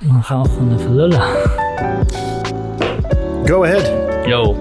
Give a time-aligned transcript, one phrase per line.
[0.00, 1.20] Dan gaan we gewoon even lullen.
[3.44, 4.26] Go ahead.
[4.26, 4.56] Yo.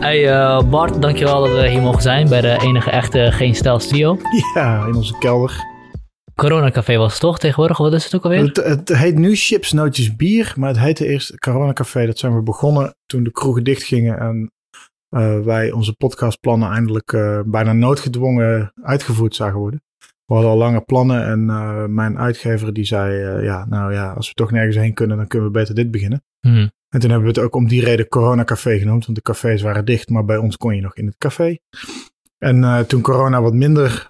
[0.00, 3.78] Hey uh, Bart, dankjewel dat we hier mogen zijn bij de enige echte Geen Stijl
[3.78, 4.18] Studio.
[4.54, 5.66] Ja, in onze kelder.
[6.34, 7.78] Corona Café was het toch tegenwoordig?
[7.78, 8.44] Wat is het ook alweer?
[8.44, 12.06] Het, het heet nu Chips, Nootjes, Bier, maar het heette eerst Corona Café.
[12.06, 14.52] Dat zijn we begonnen toen de kroegen dichtgingen en
[15.10, 19.82] uh, wij onze podcastplannen eindelijk uh, bijna noodgedwongen uitgevoerd zagen worden.
[20.28, 24.28] We hadden al lange plannen en uh, mijn uitgever die zei, ja, nou ja, als
[24.28, 26.22] we toch nergens heen kunnen, dan kunnen we beter dit beginnen.
[26.40, 26.70] Hmm.
[26.88, 29.62] En toen hebben we het ook om die reden Corona Café genoemd, want de cafés
[29.62, 31.58] waren dicht, maar bij ons kon je nog in het café.
[32.38, 34.06] En uh, toen corona wat minder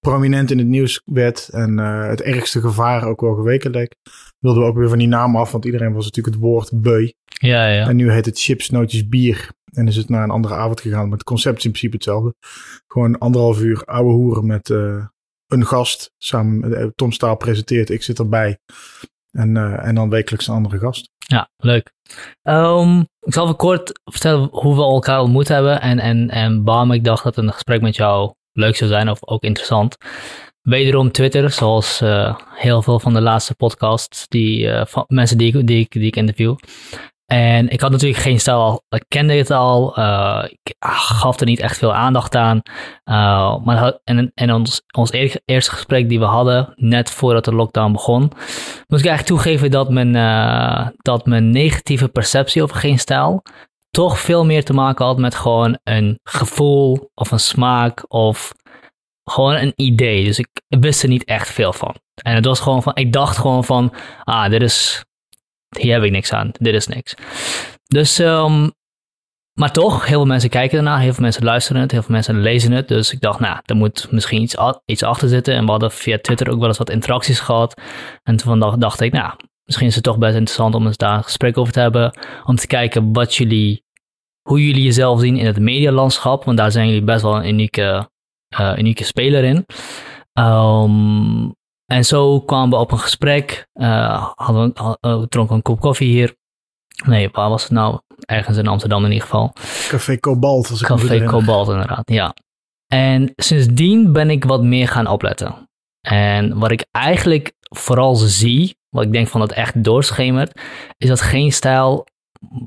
[0.00, 1.78] prominent in het nieuws werd en
[2.08, 3.94] het ergste gevaar ook wel geweken leek,
[4.38, 7.10] wilden we ook weer van die naam af, want iedereen was natuurlijk het woord beu.
[7.24, 7.88] Ja, ja.
[7.88, 9.50] En nu heet het chips, nootjes, bier.
[9.72, 12.34] En is het naar een andere avond gegaan, maar het concept is in principe hetzelfde.
[12.86, 14.74] Gewoon anderhalf uur ouwe hoeren met
[15.46, 16.10] een gast.
[16.18, 18.58] Samen, Tom Staal presenteert, ik zit erbij.
[19.30, 21.10] En, en dan wekelijks een andere gast.
[21.18, 21.92] Ja, leuk.
[22.42, 26.92] Um, ik zal even kort vertellen hoe we elkaar ontmoet hebben en, en, en waarom
[26.92, 29.96] ik dacht dat een gesprek met jou leuk zou zijn of ook interessant.
[30.60, 35.80] Wederom Twitter, zoals uh, heel veel van de laatste podcasts, die, van mensen die die,
[35.80, 36.56] ik, die ik interview.
[37.26, 41.46] En ik had natuurlijk geen stijl al, ik kende het al, uh, ik gaf er
[41.46, 42.60] niet echt veel aandacht aan.
[43.04, 45.10] Uh, maar en, en ons, ons
[45.44, 48.20] eerste gesprek die we hadden, net voordat de lockdown begon,
[48.86, 53.42] moest ik eigenlijk toegeven dat mijn, uh, dat mijn negatieve perceptie over geen stijl
[53.90, 58.52] toch veel meer te maken had met gewoon een gevoel of een smaak of
[59.30, 60.24] gewoon een idee.
[60.24, 61.94] Dus ik wist er niet echt veel van.
[62.22, 65.04] En het was gewoon van, ik dacht gewoon van, ah, dit is
[65.78, 67.14] hier heb ik niks aan, dit is niks.
[67.84, 68.70] Dus, um,
[69.58, 72.40] maar toch, heel veel mensen kijken ernaar, heel veel mensen luisteren het, heel veel mensen
[72.40, 72.88] lezen het.
[72.88, 75.54] Dus ik dacht, nou, er moet misschien iets, iets achter zitten.
[75.54, 77.80] En we hadden via Twitter ook wel eens wat interacties gehad.
[78.22, 79.32] En toen dacht, ik, nou,
[79.64, 82.18] misschien is het toch best interessant om eens daar een gesprek over te hebben.
[82.44, 83.84] Om te kijken wat jullie,
[84.48, 86.44] hoe jullie jezelf zien in het medialandschap.
[86.44, 88.10] Want daar zijn jullie best wel een unieke,
[88.60, 89.66] uh, unieke speler in.
[90.44, 91.54] Um,
[91.86, 93.68] en zo kwamen we op een gesprek.
[93.74, 96.34] Uh, hadden we, hadden we dronken een kop koffie hier.
[97.04, 97.98] Nee, waar was het nou?
[98.24, 99.52] Ergens in Amsterdam in ieder geval.
[99.88, 100.70] Café Cobalt.
[100.70, 102.34] Als ik Café Cobalt, inderdaad, ja.
[102.86, 105.68] En sindsdien ben ik wat meer gaan opletten.
[106.00, 110.60] En wat ik eigenlijk vooral zie, wat ik denk van dat echt doorschemert,
[110.96, 112.06] is dat geen stijl.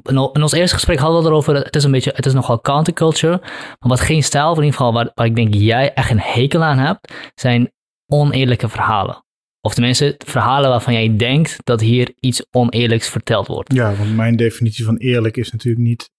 [0.03, 2.61] In ons eerste gesprek hadden we het erover, het is een beetje, het is nogal
[2.61, 3.37] counterculture.
[3.79, 6.63] Maar wat geen stijl, in ieder geval waar, waar ik denk jij echt een hekel
[6.63, 7.71] aan hebt, zijn
[8.09, 9.23] oneerlijke verhalen.
[9.61, 13.73] Of tenminste, verhalen waarvan jij denkt dat hier iets oneerlijks verteld wordt.
[13.73, 16.11] Ja, want mijn definitie van eerlijk is natuurlijk niet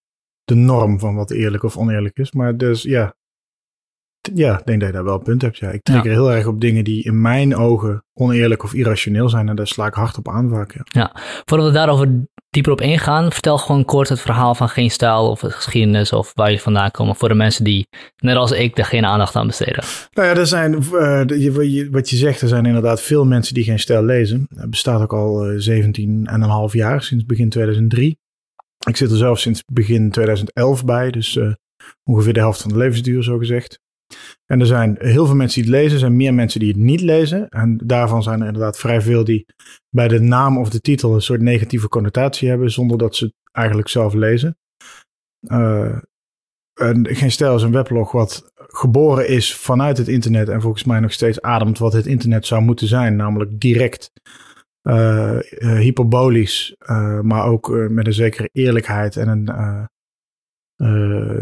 [0.43, 2.31] de norm van wat eerlijk of oneerlijk is.
[2.31, 3.15] Maar dus ja,
[4.33, 5.57] ja, ik denk dat je daar wel een punt hebt.
[5.57, 5.69] Ja.
[5.69, 9.49] Ik trek er heel erg op dingen die in mijn ogen oneerlijk of irrationeel zijn.
[9.49, 10.73] En daar sla ik hard op aan vaak.
[10.73, 10.81] Ja.
[10.83, 15.29] ja, voordat we daarover dieper op ingaan, vertel gewoon kort het verhaal van Geen Stijl
[15.29, 17.17] of de geschiedenis of waar je vandaan komt.
[17.17, 17.87] Voor de mensen die,
[18.17, 19.83] net als ik, er geen aandacht aan besteden.
[20.11, 23.79] Nou ja, er zijn, uh, wat je zegt, er zijn inderdaad veel mensen die Geen
[23.79, 24.47] Stijl lezen.
[24.55, 25.83] Het bestaat ook al uh,
[26.67, 28.19] 17,5 jaar, sinds begin 2003.
[28.87, 31.53] Ik zit er zelf sinds begin 2011 bij, dus uh,
[32.03, 33.79] ongeveer de helft van de levensduur, zo gezegd.
[34.45, 36.77] En er zijn heel veel mensen die het lezen, er zijn meer mensen die het
[36.77, 37.49] niet lezen.
[37.49, 39.45] En daarvan zijn er inderdaad vrij veel die
[39.89, 43.33] bij de naam of de titel een soort negatieve connotatie hebben, zonder dat ze het
[43.51, 44.57] eigenlijk zelf lezen.
[45.39, 45.97] Uh,
[46.73, 50.99] en Geen Stijl is een weblog wat geboren is vanuit het internet en volgens mij
[50.99, 54.11] nog steeds ademt wat het internet zou moeten zijn, namelijk direct,
[54.83, 56.75] uh, hyperbolisch,
[57.21, 59.49] maar ook met een zekere eerlijkheid en een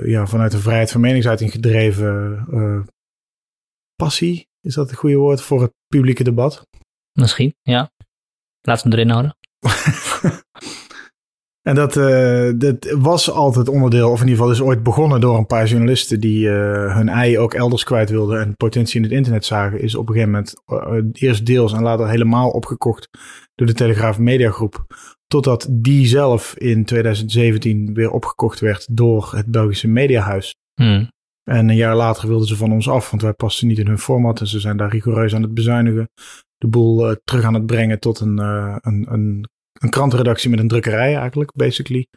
[0.03, 2.79] ja, vanuit een vrijheid van meningsuiting gedreven uh,
[3.95, 4.47] passie.
[4.61, 6.67] Is dat het goede woord voor het publieke debat?
[7.11, 7.91] Misschien, ja.
[8.61, 9.37] Laten we hem erin houden.
[11.69, 15.37] en dat, uh, dat was altijd onderdeel, of in ieder geval is ooit begonnen door
[15.37, 19.45] een paar journalisten die hun ei ook elders kwijt wilden en potentie in het internet
[19.45, 19.81] zagen.
[19.81, 23.09] Is op een gegeven moment eerst deels en later helemaal opgekocht
[23.55, 24.85] door de Telegraaf Mediagroep.
[25.33, 30.55] Totdat die zelf in 2017 weer opgekocht werd door het Belgische Mediahuis.
[30.73, 31.11] Hmm.
[31.43, 33.99] En een jaar later wilden ze van ons af, want wij pasten niet in hun
[33.99, 34.39] format.
[34.39, 36.09] En ze zijn daar rigoureus aan het bezuinigen.
[36.57, 40.59] De boel uh, terug aan het brengen tot een, uh, een, een, een krantenredactie met
[40.59, 42.07] een drukkerij eigenlijk, basically.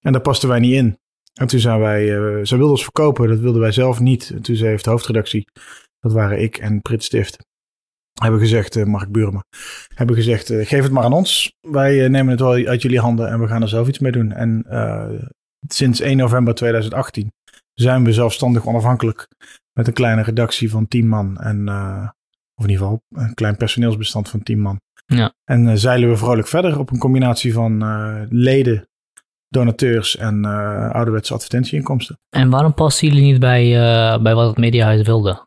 [0.00, 0.98] En daar pasten wij niet in.
[1.34, 4.30] En toen zijn wij, uh, zij wilden ons verkopen, dat wilden wij zelf niet.
[4.30, 5.44] En toen heeft de hoofdredactie,
[6.00, 7.46] dat waren ik en Prit Stift,
[8.22, 9.44] hebben gezegd, uh, Mark Burma,
[9.94, 11.52] hebben gezegd, uh, geef het maar aan ons.
[11.60, 14.12] Wij uh, nemen het wel uit jullie handen en we gaan er zelf iets mee
[14.12, 14.32] doen.
[14.32, 14.66] En
[15.68, 17.32] sinds 1 november 2018
[17.74, 19.28] zijn we zelfstandig onafhankelijk
[19.72, 21.38] met een kleine redactie van 10 man.
[21.38, 21.68] En,
[22.54, 24.80] of in ieder geval een klein personeelsbestand van 10 man.
[25.06, 25.32] Ja.
[25.44, 27.84] En zeilen we vrolijk verder op een combinatie van
[28.30, 28.88] leden,
[29.48, 30.44] donateurs en
[30.92, 32.18] ouderwetse advertentieinkomsten.
[32.36, 33.70] En waarom passen jullie niet bij,
[34.22, 35.44] bij wat het Mediahuis wilde?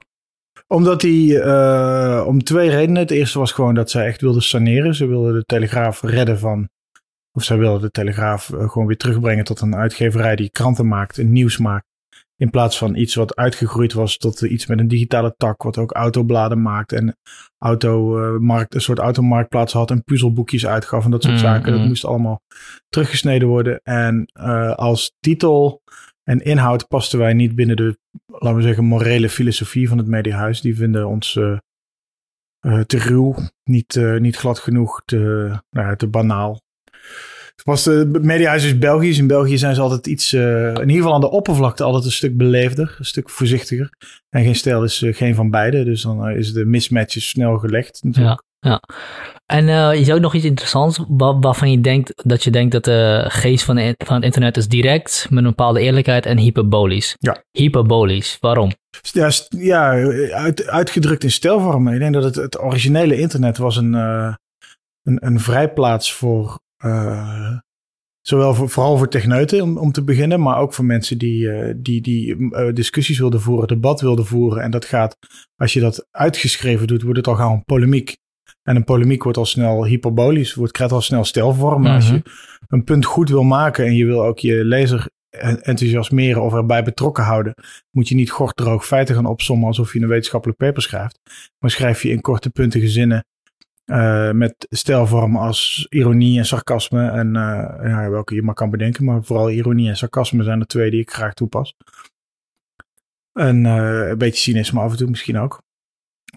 [0.72, 1.46] Omdat die,
[2.26, 3.02] om twee redenen.
[3.02, 4.96] Het eerste was gewoon dat zij echt wilden saneren.
[4.96, 6.70] Ze wilden de Telegraaf redden van
[7.34, 11.18] of zij wilden de Telegraaf eh, gewoon weer terugbrengen tot een uitgeverij die kranten maakt
[11.18, 11.86] en nieuws maakt.
[12.36, 15.92] In plaats van iets wat uitgegroeid was tot iets met een digitale tak, wat ook
[15.92, 17.18] autobladen maakt en
[17.58, 21.54] automarkt, een soort automarktplaats had en puzzelboekjes uitgaf en dat soort Mm-hmm.
[21.54, 21.72] zaken.
[21.72, 22.42] Dat moest allemaal
[22.90, 23.80] teruggesneden worden.
[23.84, 25.82] En uh, als titel
[26.24, 30.62] en inhoud pasten wij niet binnen de, laten we zeggen, morele filosofie van het Mediahuis.
[30.62, 36.62] Die vinden ons uh, te ruw, niet, niet glad genoeg, te, nou, te banaal.
[37.64, 39.18] Was de mediahuis is Belgisch.
[39.18, 42.38] In België zijn ze altijd iets, in ieder geval aan de oppervlakte, altijd een stuk
[42.38, 43.90] beleefder, een stuk voorzichtiger.
[44.30, 48.04] En geen stijl is geen van beide, dus dan is de mismatches snel gelegd.
[48.04, 48.44] Natuurlijk.
[48.66, 48.82] Ja.
[49.46, 49.66] En
[49.98, 53.26] je zou ook nog iets interessants waar, waarvan je denkt dat je denkt dat de
[53.28, 57.16] geest van, de, van het internet is direct, met een bepaalde eerlijkheid en hyperbolisch.
[57.20, 57.44] Ja.
[57.52, 58.72] Hyperbolisch, waarom?
[59.12, 59.90] Ja, ja
[60.32, 61.94] uit, uitgedrukt in stijlvormen.
[61.94, 64.38] Ik denk dat het, het originele internet was een, een,
[65.04, 67.58] een vrijplaats voor uh,
[68.22, 71.74] zowel voor, vooral voor techneuten om, om te beginnen, maar ook voor mensen die, uh,
[71.78, 74.64] die, die uh, discussies wilden voeren, debat wilden voeren.
[74.64, 75.18] En dat gaat,
[75.56, 78.18] als je dat uitgeschreven doet, wordt het al gauw een polemiek.
[78.72, 81.82] En een polemiek wordt al snel hyperbolisch, wordt, krijgt al snel stelvorm.
[81.82, 82.14] Maar mm -hmm.
[82.14, 82.32] als je
[82.68, 85.10] een punt goed wil maken en je wil ook je lezer
[85.62, 87.54] enthousiasmeren of erbij betrokken houden,
[87.92, 91.20] moet je niet gorddroog feiten gaan opsommen alsof je een wetenschappelijk paper schrijft.
[91.60, 93.26] Maar schrijf je in korte puntige zinnen
[93.86, 97.10] uh, met stijlvormen als ironie en sarcasme.
[97.10, 97.34] En uh,
[97.84, 99.04] ja, welke je maar kan bedenken.
[99.04, 101.76] Maar vooral ironie en sarcasme zijn de twee die ik graag toepas.
[103.34, 105.62] En uh, een beetje cynisme af en toe misschien ook.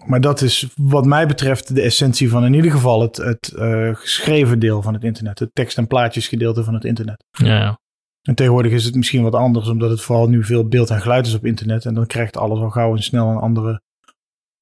[0.05, 3.53] Maar dat is wat mij betreft de essentie van in ieder geval het, het
[3.93, 5.39] geschreven deel van het internet.
[5.39, 7.23] Het tekst- en plaatjesgedeelte van het internet.
[7.31, 7.79] Ja, ja.
[8.21, 11.27] En tegenwoordig is het misschien wat anders, omdat het vooral nu veel beeld en geluid
[11.27, 11.85] is op internet.
[11.85, 13.81] En dan krijgt alles al gauw en snel een andere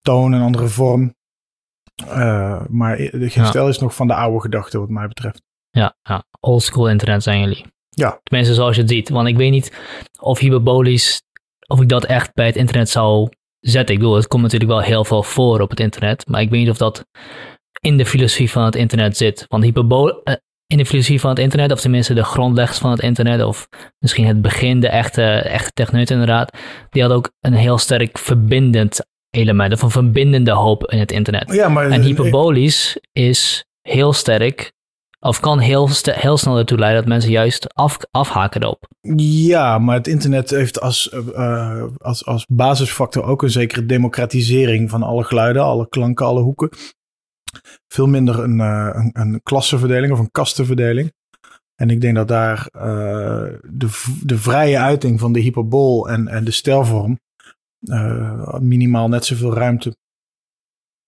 [0.02, 1.16] toon, een andere vorm.
[2.06, 3.70] Uh, maar de gestel ja.
[3.70, 5.42] is nog van de oude gedachte, wat mij betreft.
[5.70, 6.24] Ja, ja.
[6.40, 7.66] oldschool internet zijn jullie.
[7.90, 8.20] Ja.
[8.24, 9.10] Tenminste, zoals je het ziet.
[9.10, 9.74] Want ik weet niet
[10.20, 11.24] of hyperbolisch,
[11.68, 13.30] of ik dat echt bij het internet zou
[13.64, 13.96] zetten.
[13.96, 16.28] Ik bedoel, het komt natuurlijk wel heel veel voor op het internet.
[16.28, 17.06] Maar ik weet niet of dat
[17.80, 19.46] in de filosofie van het internet zit.
[19.48, 20.34] Want hyperbol uh,
[20.68, 23.68] in de filosofie van het internet, of tenminste de grondleggers van het internet, of
[24.00, 26.58] misschien het begin, de echte, echte techneut inderdaad,
[26.90, 31.54] die had ook een heel sterk verbindend element, of een verbindende hoop in het internet.
[31.54, 34.72] Ja, maar, en hyperbolisch is heel sterk,
[35.24, 38.88] of kan heel, heel snel ertoe leiden dat mensen juist af, afhaken erop.
[39.16, 45.04] Ja, maar het internet heeft als, uh, als, als basisfactor ook een zekere democratisering van
[45.04, 46.70] alle geluiden, alle klanken, alle hoeken.
[47.88, 51.14] Veel minder een, uh, een, een klassenverdeling of een kastenverdeling.
[51.76, 52.82] En ik denk dat daar uh,
[53.62, 57.20] de, de vrije uiting van de hyperbol en, en de stijlvorm
[58.60, 59.96] minimaal net zoveel ruimte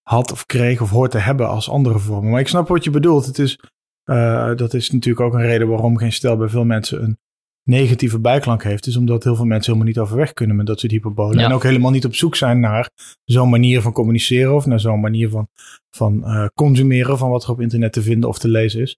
[0.02, 2.30] had of kreeg of hoort te hebben als andere vormen.
[2.30, 3.26] Maar ik snap wat je bedoelt.
[3.26, 3.58] Het is,
[4.06, 7.18] uh, dat is natuurlijk ook een reden waarom geen stijl bij veel mensen een
[7.62, 8.86] negatieve bijklank heeft.
[8.86, 11.38] Is omdat heel veel mensen helemaal niet overweg kunnen met dat soort hyperbolen.
[11.38, 11.44] Ja.
[11.44, 12.90] En ook helemaal niet op zoek zijn naar
[13.24, 15.48] zo'n manier van communiceren of naar zo'n manier van,
[15.90, 18.96] van uh, consumeren van wat er op internet te vinden of te lezen is.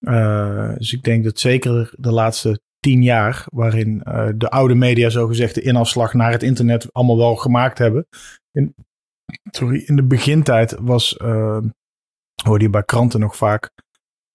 [0.00, 5.08] Uh, dus ik denk dat zeker de laatste tien jaar, waarin uh, de oude media
[5.08, 8.06] zogezegd de inafslag naar het internet allemaal wel gemaakt hebben.
[8.52, 8.74] In,
[9.50, 11.16] sorry, in de begintijd was,
[12.44, 13.70] hoorde je bij kranten nog vaak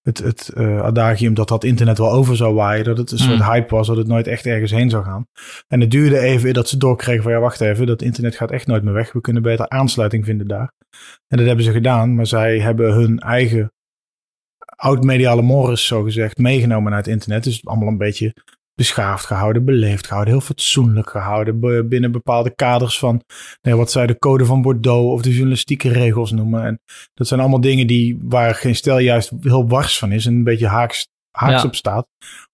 [0.08, 2.86] het, het uh, adagium dat dat internet wel over zou waaien.
[2.86, 3.52] Dat het een soort mm.
[3.52, 5.28] hype was, dat het nooit echt ergens heen zou gaan.
[5.68, 8.68] En het duurde even dat ze doorkregen van ja, wacht even, dat internet gaat echt
[8.68, 9.12] nooit meer weg.
[9.12, 10.72] We kunnen beter aansluiting vinden daar.
[11.28, 13.72] En dat hebben ze gedaan, maar zij hebben hun eigen
[14.76, 17.44] oud-mediale morris, zo gezegd, meegenomen naar het internet.
[17.44, 18.34] Dus allemaal een beetje
[18.78, 21.90] beschaafd gehouden, beleefd gehouden, heel fatsoenlijk gehouden.
[21.90, 23.22] Binnen bepaalde kaders van
[23.62, 26.66] nee, wat zij de code van Bordeaux of de journalistieke regels noemen.
[26.66, 26.82] En
[27.14, 30.44] dat zijn allemaal dingen die, waar geen stel juist heel wars van is en een
[30.44, 31.68] beetje haaks, haaks ja.
[31.68, 32.08] op staat.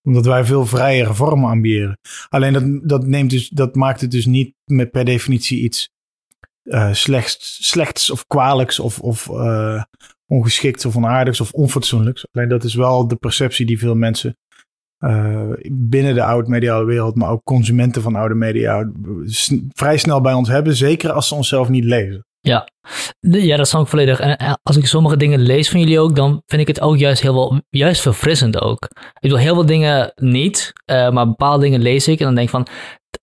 [0.04, 2.00] Omdat wij veel vrijere vormen ambiëren.
[2.30, 5.90] Alleen dat, dat, neemt dus, dat maakt het dus niet met per definitie iets
[6.64, 9.84] uh, slechts, slechts of kwalijks of, of uh,
[10.26, 12.26] ongeschikts of onaardigs of onfatsoenlijks.
[12.32, 14.38] Alleen dat is wel de perceptie die veel mensen
[15.04, 15.42] uh,
[15.72, 18.92] binnen de oud-mediale wereld, maar ook consumenten van oude media
[19.74, 20.76] vrij snel bij ons hebben.
[20.76, 22.26] Zeker als ze onszelf niet lezen.
[22.40, 22.68] Ja.
[23.20, 24.20] ja, dat snap ik volledig.
[24.20, 27.22] En als ik sommige dingen lees van jullie ook, dan vind ik het ook juist
[27.22, 28.84] heel wel, juist verfrissend ook.
[28.84, 32.48] Ik bedoel, heel veel dingen niet, uh, maar bepaalde dingen lees ik en dan denk
[32.48, 32.68] ik van,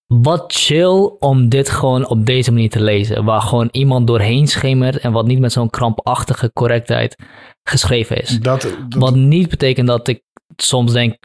[0.06, 3.24] wat chill om dit gewoon op deze manier te lezen.
[3.24, 7.16] Waar gewoon iemand doorheen schemert en wat niet met zo'n krampachtige correctheid
[7.62, 8.40] geschreven is.
[8.40, 10.22] Dat, dat, Wat niet betekent dat ik
[10.56, 11.16] soms denk,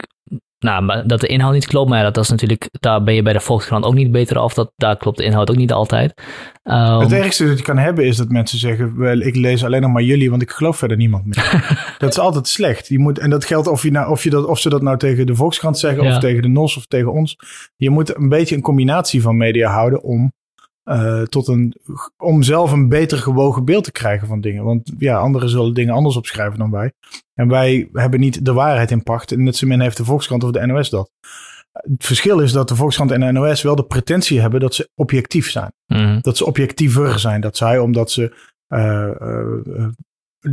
[0.66, 1.88] nou, maar dat de inhoud niet klopt.
[1.88, 4.54] Maar ja, dat is natuurlijk, daar ben je bij de Volkskrant ook niet beter af.
[4.54, 6.14] Dat, daar klopt de inhoud ook niet altijd.
[6.62, 9.80] Ehm, het ergste dat je kan hebben is dat mensen zeggen, wel, ik lees alleen
[9.80, 11.66] nog maar jullie, want ik geloof verder niemand meer.
[11.98, 12.88] dat is altijd slecht.
[12.88, 14.98] Je moet, en dat geldt of, je nou, of, je dat, of ze dat nou
[14.98, 16.14] tegen de Volkskrant zeggen, Ja.
[16.14, 17.36] of tegen de NOS, of tegen ons.
[17.76, 20.32] Je moet een beetje een combinatie van media houden om,
[20.86, 21.74] eh, tot een,
[22.16, 24.64] om zelf een beter gewogen beeld te krijgen van dingen.
[24.64, 26.92] Want ja, anderen zullen dingen anders opschrijven dan wij.
[27.34, 29.32] En wij hebben niet de waarheid in pacht.
[29.32, 31.10] En net zo min heeft de Volkskrant of de NOS dat.
[31.72, 34.90] Het verschil is dat de Volkskrant en de NOS wel de pretentie hebben dat ze
[34.94, 36.18] objectief zijn mhm.
[36.20, 37.40] dat ze objectiever zijn.
[37.40, 39.10] Dat zij, omdat ze eh,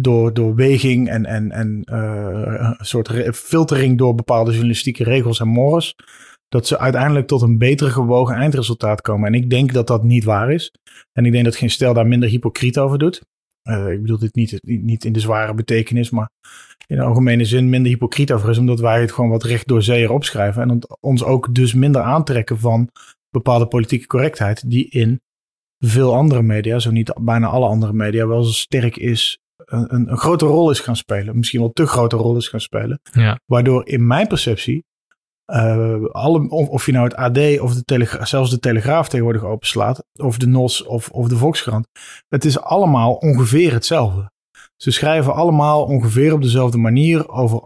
[0.02, 5.96] door, door weging en, en, en een soort filtering door bepaalde journalistieke regels en mores,
[6.54, 9.28] dat ze uiteindelijk tot een beter gewogen eindresultaat komen.
[9.28, 10.72] En ik denk dat dat niet waar is.
[11.12, 13.22] En ik denk dat geen stel daar minder hypocriet over doet.
[13.62, 16.30] Eh, ik bedoel dit niet, niet in de zware betekenis, maar
[16.88, 19.84] in de algemene zin minder hypocriet over is, omdat wij het gewoon wat recht door
[19.84, 20.62] zee erop schrijven.
[20.62, 22.90] En ons ook dus minder aantrekken van
[23.30, 25.22] bepaalde politieke correctheid, die in
[25.86, 30.12] veel andere media, zo niet bijna alle andere media, wel zo sterk is, een, een,
[30.12, 31.38] een grote rol is gaan spelen.
[31.38, 33.00] Misschien wel te grote rol is gaan spelen.
[33.12, 33.40] Ja.
[33.46, 34.84] Waardoor in mijn perceptie,
[35.46, 40.38] eh, alle, of, je nou het AD of de zelfs de Telegraaf tegenwoordig openslaat, of
[40.38, 41.88] de NOS of, of de Volkskrant,
[42.28, 44.32] het is allemaal ongeveer hetzelfde.
[44.76, 47.62] Ze schrijven allemaal ongeveer op dezelfde manier over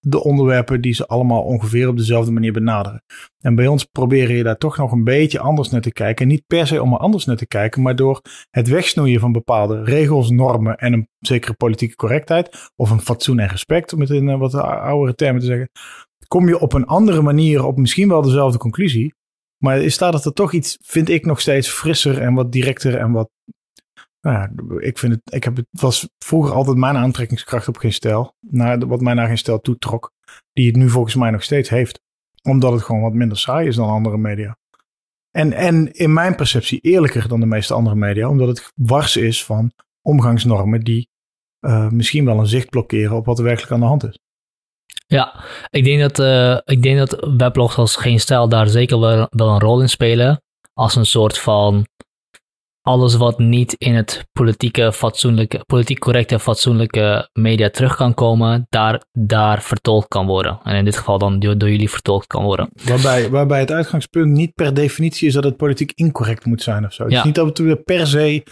[0.00, 3.02] de onderwerpen die ze allemaal ongeveer op dezelfde manier benaderen.
[3.40, 6.28] En bij ons proberen je daar toch nog een beetje anders naar te kijken.
[6.28, 8.20] Niet per se om er anders naar te kijken, maar door
[8.50, 12.70] het wegsnoeien van bepaalde regels, normen en een zekere politieke correctheid.
[12.76, 15.70] Of een fatsoen en respect, om het in eh, wat oudere termen te zeggen.
[16.28, 19.14] Kom je op een andere manier op misschien wel dezelfde conclusie.
[19.58, 22.96] Maar is staat het er toch iets, vind ik nog steeds frisser en wat directer
[22.96, 23.30] en wat.
[24.20, 27.92] Nou ja, ik vind het, ik heb het, was vroeger altijd mijn aantrekkingskracht op geen
[27.92, 28.34] stijl.
[28.40, 30.12] Naar, wat mij naar geen stijl toetrok.
[30.52, 32.00] Die het nu volgens mij nog steeds heeft.
[32.42, 34.56] Omdat het gewoon wat minder saai is dan andere media.
[35.30, 38.28] En, en in mijn perceptie eerlijker dan de meeste andere media.
[38.28, 41.08] Omdat het wars is van omgangsnormen die
[41.58, 44.18] eh, misschien wel een zicht blokkeren op wat er werkelijk aan de hand is.
[45.10, 45.34] Ja,
[45.70, 49.48] ik denk dat, eh, ik denk dat weblogs als Geen Stijl daar zeker wel, wel
[49.48, 50.42] een rol in spelen.
[50.74, 51.86] Als een soort van
[52.82, 59.02] alles wat niet in het politieke, fatsoenlijke, politiek correcte, fatsoenlijke media terug kan komen, daar,
[59.12, 60.60] daar vertolkt kan worden.
[60.62, 62.68] En in dit geval dan door, door jullie vertolkt kan worden.
[62.84, 66.92] Waarbij, waarbij het uitgangspunt niet per definitie is dat het politiek incorrect moet zijn of
[66.92, 67.02] zo.
[67.02, 67.18] Het Ja.
[67.18, 68.42] is niet dat we per se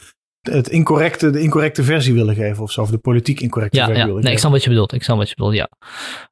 [0.50, 2.80] het incorrecte, de incorrecte versie willen geven of zo.
[2.80, 4.08] Of de politiek incorrecte Ja, versie ja.
[4.08, 4.92] willen Nee, ik snap wat je bedoelt.
[4.92, 5.68] Ik snap wat je bedoelt, ja.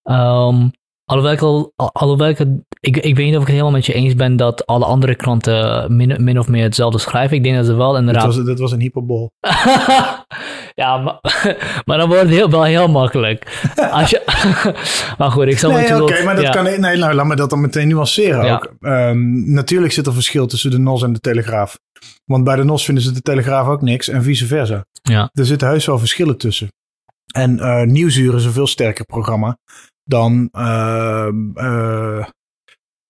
[0.02, 0.68] Ehm,
[1.04, 2.38] alhoewel ik, al, alhoewel ik,
[2.80, 5.14] ik, ik weet niet of ik het helemaal met je eens ben dat alle andere
[5.14, 7.36] kranten min, min of meer hetzelfde schrijven.
[7.36, 8.24] Ik denk dat ze wel Dat inderdaad...
[8.24, 9.30] was, dat was een hyperbol.
[10.82, 11.18] ja, maar,
[11.86, 13.62] maar dan wordt het heel, wel heel makkelijk.
[13.90, 14.22] Als je,
[15.18, 16.50] maar goed, ik snap wat Nee, oké, maar dat ja.
[16.50, 16.64] kan.
[16.64, 18.54] Nee, nou, laat me dat dan meteen nuanceren Ja.
[18.54, 18.74] ook.
[18.80, 21.78] Ehm, natuurlijk zit er verschil tussen de NOS en de Telegraaf.
[22.24, 24.84] Want bij de NOS vinden ze de Telegraaf ook niks en vice versa.
[25.02, 25.30] Ja.
[25.32, 26.68] Er zitten heus wel verschillen tussen.
[27.34, 29.56] En eh Nieuwsuur is een veel sterker programma
[30.04, 30.48] dan.
[30.52, 32.26] ehm, eh,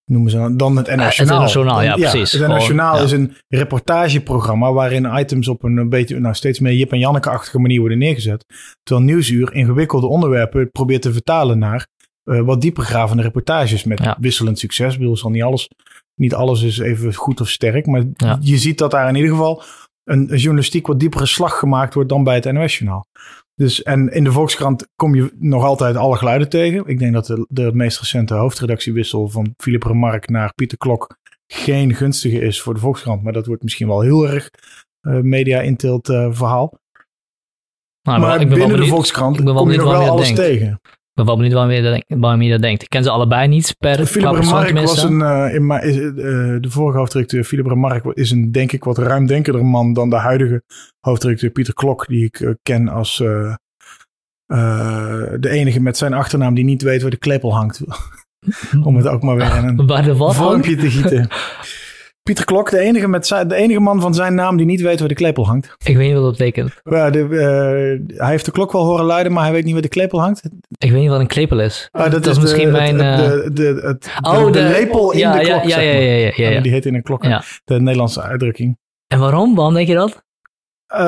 [0.05, 1.41] noemen ze dan, het het NOS-journaal.
[1.41, 2.33] NOS-journaal, ja, precies.
[2.33, 2.99] Het ja.
[2.99, 7.81] is een reportageprogramma waarin items op een beetje, nou steeds meer Jip en Janneke-achtige manier
[7.81, 8.45] worden neergezet.
[8.83, 11.87] Terwijl Nieuwsuur ingewikkelde onderwerpen probeert te vertalen naar
[12.25, 14.17] eh, wat diepergravende reportages met Ja.
[14.21, 14.93] wisselend succes.
[14.93, 15.69] Ik bedoel, zal niet alles,
[16.15, 18.39] niet alles is even goed of sterk, maar Ja.
[18.41, 19.63] je ziet dat daar in ieder geval
[20.05, 23.07] een, een journalistiek wat diepere slag gemaakt wordt dan bij het NOS-journaal.
[23.55, 26.87] Dus, en in de Volkskrant kom je nog altijd alle geluiden tegen.
[26.87, 31.17] Ik denk dat de, de meest recente hoofdredactiewissel van Philip Remarque naar Pieter Klok
[31.47, 33.23] geen gunstige is voor de Volkskrant.
[33.23, 34.51] Maar dat wordt misschien wel heel erg
[35.01, 36.79] eh, media-inteelt eh, verhaal.
[38.03, 40.09] Nou, maar ik ben wel binnen de Volkskrant ik ben wel kom je nog wel
[40.11, 40.41] alles denkt.
[40.41, 40.81] tegen.
[41.15, 42.83] Ik ben wel benieuwd waarom je dat, waarom je dat denkt.
[42.83, 46.13] Ik ken ze allebei niet per Philip Remarque was een, eh, in is, eh,
[46.61, 50.63] de vorige hoofdredacteur Philip Remarque is een denk ik wat ruimdenkender man dan de huidige
[51.01, 53.17] hoofdredacteur Pieter Klok, die ik eh, ken als
[54.47, 57.81] de enige met zijn achternaam die niet weet waar de klepel hangt.
[58.85, 61.29] Om het ook maar weer in een vormpje te gieten.
[62.25, 64.99] Pieter Klok, de enige, met zijn, de enige man van zijn naam die niet weet
[64.99, 65.75] waar de klepel hangt.
[65.85, 66.81] Ik weet niet wat dat betekent.
[66.85, 69.83] Ja, de, eh, hij heeft de klok wel horen luiden, maar hij weet niet waar
[69.83, 70.43] de klepel hangt.
[70.79, 71.89] Ik weet niet wat een klepel is.
[71.91, 73.01] Ah, dat is misschien mijn...
[73.01, 76.53] Eh, de, de, het, oh, de lepel in ja, de klok, Ja, zeg maar.
[76.53, 77.23] ja, die heet in een klok.
[77.65, 78.79] De Nederlandse uitdrukking.
[79.07, 79.55] En waarom?
[79.55, 80.24] Waarom denk je dat?
[80.89, 81.01] Uh,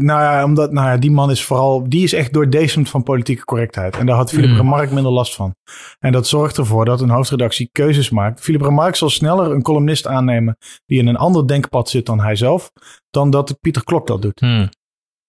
[0.00, 3.44] nou ja, omdat nou ja, die man is vooral, die is echt doordezemd van politieke
[3.44, 3.96] correctheid.
[3.96, 4.56] En daar had Philip mm.
[4.56, 5.54] Remarque minder last van.
[5.98, 8.40] En dat zorgt ervoor dat een hoofdredactie keuzes maakt.
[8.40, 10.56] Philip Remarque zal sneller een columnist aannemen
[10.86, 12.70] die in een ander denkpad zit dan hij zelf,
[13.10, 14.40] dan dat Pieter Klok dat doet.
[14.40, 14.68] Mm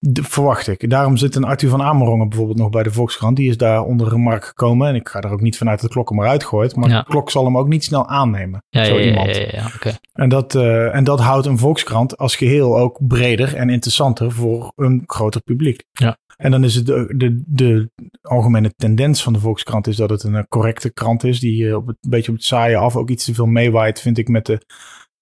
[0.01, 0.89] verwacht ik.
[0.89, 3.35] Daarom zit een Arthur van Amerongen bijvoorbeeld nog bij de Volkskrant.
[3.35, 4.87] Die is daar onder een markt gekomen.
[4.87, 6.75] En ik ga er ook niet vanuit dat de klok hem eruit gooit.
[6.75, 8.63] Maar de klok zal hem ook niet snel aannemen.
[8.69, 9.27] Ja, zo ja, iemand.
[9.75, 9.97] Okay.
[10.13, 14.71] en, dat, uh, en dat houdt een Volkskrant als geheel ook breder en interessanter voor
[14.75, 15.83] een groter publiek.
[15.91, 16.17] Ja.
[16.37, 17.89] En dan is het de, de, de
[18.21, 21.39] algemene tendens van de Volkskrant is dat het een correcte krant is.
[21.39, 24.01] Die uh, op het, een beetje op het saaie af ook iets te veel meewaait,
[24.01, 24.65] vind ik, met de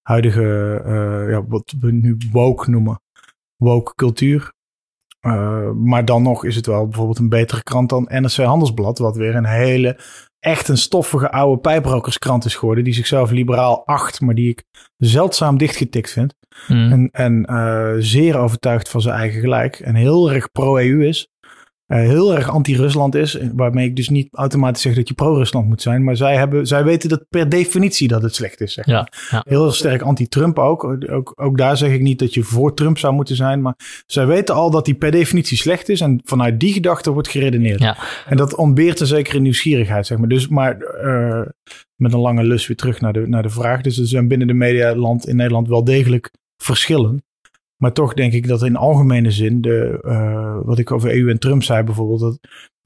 [0.02, 3.00] huidige, uh, ja, wat we nu woke noemen.
[3.56, 4.52] Woke cultuur.
[5.26, 9.16] Uh, maar dan nog is het wel bijvoorbeeld een betere krant dan NRC Handelsblad, wat
[9.16, 9.98] weer een hele,
[10.38, 14.64] echt een stoffige oude pijprokerskrant is geworden, die zichzelf liberaal acht, maar die ik
[14.96, 16.34] zeldzaam dichtgetikt vind.
[16.68, 16.92] Mm.
[16.92, 21.28] En, en uh, zeer overtuigd van zijn eigen gelijk en heel erg pro-EU is.
[21.90, 23.38] Uh, heel erg anti-Rusland is.
[23.54, 26.04] Waarmee ik dus niet automatisch zeg dat je pro-Rusland moet zijn.
[26.04, 28.72] Maar zij, hebben, zij weten dat per definitie dat het slecht is.
[28.72, 30.84] Zeg ja, ja, Heel sterk anti-Trump ook.
[31.10, 31.32] ook.
[31.36, 33.62] Ook daar zeg ik niet dat je voor Trump zou moeten zijn.
[33.62, 36.00] Maar zij weten al dat die per definitie slecht is.
[36.00, 37.80] En vanuit die gedachte wordt geredeneerd.
[37.80, 37.96] Ja.
[38.26, 40.06] En dat ontbeert een zekere nieuwsgierigheid.
[40.06, 40.28] Zeg maar.
[40.28, 41.42] Dus, maar uh,
[41.96, 43.80] met een lange lus weer terug naar de, naar de vraag.
[43.80, 47.22] Dus er zijn binnen de medialand in Nederland wel degelijk verschillen.
[47.80, 51.38] Maar toch denk ik dat in algemene zin, de, uh, wat ik over EU en
[51.38, 52.38] Trump zei bijvoorbeeld, dat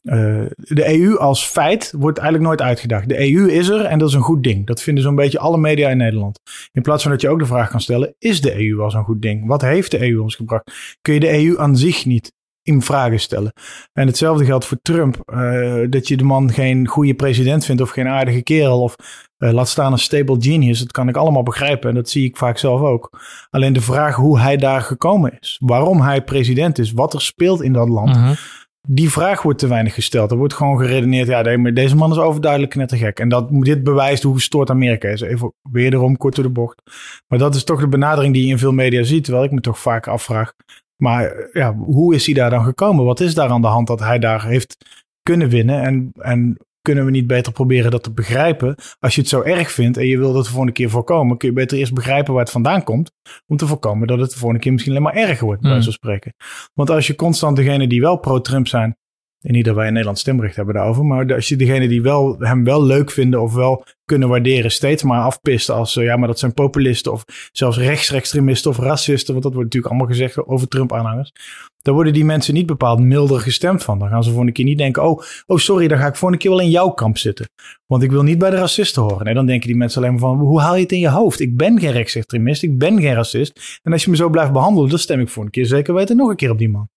[0.03, 3.09] uh, de EU als feit wordt eigenlijk nooit uitgedacht.
[3.09, 4.67] De EU is er en dat is een goed ding.
[4.67, 6.41] Dat vinden zo'n beetje alle media in Nederland.
[6.73, 9.05] In plaats van dat je ook de vraag kan stellen, is de EU wel zo'n
[9.05, 9.47] goed ding?
[9.47, 10.97] Wat heeft de EU ons gebracht?
[11.03, 12.33] Kun je de EU aan zich niet
[12.64, 13.52] in vragen stellen.
[13.92, 15.23] En hetzelfde geldt voor Trump.
[15.35, 18.97] Uh, dat je de man geen goede president vindt of geen aardige kerel of
[19.38, 20.78] uh, laat staan een stable genius.
[20.78, 23.21] Dat kan ik allemaal begrijpen en dat zie ik vaak zelf ook.
[23.50, 27.62] Alleen de vraag hoe hij daar gekomen is, waarom hij president is, wat er speelt
[27.62, 28.16] in dat land.
[28.16, 28.37] Uh -huh.
[28.88, 30.30] Die vraag wordt te weinig gesteld.
[30.30, 31.42] Er wordt gewoon geredeneerd, ja,
[31.73, 33.18] deze man is overduidelijk knettergek.
[33.18, 35.21] En dat, dit bewijst hoe gestoord Amerika is.
[35.21, 36.83] Even wederom kort door de bocht.
[37.28, 39.25] Maar dat is toch de benadering die je in veel media ziet.
[39.25, 40.52] Terwijl ik me toch vaak afvraag,
[40.97, 43.05] maar ja, hoe is hij daar dan gekomen?
[43.05, 44.77] Wat is daar aan de hand dat hij daar heeft
[45.23, 45.83] kunnen winnen?
[45.83, 48.75] En, en kunnen we niet beter proberen dat te begrijpen?
[49.01, 51.49] Als je het zo erg vindt en je wil dat de volgende keer voorkomen, kun
[51.49, 53.12] je beter eerst begrijpen waar het vandaan komt.
[53.47, 55.83] Om te voorkomen dat het de volgende keer misschien alleen maar erger wordt, bij mm.
[55.83, 56.35] zo spreken.
[56.75, 58.97] Want als je constant degene die wel pro-Trump zijn,
[59.44, 61.04] in ieder wij in Nederland stemrecht hebben daarover.
[61.04, 65.02] Maar als je degene die wel, hem wel leuk vinden of wel kunnen waarderen, steeds
[65.02, 69.33] maar afpist als ja, maar dat zijn populisten of zelfs rechtsextremisten of racisten.
[69.33, 71.33] Want dat wordt natuurlijk allemaal gezegd over Trump-aanhangers.
[71.83, 73.98] Dan worden die mensen niet bepaald milder gestemd van.
[73.98, 76.33] Dan gaan ze voor een keer niet denken: oh, oh, sorry, dan ga ik voor
[76.33, 77.48] een keer wel in jouw kamp zitten.
[77.87, 79.24] Want ik wil niet bij de racisten horen.
[79.24, 81.40] Nee, dan denken die mensen alleen maar van: hoe haal je het in je hoofd?
[81.40, 83.80] Ik ben geen rechtsextremist, ik ben geen racist.
[83.83, 86.16] En als je me zo blijft behandelen, dan stem ik voor een keer zeker weten
[86.16, 86.88] nog een keer op die man.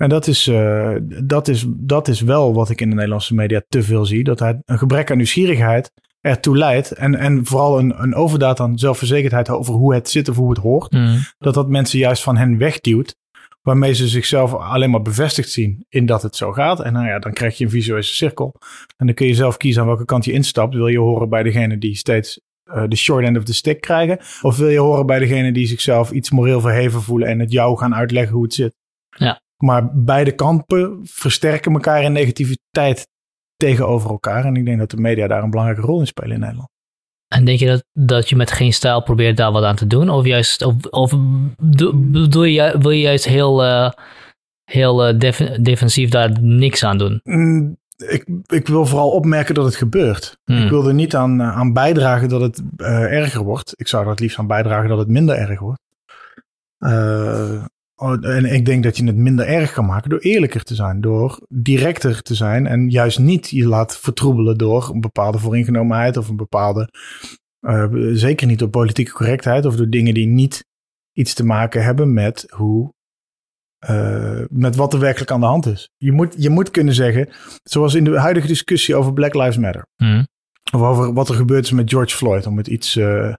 [0.00, 3.62] En dat is, uh, dat, is, dat is wel wat ik in de Nederlandse media
[3.68, 4.24] te veel zie.
[4.24, 6.92] Dat hij een gebrek aan nieuwsgierigheid ertoe leidt.
[6.92, 10.58] En, en vooral een, een overdaad aan zelfverzekerdheid over hoe het zit of hoe het
[10.58, 10.92] hoort.
[10.92, 11.18] Mm.
[11.38, 13.16] Dat dat mensen juist van hen wegduwt.
[13.62, 16.80] Waarmee ze zichzelf alleen maar bevestigd zien in dat het zo gaat.
[16.80, 18.54] En nou ja, dan krijg je een visuele cirkel.
[18.96, 20.74] En dan kun je zelf kiezen aan welke kant je instapt.
[20.74, 24.18] Wil je horen bij degene die steeds uh, de short end of the stick krijgen?
[24.42, 27.78] Of wil je horen bij degene die zichzelf iets moreel verheven voelen en het jou
[27.78, 28.74] gaan uitleggen hoe het zit?
[29.08, 29.40] Ja.
[29.60, 33.08] Maar beide kampen versterken elkaar in negativiteit
[33.56, 34.44] tegenover elkaar.
[34.44, 36.68] En ik denk dat de media daar een belangrijke rol in spelen in Nederland.
[37.34, 40.10] En denk je dat, dat je met geen stijl probeert daar wat aan te doen?
[40.10, 41.10] Of, juist, of, of
[42.28, 43.90] doe je, wil je juist heel, uh,
[44.64, 47.20] heel uh, def, defensief daar niks aan doen?
[47.22, 50.38] Mm, ik, ik wil vooral opmerken dat het gebeurt.
[50.44, 50.62] Hmm.
[50.62, 52.62] Ik wil er niet aan, uh, aan bijdragen dat het
[53.10, 53.72] erger wordt.
[53.76, 55.80] Ik zou er het liefst aan bijdragen dat het minder erg wordt.
[58.00, 61.00] Oh, en ik denk dat je het minder erg kan maken door eerlijker te zijn,
[61.00, 66.28] door directer te zijn en juist niet je laat vertroebelen door een bepaalde vooringenomenheid of
[66.28, 66.88] een bepaalde,
[67.60, 70.64] uh, zeker niet door politieke correctheid of door dingen die niet
[71.12, 72.92] iets te maken hebben met hoe,
[73.90, 75.90] uh, met wat er werkelijk aan de hand is.
[75.96, 77.28] Je moet, je moet kunnen zeggen,
[77.62, 80.26] zoals in de huidige discussie over Black Lives Matter, mm.
[80.72, 83.32] of over wat er gebeurd is met George Floyd, om het iets uh,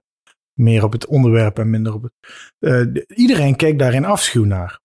[0.62, 2.12] meer op het onderwerp en minder op het.
[2.58, 4.80] Uh, iedereen keek daar in afschuw naar.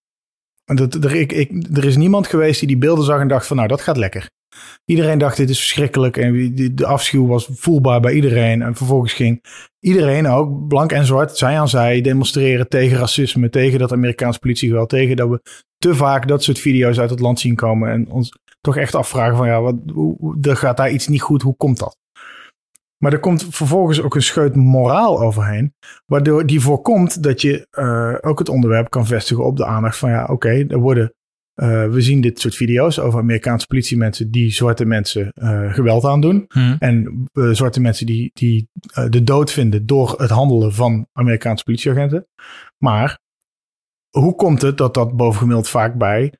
[0.65, 3.47] En dat, er, ik, ik, er is niemand geweest die die beelden zag en dacht
[3.47, 4.29] van nou dat gaat lekker.
[4.85, 8.61] Iedereen dacht dit is verschrikkelijk en de afschuw was voelbaar bij iedereen.
[8.61, 9.43] En vervolgens ging
[9.79, 14.89] iedereen ook, blank en zwart, zij aan zij, demonstreren tegen racisme, tegen dat Amerikaanse politiegeweld,
[14.89, 15.41] tegen dat we
[15.77, 19.37] te vaak dat soort video's uit het land zien komen en ons toch echt afvragen
[19.37, 21.97] van ja, wat, hoe, er gaat daar iets niet goed, hoe komt dat?
[22.97, 25.73] Maar er komt vervolgens ook een scheut moraal overheen.
[26.05, 30.09] Waardoor die voorkomt dat je uh, ook het onderwerp kan vestigen op de aandacht van
[30.09, 31.11] ja, oké, okay, er worden.
[31.55, 36.45] Uh, we zien dit soort video's over Amerikaanse politiemensen die zwarte mensen uh, geweld aandoen.
[36.47, 36.75] Hmm.
[36.79, 38.69] En zwarte mensen die, die
[39.09, 42.27] de dood vinden door het handelen van Amerikaanse politieagenten.
[42.77, 43.19] Maar
[44.09, 46.33] hoe komt het dat dat bovengemiddeld vaak bij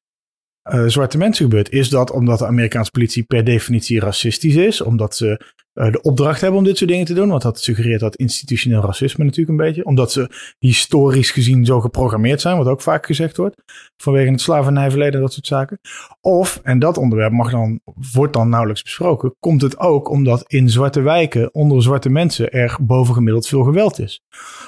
[0.73, 1.71] uh, zwarte mensen gebeurt.
[1.71, 4.81] Is dat omdat de Amerikaanse politie per definitie racistisch is?
[4.81, 5.41] Omdat ze
[5.77, 7.29] de opdracht hebben om dit soort dingen te doen?
[7.29, 9.85] Want dat suggereert dat institutioneel racisme natuurlijk een beetje.
[9.85, 13.55] Omdat ze historisch gezien zo geprogrammeerd zijn, wat ook vaak gezegd wordt.
[13.97, 15.79] Vanwege het slavernijverleden en dat soort zaken.
[16.21, 17.79] Of, en dat onderwerp mag dan,
[18.13, 22.77] wordt dan nauwelijks besproken, komt het ook omdat in zwarte wijken onder zwarte mensen er
[22.81, 24.21] bovengemiddeld veel geweld is.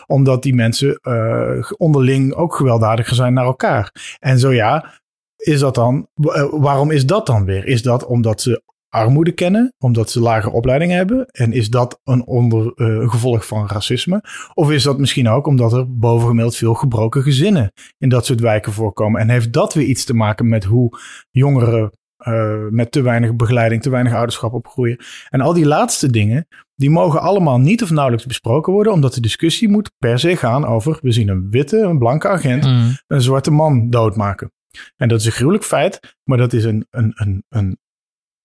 [0.06, 4.18] Omdat die mensen uh, onderling ook gewelddadiger zijn naar elkaar.
[4.20, 5.00] En zo ja,
[5.36, 7.66] is dat dan, eh, waarom is dat dan weer?
[7.66, 11.26] Is dat omdat ze armoede kennen, omdat ze lage opleiding hebben?
[11.26, 14.24] En is dat een onder, uh, gevolg van racisme?
[14.54, 18.74] Of is dat misschien ook omdat er bovengemiddeld veel gebroken gezinnen in dat soort wijken
[18.74, 19.22] voorkomen?
[19.22, 21.00] En heeft dat weer iets te maken met hoe
[21.32, 21.92] jongeren
[22.28, 24.98] uh, met te weinig begeleiding, te weinig ouderschap opgroeien?
[25.30, 29.22] En al die laatste dingen, die mogen allemaal niet of nauwelijks besproken worden, omdat de
[29.22, 32.98] discussie moet per se gaan over: we zien een witte, een blanke agent, mm.
[33.08, 34.52] een zwarte man doodmaken.
[34.98, 37.78] En dat is een gruwelijk feit, maar dat is een, een, een, een.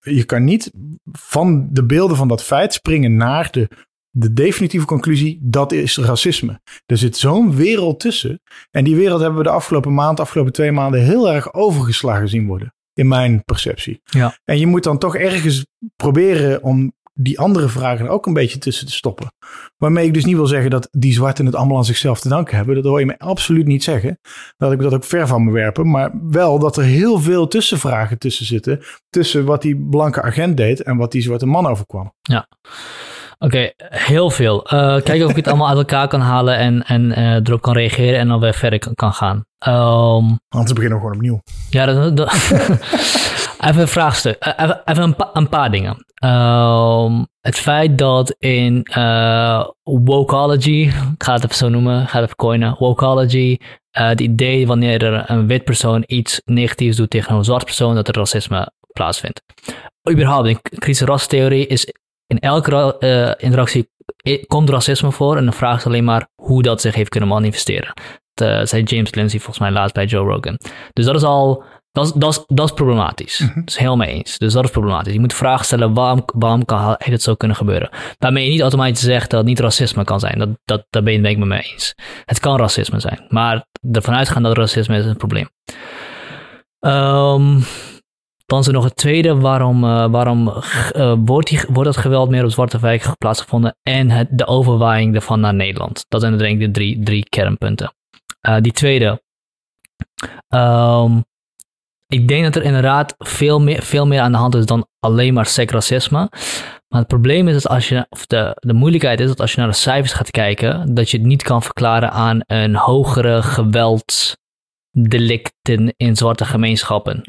[0.05, 0.71] Je kan niet
[1.13, 3.69] van de beelden van dat feit springen naar de,
[4.11, 6.61] de definitieve conclusie: dat is racisme.
[6.87, 8.41] Er zit zo'n wereld tussen.
[8.71, 12.47] En die wereld hebben we de afgelopen maand, afgelopen twee maanden heel erg overgeslagen zien
[12.47, 12.75] worden.
[12.93, 14.01] In mijn perceptie.
[14.05, 14.39] Ja.
[14.45, 18.59] En je moet dan toch ergens proberen om die andere vragen er ook een beetje
[18.59, 19.33] tussen te stoppen.
[19.77, 22.57] Waarmee ik dus niet wil zeggen dat die zwarten het allemaal aan zichzelf te danken
[22.57, 22.75] hebben.
[22.75, 24.19] Dat hoor je me absoluut niet zeggen.
[24.57, 25.91] Dat ik dat ook ver van me werpen.
[25.91, 28.81] Maar wel dat er heel veel tussenvragen tussen zitten.
[29.11, 32.13] Tussen wat die blanke agent deed en wat die zwarte man overkwam.
[32.23, 32.49] Ja.
[33.39, 34.75] Oké, heel veel.
[34.75, 37.75] Uh, kijk of ik het allemaal uit elkaar kan halen en, en uh, erop kan
[37.75, 39.45] reageren en dan weer verder kan, kan gaan.
[39.69, 41.41] Um, Anders beginnen we gewoon opnieuw.
[41.71, 42.33] Ja, dat, dat
[43.65, 44.37] even een vraagstuk.
[44.39, 46.05] Eh, even, even een, pa een, paar dingen.
[46.25, 50.81] Um, het feit dat in uh, wokology,
[51.15, 54.67] ik ga het even zo noemen, ik ga het even coinen, wokology, uh, het idee
[54.67, 58.73] wanneer er een wit persoon iets negatiefs doet tegen een zwart persoon, dat er racisme
[58.93, 59.43] plaatsvindt.
[60.11, 61.95] Überhaupt, in kritische rastheorie is
[62.27, 63.93] in elke uh, interactie
[64.47, 67.93] komt racisme voor en de vraag is alleen maar hoe dat zich heeft kunnen manifesteren.
[68.35, 70.59] Dat zei James Lindsay volgens mij laatst bij Joe Rogan.
[70.93, 73.39] Dus dat is al dat is, dat, dat is problematisch.
[73.39, 73.61] Mm -hmm.
[73.61, 74.39] Dat is helemaal eens.
[74.39, 75.13] Dus dat is problematisch.
[75.13, 77.89] Je moet vraag stellen, waarom, waarom kan, heeft het zo kunnen gebeuren?
[78.19, 80.39] Waarmee je niet automatisch zegt dat het niet racisme kan zijn.
[80.39, 81.95] Dat, dat, daar ben je het met me eens.
[82.25, 83.25] Het kan racisme zijn.
[83.29, 85.49] Maar ervan uitgaan dat racisme is een probleem.
[86.81, 87.65] Um,
[88.47, 89.37] dan is er nog het tweede.
[89.37, 93.77] Waarom, uh, waarom uh, wordt, die, wordt dat geweld meer op zwarte wijken plaatsgevonden?
[93.83, 96.05] En het, de overwaaiing ervan naar Nederland.
[96.09, 97.95] Dat zijn denk ik de drie, drie kernpunten.
[98.49, 99.23] Uh, die tweede.
[100.49, 101.25] Um,
[102.15, 105.35] ik denk dat er inderdaad veel meer, veel meer aan de hand is dan alleen
[105.35, 106.29] maar seksracisme.
[106.89, 109.61] Maar het probleem is dat als je, of de, de moeilijkheid is dat als je
[109.61, 115.95] naar de cijfers gaat kijken, dat je het niet kan verklaren aan een hogere geweldsdelicten
[115.97, 117.23] in zwarte gemeenschappen.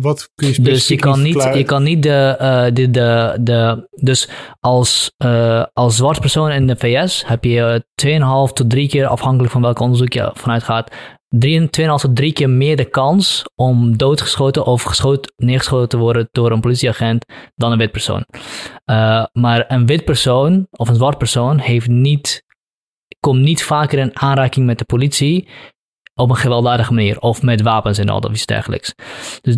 [0.00, 3.88] Wat kun je Dus je kan niet, je kan niet de, uh, de, de, de,
[3.90, 4.28] dus
[4.60, 9.52] als, uh, als zwart persoon in de VS heb je 2,5 tot 3 keer, afhankelijk
[9.52, 10.90] van welk onderzoek je vanuit gaat,
[11.36, 16.52] 2,5 tot 3 keer meer de kans om doodgeschoten of geschoten, neergeschoten te worden door
[16.52, 18.24] een politieagent dan een wit persoon.
[18.86, 22.44] Uh, maar een wit persoon of een zwart persoon heeft niet,
[23.20, 25.48] komt niet vaker in aanraking met de politie
[26.14, 28.94] op een gewelddadige manier of met wapens en al dat iets dergelijks.
[29.40, 29.56] Dus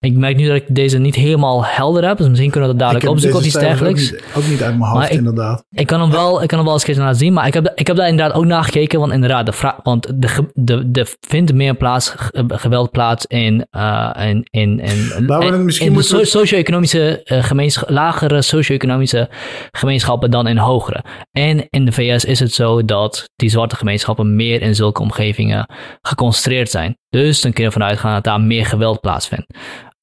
[0.00, 2.84] ik merk nu dat ik deze niet helemaal helder heb, dus misschien kunnen we dat
[2.84, 4.12] dadelijk opzoeken of iets dergelijks.
[4.12, 5.64] Ook niet, ook niet uit mijn hoofd, ik, inderdaad.
[5.70, 7.86] Ik kan hem wel, ik kan hem wel eens laten zien, maar ik heb, ik
[7.86, 11.54] heb daar inderdaad ook naar gekeken, want inderdaad, de vraag, want de, de, de vindt
[11.54, 12.14] meer plaats,
[12.48, 18.42] geweld plaats in, uh, in, in, in, in, in de so, socio-economische uh, gemeenschap, lagere
[18.42, 19.28] socio-economische
[19.70, 21.04] gemeenschappen dan in hogere.
[21.32, 25.66] En in de VS is het zo dat die zwarte gemeenschappen meer in zulke omgevingen
[26.02, 26.98] geconcentreerd zijn.
[27.10, 29.46] Dus dan kun je ervan uitgaan dat daar meer geweld plaatsvindt.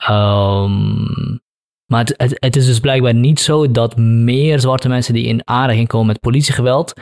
[0.10, 1.40] Um,
[1.86, 6.08] maar het, is dus blijkbaar niet zo dat meer zwarte mensen die in aanraking komen
[6.08, 6.94] met politiegeweld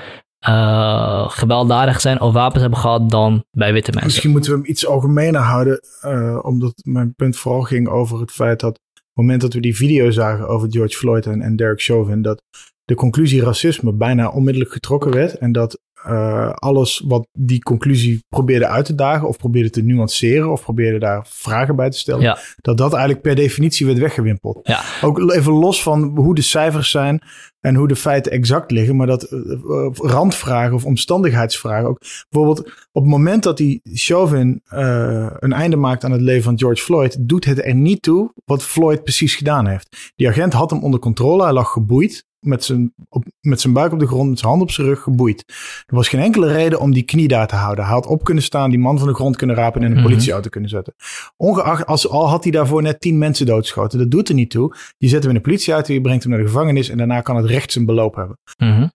[0.47, 4.10] uh, gewelddadig zijn of wapens hebben gehad dan bij witte mensen.
[4.10, 8.31] Misschien moeten we hem iets algemener houden, uh, omdat mijn punt vooral ging over het
[8.31, 11.55] feit dat op het moment dat we die video zagen over George Floyd en, en
[11.55, 12.41] Derek Chauvin, dat
[12.84, 15.38] de conclusie racisme bijna onmiddellijk getrokken werd.
[15.38, 20.52] En dat uh, alles wat die conclusie probeerde uit te dagen, of probeerde te nuanceren,
[20.52, 22.38] of probeerde daar vragen bij te stellen, Ja.
[22.56, 24.60] dat dat eigenlijk per definitie werd weggewimpeld.
[24.63, 24.82] Ja.
[25.02, 27.22] Ook even los van hoe de cijfers zijn
[27.60, 32.02] en hoe de feiten exact liggen, maar dat uh, uh, randvragen of omstandigheidsvragen ook.
[32.30, 36.60] Bijvoorbeeld op het moment dat die Chauvin uh, een einde maakt aan het leven van
[36.60, 40.12] George Floyd, doet het er niet toe wat Floyd precies gedaan heeft.
[40.15, 43.91] Die agent had hem onder controle, hij lag geboeid met zijn, op, met zijn buik
[43.93, 45.43] op de grond, met zijn hand op zijn rug geboeid.
[45.86, 47.84] Er was geen enkele reden om die knie daar te houden.
[47.86, 49.97] Hij had op kunnen staan, die man van de grond kunnen rapen en in een
[50.01, 50.08] Mhm.
[50.10, 50.93] politieauto kunnen zetten.
[51.38, 53.99] Ongeacht, als, al had hij daarvoor net tien mensen doodgeschoten.
[53.99, 54.75] Dat doet er niet toe.
[54.97, 57.36] Je zet hem in een politieauto, je brengt hem naar de gevangenis en daarna kan
[57.36, 58.38] het recht zijn beloop hebben.
[58.58, 58.88] Mhm.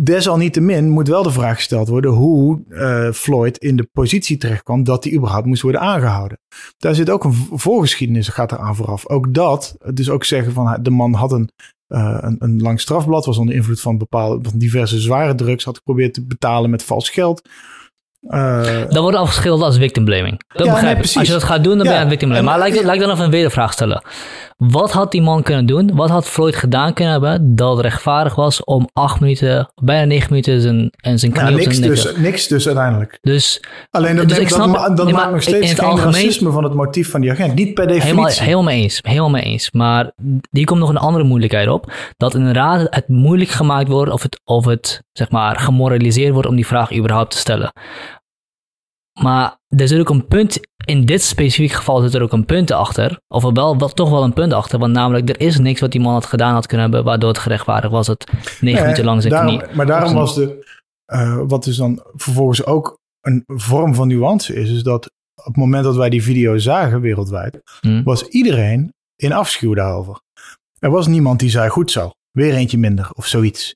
[0.00, 5.04] Desalniettemin moet wel de vraag gesteld worden hoe uh, Floyd in de positie terechtkwam dat
[5.04, 6.38] hij überhaupt moest worden aangehouden.
[6.76, 9.08] Daar zit ook een voorgeschiedenis, gaat er aan vooraf.
[9.08, 11.50] Ook dat, dus ook zeggen van de man had een
[11.88, 15.76] uh, een, een, lang strafblad, was onder invloed van bepaalde van diverse zware drugs, had
[15.76, 17.48] geprobeerd te betalen met vals geld.
[18.28, 20.40] Uh, dat wordt afgeschilderd als victim blaming.
[20.48, 21.04] Dat ja, begrijp ik.
[21.04, 22.50] Nee, als je dat gaat doen, dan ja, ben je aan victim blaming.
[22.50, 24.02] Maar laat ik, ik dan even een wedervraag stellen.
[24.56, 25.90] Wat had die man kunnen doen?
[25.94, 30.60] Wat had Floyd gedaan kunnen hebben dat rechtvaardig was om acht minuten, bijna negen minuten
[30.60, 33.18] zijn, en zijn knie ja, op niks zijn dus, niks dus uiteindelijk.
[33.20, 36.50] Dus, Alleen dat, dus dat, snap, dat, dat nee, maakt nog steeds geen algemeen, racisme
[36.50, 37.54] van het motief van die agent.
[37.54, 38.14] Niet per definitie.
[38.14, 39.00] Helemaal, helemaal mee eens.
[39.02, 39.70] Helemaal mee eens.
[39.70, 40.12] Maar
[40.50, 41.92] hier komt nog een andere moeilijkheid op.
[42.16, 46.56] Dat inderdaad het moeilijk gemaakt wordt of het, of het zeg maar gemoraliseerd wordt om
[46.56, 47.72] die vraag überhaupt te stellen.
[49.20, 52.70] Maar er zit ook een punt, in dit specifieke geval zit er ook een punt
[52.70, 53.20] achter.
[53.28, 54.78] Of wel, wel, toch wel een punt achter.
[54.78, 57.38] Want namelijk, er is niks wat die man had gedaan had kunnen hebben, waardoor het
[57.38, 58.26] gerechtvaardig was het
[58.60, 59.76] negen minuten lang zijn daarom, knie.
[59.76, 60.66] Maar daarom was de,
[61.12, 65.56] uh, wat dus dan vervolgens ook een vorm van nuance is, is dat op het
[65.56, 68.02] moment dat wij die video zagen wereldwijd, hmm.
[68.02, 70.20] was iedereen in afschuw daarover.
[70.78, 73.74] Er was niemand die zei, goed zo, weer eentje minder of zoiets.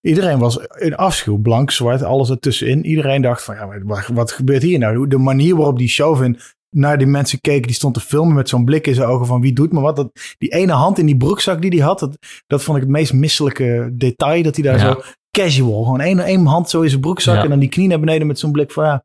[0.00, 2.84] Iedereen was in afschuw, blank, zwart, alles ertussenin.
[2.86, 5.08] Iedereen dacht van, ja, wat, wat gebeurt hier nou?
[5.08, 6.38] De manier waarop die Chauvin
[6.76, 9.40] naar die mensen keek, die stond te filmen met zo'n blik in zijn ogen van
[9.40, 9.96] wie doet me wat.
[9.96, 12.92] Dat, die ene hand in die broekzak die hij had, dat, dat vond ik het
[12.92, 14.42] meest misselijke detail.
[14.42, 14.92] Dat hij daar Ja.
[14.92, 17.42] zo casual, gewoon één, één hand zo in zijn broekzak Ja.
[17.42, 19.04] en dan die knie naar beneden met zo'n blik van ja,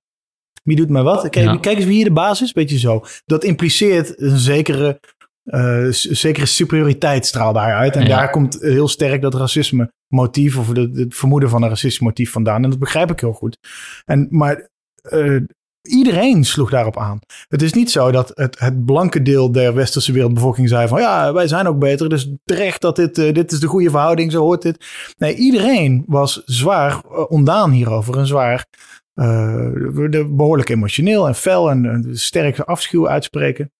[0.63, 1.29] wie doet mij wat?
[1.29, 1.57] Kijk, Ja.
[1.57, 3.03] kijk eens wie hier de baas is, beetje zo.
[3.25, 4.99] Dat impliceert een zekere,
[5.89, 7.95] s- zekere superioriteit straalt daaruit.
[7.95, 12.31] En daar komt heel sterk dat racisme motief of het vermoeden van een racistisch motief
[12.31, 12.63] vandaan.
[12.63, 13.57] En dat begrijp ik heel goed.
[14.05, 14.69] En, maar
[15.01, 15.41] eh,
[15.81, 17.19] iedereen sloeg daarop aan.
[17.47, 21.33] Het is niet zo dat het, het blanke deel der westerse wereldbevolking zei van ja,
[21.33, 24.41] wij zijn ook beter, dus terecht dat dit, eh, dit is de goede verhouding, zo
[24.41, 24.85] hoort dit.
[25.17, 28.65] Nee, iedereen was zwaar eh, ondaan hierover en zwaar
[29.13, 33.71] de- behoorlijk emotioneel en fel en sterke afschuw uitspreken.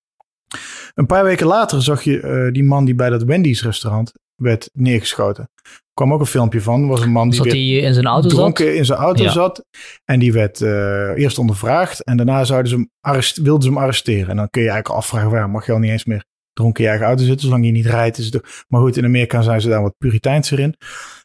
[0.94, 5.50] Een paar weken later zag je die man die bij dat Wendy's restaurant werd neergeschoten.
[5.98, 6.88] Kwam ook een filmpje van.
[6.88, 8.38] Was een man die in zijn auto zat.
[8.38, 9.32] dronken in zijn auto Ja.
[9.32, 9.66] zat.
[10.06, 12.04] En die werd eh, eerst ondervraagd.
[12.04, 14.30] En daarna zouden ze hem arrest, wilden ze hem arresteren.
[14.30, 16.84] En dan kun je eigenlijk afvragen, waar mag je al niet eens meer dronken in
[16.84, 17.46] je eigen auto zitten.
[17.48, 18.18] Zolang je niet rijdt.
[18.18, 20.76] Is het, maar goed, in Amerika zijn ze daar wat puriteinser in.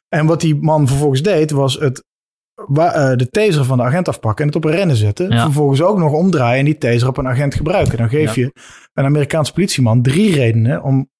[0.08, 2.04] En wat die man vervolgens deed, was het,
[2.74, 5.30] eh, de taser van de agent afpakken en het op een rennen zetten.
[5.30, 5.42] Ja.
[5.42, 7.98] Vervolgens ook nog omdraaien en die taser op een agent gebruiken.
[7.98, 8.42] Dan geef Ja.
[8.42, 8.52] je
[8.94, 11.10] een Amerikaans politieman drie redenen om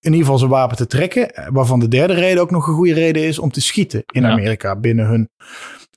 [0.00, 1.34] in ieder geval zijn wapen te trekken.
[1.34, 4.22] eh, Waarvan de derde reden ook nog een goede reden is om te schieten in
[4.22, 4.30] Ja.
[4.30, 5.28] Amerika binnen hun.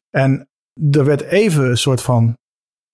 [0.09, 0.49] En
[0.91, 2.37] er werd even een soort van.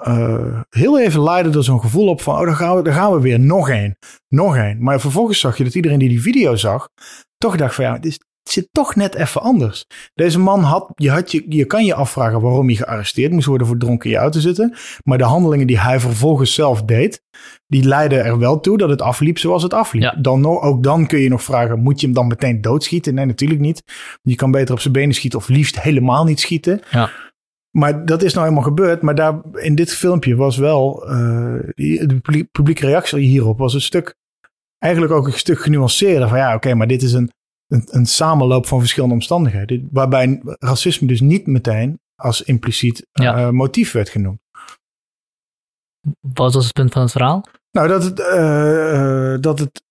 [0.04, 2.40] eh, heel even leidde er zo'n gevoel op van.
[2.40, 3.40] Oh, daar gaan, we, daar gaan we weer.
[3.40, 3.98] Nog één.
[4.28, 4.84] Nog één.
[4.84, 6.90] Maar vervolgens zag je dat iedereen die die video zag.
[7.38, 9.86] toch dacht van ja, het, is, het zit toch net even anders.
[10.14, 10.92] Deze man had.
[10.96, 14.16] Je, had je, je kan je afvragen waarom hij gearresteerd moest worden voor dronken in
[14.16, 14.74] je auto zitten.
[15.04, 17.22] Maar de handelingen die hij vervolgens zelf deed.
[17.68, 20.02] die leidden er wel toe dat het afliep zoals het afliep.
[20.02, 20.16] Ja.
[20.22, 23.14] Dan, ook dan kun je nog vragen: moet je hem dan meteen doodschieten?
[23.14, 23.84] Nee, natuurlijk niet.
[24.22, 26.82] Je kan beter op zijn benen schieten of liefst helemaal niet schieten.
[26.92, 27.10] Ja.
[27.78, 29.02] Maar dat is nou helemaal gebeurd.
[29.02, 31.08] Maar daar, in dit filmpje was wel.
[31.08, 31.14] eh,
[31.76, 34.16] de publiek- publieke reactie hierop was een stuk.
[34.78, 36.28] Eigenlijk ook een stuk genuanceerder.
[36.30, 37.32] Van ja, oké, maar dit is een,
[37.70, 39.88] een, een samenloop van verschillende omstandigheden.
[39.92, 43.36] Waarbij racisme dus niet meteen als impliciet Ja.
[43.38, 44.40] eh, motief werd genoemd.
[46.34, 47.46] Wat was het punt van het verhaal?
[47.72, 48.20] Nou, dat het.
[48.20, 49.84] eh, eh, dat het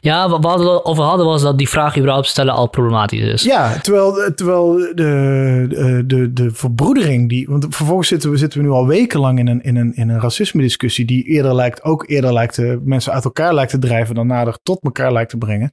[0.00, 3.42] Ja, wat we hadden over hadden was dat die vraag überhaupt stellen al problematisch is.
[3.42, 7.46] Ja, terwijl, terwijl de, de, de, de verbroedering die.
[7.48, 10.20] Want vervolgens zitten we, zitten we nu al wekenlang in een, in een, in een
[10.20, 11.04] racisme-discussie.
[11.04, 14.14] die eerder lijkt, ook eerder lijkt te, mensen uit elkaar lijkt te drijven.
[14.14, 15.72] dan nader tot elkaar lijkt te brengen.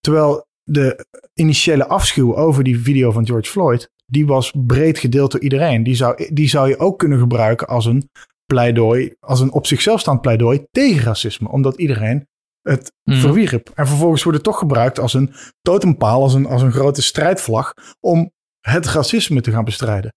[0.00, 3.94] Terwijl de initiële afschuw over die video van George Floyd.
[4.08, 5.82] die was breed gedeeld door iedereen.
[5.82, 8.10] Die zou, die zou je ook kunnen gebruiken als een
[8.44, 9.14] pleidooi.
[9.20, 11.48] als een op zichzelf staand pleidooi tegen racisme.
[11.50, 12.26] Omdat iedereen
[12.62, 13.20] het Mhm.
[13.20, 13.70] verwierp.
[13.74, 17.72] En vervolgens wordt het toch gebruikt als een totempaal, als een, als een grote strijdvlag
[18.00, 20.14] om het racisme te gaan bestrijden.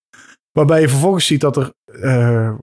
[0.52, 2.56] Waarbij je vervolgens ziet dat er eh, eh,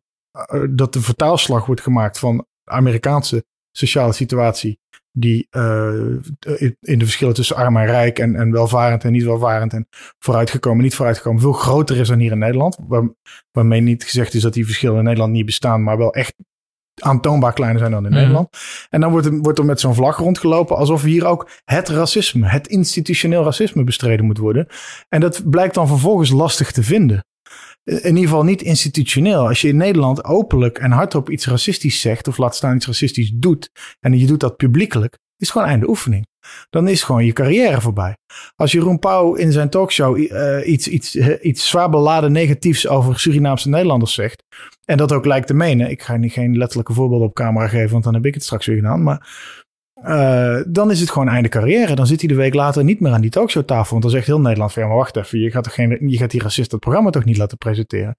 [0.71, 3.45] dat de vertaalslag wordt gemaakt van de Amerikaanse
[3.77, 4.79] sociale situatie,
[5.19, 9.73] die eh, in de verschillen tussen arm en rijk en, en welvarend en niet welvarend
[9.73, 12.79] en vooruitgekomen, niet vooruitgekomen, veel groter is dan hier in Nederland.
[12.89, 13.09] Waar,
[13.51, 16.35] waarmee niet gezegd is dat die verschillen in Nederland niet bestaan, maar wel echt
[17.03, 18.19] aantoonbaar kleiner zijn dan in Mhm.
[18.19, 18.49] Nederland.
[18.91, 22.67] En dan wordt wordt er met zo'n vlag rondgelopen alsof hier ook het racisme, het
[22.67, 24.67] institutioneel racisme bestreden moet worden.
[25.09, 27.25] En dat blijkt dan vervolgens lastig te vinden.
[27.87, 29.49] In ieder geval niet institutioneel.
[29.49, 33.33] Als je in Nederland openlijk en hardop iets racistisch zegt, of laat staan iets racistisch
[33.35, 33.71] doet,
[34.01, 36.27] en je doet dat publiekelijk, is gewoon einde oefening.
[36.71, 38.17] Dan is gewoon je carrière voorbij.
[38.57, 43.19] Als Jeroen Pauw in zijn talkshow eh, iets, iets, eh, iets zwaar beladen negatiefs over
[43.19, 44.43] Surinaamse Nederlanders zegt,
[44.85, 47.91] en dat ook lijkt te menen, ik ga niet geen letterlijke voorbeelden op camera geven,
[47.91, 49.29] want dan heb ik het straks weer gedaan, maar
[50.03, 51.95] eh, dan is het gewoon einde carrière.
[51.95, 53.91] Dan zit hij de week later niet meer aan die talkshowtafel.
[53.91, 55.39] Want dan zegt heel Nederland van ja, maar wacht even.
[55.41, 58.17] Je gaat, toch geen, je gaat die racist het programma toch niet laten presenteren.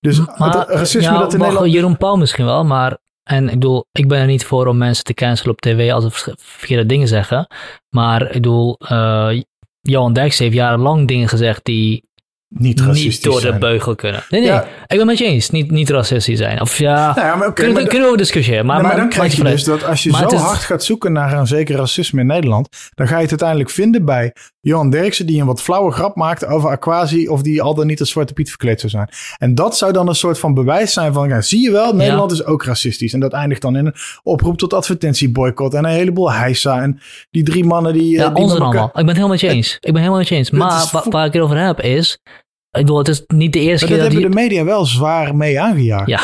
[0.00, 1.72] Dus Maar, het racisme ja, dat in Nederland...
[1.72, 2.98] Jeroen Pauw misschien wel, maar...
[3.22, 6.22] En ik bedoel, ik ben er niet voor om mensen te cancelen op tv als
[6.22, 7.46] ze verkeerde dingen zeggen.
[7.88, 9.40] Maar ik bedoel, eh
[9.80, 12.09] Johan Derks heeft jarenlang dingen gezegd die
[12.58, 13.58] Niet racistisch niet door de zijn.
[13.58, 14.24] beugel kunnen.
[14.28, 14.62] Nee, nee, Ja.
[14.62, 15.50] ik ben het met je eens.
[15.50, 16.60] Niet, niet racistisch zijn.
[16.60, 18.66] Of ja, Nou ja, maar oké, kunnen, maar, kunnen we discussiëren.
[18.66, 20.84] Maar, maar, maar dan krijg je dus dat als je Maar zo is- hard gaat
[20.84, 24.90] zoeken naar een zeker racisme in Nederland, dan ga je het uiteindelijk vinden bij Johan
[24.90, 28.10] Derksen die een wat flauwe grap maakt over Aquasi of die al dan niet als
[28.10, 29.08] Zwarte Piet verkleed zou zijn.
[29.38, 32.32] En dat zou dan een soort van bewijs zijn van, ja, zie je wel, Nederland
[32.32, 33.12] is ook racistisch.
[33.12, 37.42] En dat eindigt dan in een oproep tot advertentieboycott en een heleboel heisa en die
[37.42, 38.16] drie mannen die...
[38.16, 38.86] eh, Ja, die ons allemaal.
[38.86, 39.74] Ik ben het helemaal met je eens.
[39.74, 40.50] Ik ben helemaal met je eens.
[40.50, 42.18] Maar is wa- vo- waar ik het over heb is...
[42.70, 44.48] Ik bedoel, het is niet de eerste Maar dat keer dat hebben die...
[44.50, 46.08] de media wel zwaar mee aangejaagd.
[46.08, 46.20] Ja,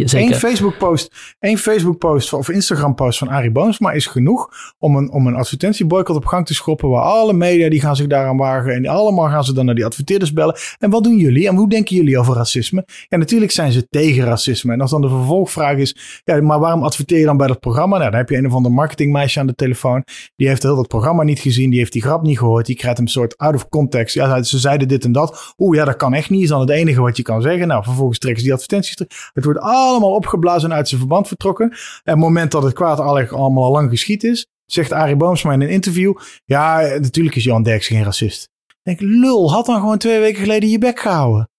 [0.00, 0.34] Eén.
[0.34, 6.18] Facebook-post, één Facebook-post of Instagram-post van Arie Boomsma is genoeg om een, om een advertentieboycott
[6.18, 6.88] op gang te schoppen.
[6.88, 9.84] Waar alle media die gaan zich daaraan wagen en allemaal gaan ze dan naar die
[9.84, 10.56] adverteerders bellen.
[10.78, 11.48] En wat doen jullie?
[11.48, 12.86] En hoe denken jullie over racisme?
[13.08, 14.72] Ja, natuurlijk zijn ze tegen racisme.
[14.72, 17.98] En als dan de vervolgvraag is, ja, maar waarom adverteer je dan bij dat programma?
[17.98, 20.04] Nou, dan heb je een of ander marketingmeisje aan de telefoon.
[20.36, 21.70] Die heeft heel dat programma niet gezien.
[21.70, 22.66] Die heeft die grap niet gehoord.
[22.66, 24.14] Die krijgt een soort out of context.
[24.14, 25.54] Ja, ze zeiden dit en dat.
[25.58, 26.42] Oeh, ja, dat kan echt niet.
[26.42, 27.68] Is dan het enige wat je kan zeggen.
[27.68, 29.30] Nou, vervolgens trekken ze die advertenties terug.
[29.32, 31.70] Het wordt allemaal opgeblazen en uit zijn verband vertrokken.
[31.70, 35.60] En het moment dat het kwaad allemaal al lang geschied is, zegt Arie Boomsma in
[35.60, 36.14] een interview.
[36.44, 38.48] Ja, natuurlijk is Johan Derks geen racist.
[38.66, 41.50] Ik denk, lul, had dan gewoon twee weken geleden je bek gehouden.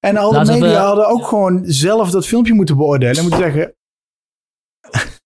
[0.00, 3.16] En al de Laten we- media hadden ook gewoon zelf dat filmpje moeten beoordelen.
[3.16, 3.74] En moeten zeggen...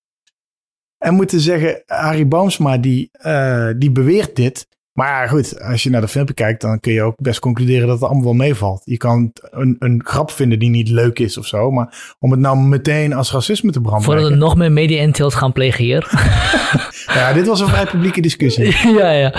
[1.06, 4.66] en moeten zeggen, Arie Boomsma die, eh, die beweert dit.
[4.92, 7.86] Maar ja, goed, als je naar de filmpje kijkt, dan kun je ook best concluderen
[7.86, 8.82] dat het allemaal wel meevalt.
[8.84, 11.70] Je kan een, een grap vinden die niet leuk is of zo.
[11.70, 14.38] Maar om het nou meteen als racisme te Voordat we branden.
[14.38, 16.08] nog meer media-intilt gaan plegen hier.
[17.06, 18.76] Ja, dit was een vrij publieke discussie.
[18.98, 19.32] ja, ja.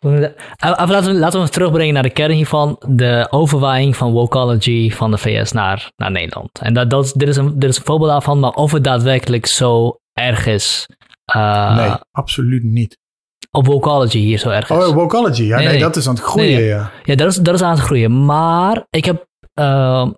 [0.00, 0.34] Even
[0.88, 2.82] laten, we, laten we terugbrengen naar de kern hiervan.
[2.88, 6.58] De overwaaiing van wokology van de VS naar, naar Nederland.
[6.60, 9.46] En dat, dat, dit, is een, dit is een voorbeeld daarvan, maar of het daadwerkelijk
[9.46, 10.88] zo erg is.
[11.24, 12.98] eh, Nee, absoluut niet.
[13.56, 14.76] Op wokology hier zo erg is.
[14.76, 15.42] Oh, Wokology.
[15.42, 15.82] Ja, Nee, nee, nee.
[15.82, 16.90] dat is aan het groeien, Nee, ja.
[17.04, 18.24] Ja, dat is, dat is aan het groeien.
[18.24, 19.26] Maar ik heb.
[19.54, 20.10] ehm,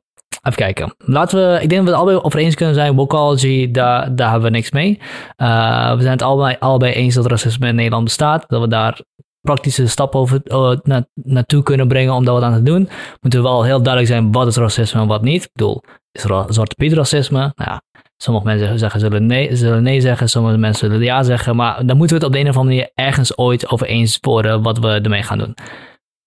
[0.42, 0.94] even kijken.
[0.98, 1.54] Laten we.
[1.62, 2.94] Ik denk dat we het allebei over eens kunnen zijn.
[2.94, 4.98] Wokology, daar, daar hebben we niks mee.
[5.36, 8.44] Eh, we zijn het allebei, allebei eens dat racisme in Nederland bestaat.
[8.48, 9.00] Dat we daar
[9.40, 12.88] praktische stappen over, eh, na, naartoe kunnen brengen om dat wat aan te doen.
[13.20, 15.42] Moeten we wel heel duidelijk zijn wat is racisme en wat niet.
[15.44, 17.38] Ik bedoel, is er Zwarte Piet racisme?
[17.38, 17.82] Nou ja,
[18.24, 21.56] sommige mensen zeggen, zullen, nee, zullen nee zeggen, sommige mensen zullen ja zeggen.
[21.56, 24.18] Maar dan moeten we het op de een of andere manier ergens ooit over eens
[24.20, 25.54] worden wat we ermee gaan doen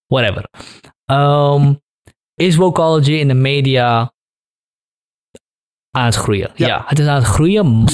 [0.07, 0.49] whatever.
[1.05, 1.73] Ehm,
[2.33, 4.13] is Vocology in de media
[5.91, 6.51] aan het groeien?
[6.55, 6.67] Ja.
[6.67, 7.85] Ja, het is aan het groeien.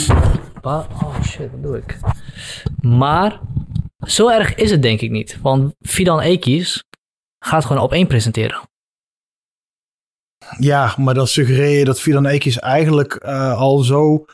[0.62, 2.00] Oh shit, wat doe ik?
[2.82, 3.40] Maar
[4.08, 5.40] zo erg is het denk ik niet.
[5.42, 6.84] Want Fidan Ekis
[7.40, 8.62] gaat gewoon op één presenteren.
[10.58, 14.26] Ja, maar dan suggereer je dat Fidan Ekis eigenlijk eh, al zo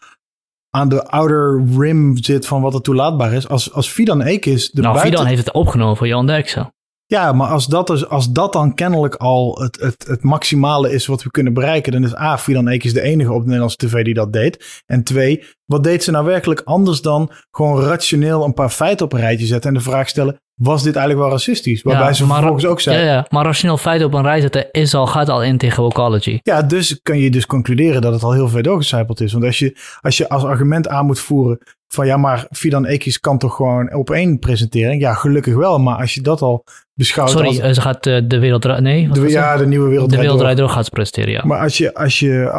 [0.69, 3.47] aan de outer rim zit van wat er toelaatbaar is.
[3.47, 5.13] Als, als Fidan Ekis de nou, buiten...
[5.13, 6.73] Fidan heeft het opgenomen voor Johan Derksen.
[7.05, 11.05] Ja, maar als dat, dus, als dat dan kennelijk al het, het, het maximale is
[11.05, 14.03] wat we kunnen bereiken, dan is A, Fidan Ekis de enige op de Nederlandse tv
[14.03, 14.81] die dat deed.
[14.85, 19.13] En twee, wat deed ze nou werkelijk anders dan gewoon rationeel een paar feiten op
[19.13, 21.81] een rijtje zetten en de vraag stellen, was dit eigenlijk wel racistisch?
[21.81, 24.41] Waarbij Ja, ze maar- vervolgens ook zei, Ja, ja, maar rationeel feiten op een rij
[24.41, 26.39] zetten is al, gaat al in tegen Vocology.
[26.43, 29.31] Ja, dus kan je dus concluderen dat het al heel ver doorgecijpeld is.
[29.33, 33.19] Want als je, als je als argument aan moet voeren van ja, maar Fidan Ekis
[33.19, 34.99] kan toch gewoon op één presenteren?
[34.99, 35.79] Ja, gelukkig wel.
[35.79, 36.63] Maar als je dat al
[36.93, 37.57] beschouwt Sorry, als...
[37.59, 38.79] eh, ze gaat eh, de wereld...
[38.79, 40.69] Nee, De, ja, de nieuwe wereld de wereld Door.
[40.69, 41.41] gaat ze presenteren, ja.
[41.45, 42.51] Maar als, je, als, je,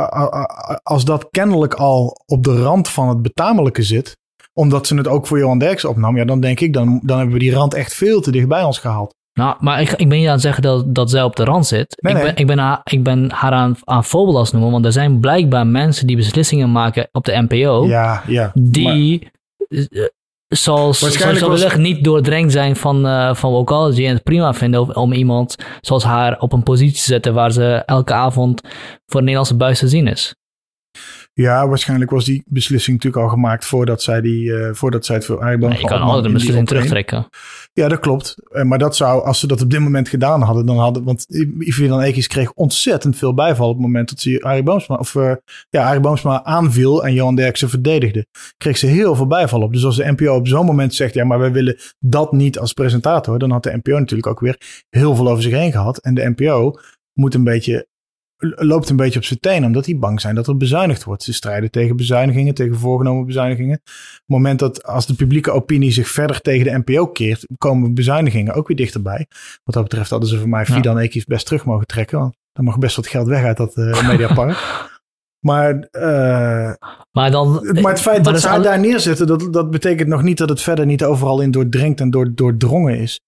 [0.83, 4.18] als dat kennelijk al op de rand van het betamelijke zit,
[4.61, 7.35] omdat ze het ook voor Johan Derksen opnam, ja, dan denk ik, dan, dan hebben
[7.35, 9.15] we die rand echt veel te dicht bij ons gehaald.
[9.33, 11.67] Nou, maar ik, ik ben niet aan het zeggen dat, dat zij op de rand
[11.67, 11.97] zit.
[12.01, 12.23] Nee, ik.
[12.23, 15.67] Ben, ik, ben haar, ik ben haar aan, aan voorbeeld noemen, want er zijn blijkbaar
[15.67, 18.51] mensen die beslissingen maken op de NPO, Ja, ja.
[18.55, 19.31] die,
[19.69, 19.85] eh,
[20.49, 24.55] zoals, Waarschijnlijk zoals was- zeggen, niet doordrenkt zijn van, eh van Vocology en het prima
[24.55, 28.61] vinden om, om iemand zoals haar op een positie te zetten waar ze elke avond
[29.07, 30.35] voor de Nederlandse buis te zien is.
[31.33, 35.24] Ja, waarschijnlijk was die beslissing natuurlijk al gemaakt voordat zij, die, eh, voordat zij het
[35.24, 37.28] voor Arie je kan altijd een beslissing terugtrekken.
[37.72, 38.37] Ja, dat klopt.
[38.51, 41.26] Eh, Maar dat zou, als ze dat op dit moment gedaan hadden, dan hadden, want
[41.59, 45.33] Ivan Ekis kreeg ontzettend veel bijval op het moment dat ze Arie Boomsma, of eh,
[45.70, 48.26] ja, Arie Boomsma aanviel en Johan Derksen verdedigde.
[48.57, 49.72] Kreeg ze heel veel bijval op.
[49.72, 52.72] Dus als de NPO op zo'n moment zegt, ja, maar wij willen dat niet als
[52.72, 55.99] presentator, dan had de NPO natuurlijk ook weer heel veel over zich heen gehad.
[55.99, 56.78] En de NPO
[57.12, 57.89] moet een beetje
[58.41, 61.22] loopt een beetje op zijn tenen, omdat die bang zijn dat er bezuinigd wordt.
[61.22, 63.80] Ze strijden tegen bezuinigingen, tegen voorgenomen bezuinigingen.
[63.84, 67.95] Op het moment dat als de publieke opinie zich verder tegen de NPO keert, komen
[67.95, 69.26] bezuinigingen ook weer dichterbij.
[69.64, 70.74] Wat dat betreft hadden ze voor mij Ja.
[70.74, 73.74] Fidan Ekis best terug mogen trekken, want er mag best wat geld weg uit dat
[73.74, 74.88] eh, mediapark.
[75.49, 76.72] maar, eh,
[77.11, 77.53] Maar dan...
[77.80, 80.49] maar het feit maar dat ze haar daar neerzetten, dat, dat betekent nog niet dat
[80.49, 83.20] het verder niet overal in doordringt en door, doordrongen is.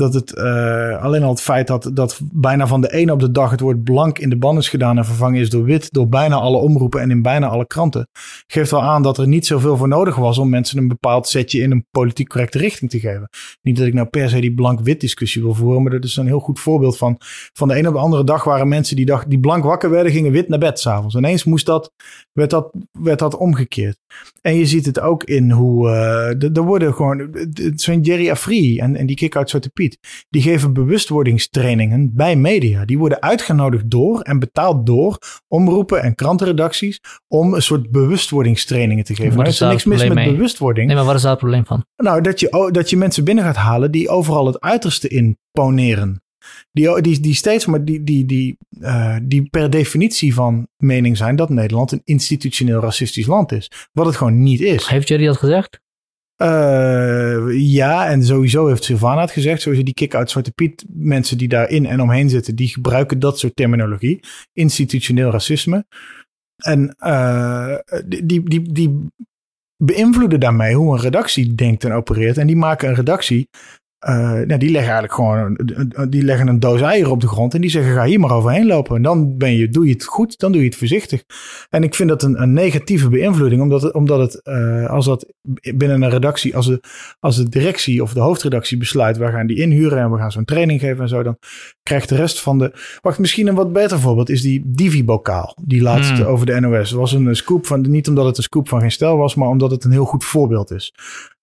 [0.00, 3.30] Dat het eh, alleen al het feit dat, dat bijna van de ene op de
[3.30, 6.08] dag het woord blank in de ban is gedaan en vervangen is door wit door
[6.08, 8.08] bijna alle omroepen en in bijna alle kranten,
[8.46, 11.60] geeft wel aan dat er niet zoveel voor nodig was om mensen een bepaald setje
[11.60, 13.28] in een politiek correcte richting te geven.
[13.62, 16.26] Niet dat ik nou per se die blank-wit discussie wil voeren, maar dat is een
[16.26, 17.16] heel goed voorbeeld van.
[17.52, 20.12] Van de ene op de andere dag waren mensen die, dachten, die blank wakker werden,
[20.12, 21.14] gingen wit naar bed s'avonds.
[21.14, 21.92] Ineens moest dat,
[22.32, 23.96] werd, dat, werd dat omgekeerd.
[24.40, 25.88] En je ziet het ook in hoe.
[25.88, 27.28] eh, er- worden gewoon.
[27.74, 29.89] Zo'n Jerry Afri en, en die kick uit Zwarte Piet.
[30.28, 32.84] Die geven bewustwordingstrainingen bij media.
[32.84, 35.18] Die worden uitgenodigd door en betaald door
[35.48, 37.00] omroepen en krantenredacties.
[37.28, 39.36] om een soort bewustwordingstrainingen te geven.
[39.36, 40.32] Maar er is er niks mis met mee?
[40.32, 40.86] bewustwording.
[40.86, 41.84] Nee, maar wat is daar het probleem van?
[41.96, 46.22] Nou, dat je, dat je mensen binnen gaat halen die overal het uiterste in poneren.
[46.72, 51.36] Die, die, die steeds maar die, die, die, eh, die per definitie van mening zijn
[51.36, 53.70] dat Nederland een institutioneel racistisch land is.
[53.92, 54.86] Wat het gewoon niet is.
[54.86, 55.80] Heeft Jerry dat gezegd?
[56.40, 59.62] Eh, ja, en sowieso heeft Sylvana het gezegd.
[59.62, 63.56] Sowieso die kick-out Zwarte Piet, mensen die daarin en omheen zitten, die gebruiken dat soort
[63.56, 64.20] terminologie.
[64.52, 65.84] Institutioneel racisme.
[66.56, 67.74] En eh,
[68.06, 69.06] die, die, die, die
[69.76, 72.38] beïnvloeden daarmee hoe een redactie denkt en opereert.
[72.38, 73.48] En die maken een redactie.
[74.00, 75.58] Eh, nou, die leggen eigenlijk gewoon
[76.10, 78.66] die leggen een doos eieren op de grond en die zeggen ga hier maar overheen
[78.66, 78.96] lopen.
[78.96, 81.22] En dan ben je, doe je het goed, dan doe je het voorzichtig.
[81.68, 85.32] En ik vind dat een, een negatieve beïnvloeding, omdat het, omdat het eh, als dat
[85.74, 86.82] binnen een redactie, als de,
[87.18, 90.44] als de directie of de hoofdredactie besluit, we gaan die inhuren en we gaan zo'n
[90.44, 91.38] training geven en zo, dan
[91.82, 92.72] krijgt de rest van de.
[93.00, 96.24] Wacht, misschien een wat beter voorbeeld is die Divi-bokaal, die laatste Hmm.
[96.24, 96.90] over de NOS.
[96.90, 99.48] Het was een scoop van, niet omdat het een scoop van geen stijl was, maar
[99.48, 100.94] omdat het een heel goed voorbeeld is.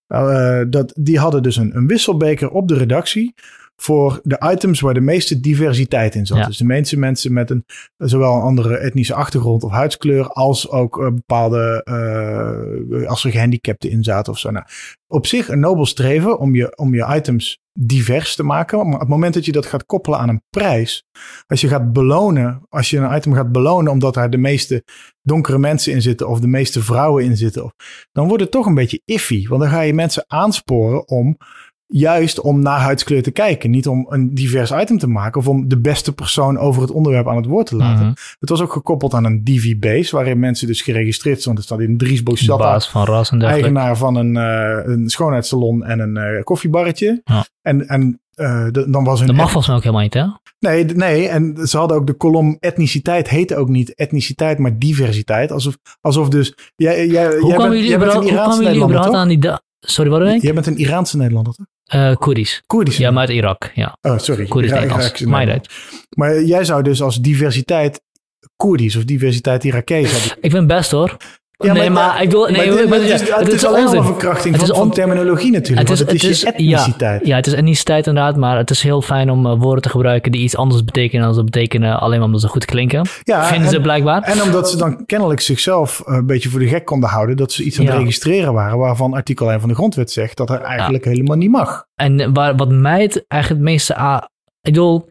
[0.08, 3.34] Eh, dat, die hadden dus een, een wisselbeker op de redactie
[3.76, 6.38] voor de items waar de meeste diversiteit in zat.
[6.38, 6.46] Ja.
[6.46, 7.66] Dus de meeste mensen met een
[7.98, 13.90] zowel een andere etnische achtergrond of huidskleur als ook eh, bepaalde eh, als er gehandicapten
[13.90, 14.52] in zaten of zo.
[14.52, 14.66] Nou,
[15.08, 18.78] op zich een nobel streven om je, om je items divers te maken.
[18.78, 21.06] Maar op het moment dat je dat gaat koppelen aan een prijs,
[21.48, 24.84] als je gaat belonen, als je een item gaat belonen omdat daar de meeste
[25.22, 27.74] donkere mensen in zitten of de meeste vrouwen in zitten,
[28.12, 29.48] dan wordt het toch een beetje iffy.
[29.48, 31.38] Want dan ga je mensen aansporen om
[31.88, 33.70] juist om naar huidskleur te kijken.
[33.70, 37.28] Niet om een divers item te maken of om de beste persoon over het onderwerp
[37.28, 38.06] aan het woord te laten.
[38.06, 38.14] Mhm.
[38.40, 41.62] Het was ook gekoppeld aan een DV-base, waarin mensen dus geregistreerd stonden.
[41.62, 43.70] Er staat in Dries De baas van ras en dergelijke.
[43.70, 47.22] eigenaar van een, eh, een schoonheidssalon en een eh, koffiebarretje.
[47.24, 47.46] Ja.
[47.62, 49.28] En, en eh, de- dan was hun...
[49.28, 50.26] Dat mag volgens mij ook helemaal niet, hè?
[50.60, 55.52] Nee, nee, en ze hadden ook de kolom etniciteit, heette ook niet etniciteit, maar diversiteit.
[55.52, 56.54] Alsof, alsof dus...
[56.76, 57.94] Jij, jij, Hoe jij kwamen bent, jullie
[58.84, 59.40] überhaupt, aan die...
[59.80, 60.42] Sorry, wat ben ik?
[60.42, 61.66] Jij bent een Iraanse Nederlander, toch?
[61.86, 62.62] Eh, Koerdisch.
[62.68, 62.98] Koerdisch.
[62.98, 63.98] Ja, maar uit Irak, ja.
[64.02, 64.46] Oh, sorry.
[64.48, 65.22] Koerdisch Ira- Nederlands.
[65.24, 65.68] Bad.
[66.10, 68.02] Maar jij zou dus als diversiteit
[68.56, 70.32] Koerdisch of diversiteit Irakees hebben.
[70.32, 71.18] Ik vind het best hoor.
[71.66, 73.96] Ja, nee, maar, ik bedoel, nee, maar dit- maar het, is, het is alleen maar
[73.96, 75.88] een verkrachting Het van, is van terminologie natuurlijk.
[75.88, 77.22] want het is, je etniciteit.
[77.22, 79.90] Ja, ja, het is etniciteit inderdaad, maar het is heel fijn om eh, woorden te
[79.90, 83.06] gebruiken die iets anders betekenen dan ze betekenen alleen maar omdat ze goed klinken.
[83.24, 84.22] Ja, Vinden ze en- blijkbaar.
[84.22, 87.52] En omdat ze dan kennelijk zichzelf eh, een beetje voor de gek konden houden, dat
[87.52, 88.00] ze iets aan het Ja.
[88.00, 91.86] registreren waren waarvan artikel 1 van de grondwet zegt dat er eigenlijk helemaal niet mag.
[91.96, 93.94] En waar, wat mij het eigenlijk het meeste.
[94.62, 95.10] Ik bedoel,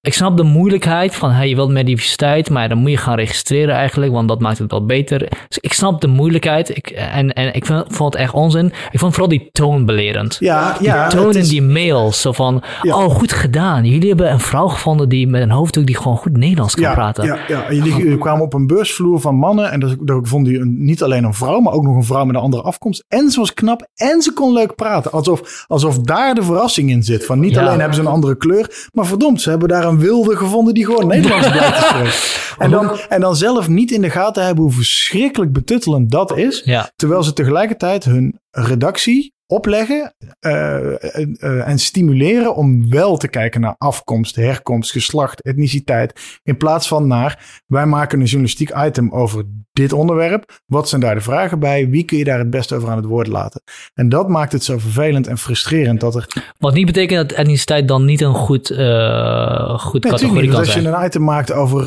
[0.00, 3.16] ik snap de moeilijkheid van hey, je wilt meer diversiteit, maar dan moet je gaan
[3.16, 5.18] registreren eigenlijk, want dat maakt het wel beter.
[5.48, 8.72] Dus ik snap de moeilijkheid ik, en, en ik vind, vond het echt onzin.
[8.90, 10.36] Ik vond vooral die toon belerend.
[10.40, 11.08] Ja, ja.
[11.08, 12.96] die toon het in is- die mails, zo van, Ja.
[12.96, 13.84] oh goed gedaan.
[13.84, 16.94] Jullie hebben een vrouw gevonden die met een hoofddoek die gewoon goed Nederlands kan ja,
[16.94, 17.24] praten.
[17.24, 17.72] Ja, ja.
[17.72, 21.02] Jullie jullie kwamen op een beursvloer van mannen en daar daar vonden je een, niet
[21.02, 23.04] alleen een vrouw, maar ook nog een vrouw met een andere afkomst.
[23.08, 25.12] En ze was knap en ze kon leuk praten.
[25.12, 27.26] Alsof, alsof daar de verrassing in zit.
[27.26, 27.60] Van niet Ja.
[27.60, 30.84] alleen hebben ze een andere kleur, maar verdomd, ze hebben daar een wilde gevonden die
[30.84, 31.46] gewoon Nederlands
[31.86, 32.12] spreken.
[32.58, 36.62] En dan, en dan zelf niet in de gaten hebben hoe verschrikkelijk betuttelend dat is.
[36.64, 36.90] Ja.
[36.96, 41.04] Terwijl ze tegelijkertijd hun redactie opleggen eh,
[41.42, 46.40] eh, en stimuleren om wel te kijken naar afkomst, herkomst, geslacht, etniciteit.
[46.42, 50.60] In plaats van naar wij maken een journalistiek item over dit onderwerp.
[50.66, 51.88] Wat zijn daar de vragen bij?
[51.88, 53.62] Wie kun je daar het beste over aan het woord laten?
[53.94, 56.26] En dat maakt het zo vervelend en frustrerend dat er.
[56.58, 60.50] Wat niet betekent dat etniciteit dan niet een goed, eh goed Nee, categorie niet.
[60.50, 61.82] kan Want als je een item maakt over,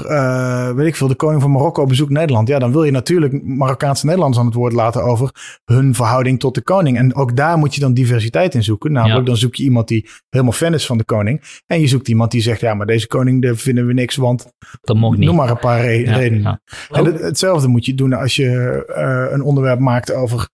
[0.76, 2.48] weet ik veel, de koning van Marokko bezoekt Nederland.
[2.48, 6.56] Ja, dan wil je natuurlijk Marokkaanse Nederlanders aan het woord laten over hun verhouding tot
[6.56, 6.98] de koning.
[6.98, 8.92] En ook daar moet je dan diversiteit in zoeken.
[8.92, 9.26] Namelijk, Ja.
[9.26, 11.62] dan zoek je iemand die helemaal fan is van de koning.
[11.66, 14.54] En je zoekt iemand die zegt, ja, maar deze koning, daar vinden we niks, want
[14.82, 15.28] Dat mocht niet.
[15.28, 16.62] noem maar een paar re- redenen.
[16.90, 20.50] En het- hetzelfde moet je doen als je eh, een onderwerp maakt over.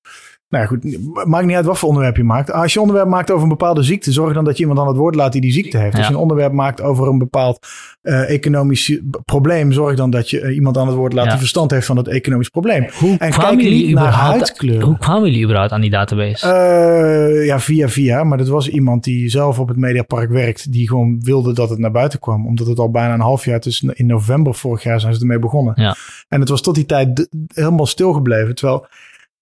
[0.49, 2.51] Nou ja, goed, maakt niet uit wat voor onderwerp je maakt.
[2.51, 4.87] Als je een onderwerp maakt over een bepaalde ziekte, zorg dan dat je iemand aan
[4.87, 5.95] het woord laat die die ziekte heeft.
[5.97, 7.67] Als je een onderwerp maakt over een bepaald
[8.01, 11.29] eh, economisch probleem, zorg dan dat je eh, iemand aan het woord laat Ja.
[11.29, 12.87] die verstand heeft van het economisch probleem.
[12.99, 14.81] Hoe en kwamen kijk jullie naar überhaupt- huidskleur.
[14.83, 16.47] Hoe kwamen jullie überhaupt aan die database?
[16.47, 18.23] Eh, ja, via via.
[18.23, 20.71] Maar dat was iemand die zelf op het Mediapark werkt.
[20.71, 22.47] Die gewoon wilde dat het naar buiten kwam.
[22.47, 25.39] Omdat het al bijna een half jaar, dus in november vorig jaar zijn ze ermee
[25.39, 25.95] begonnen.
[26.27, 28.55] En het was tot die tijd helemaal stilgebleven.
[28.55, 28.87] Terwijl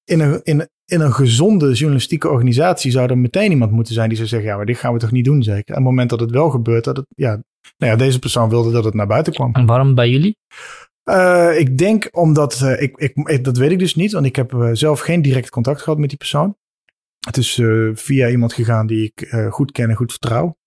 [0.06, 4.18] in een, in, in een gezonde journalistieke organisatie zou er meteen iemand moeten zijn die
[4.18, 5.64] zou zeggen, ja, maar dit gaan we toch niet doen zeker.
[5.66, 7.30] En op het moment dat het wel gebeurt, dat het, ja,
[7.78, 9.54] nou ja, deze persoon wilde dat het naar buiten kwam.
[9.54, 10.38] En waarom bij jullie?
[11.04, 14.36] Eh, ik denk omdat, eh, ik, ik, ik- dat weet ik dus niet, want ik
[14.36, 16.58] heb eh, zelf geen direct contact gehad met die persoon.
[17.26, 17.62] Het is
[17.94, 20.58] via iemand gegaan die ik goed ken en goed vertrouw.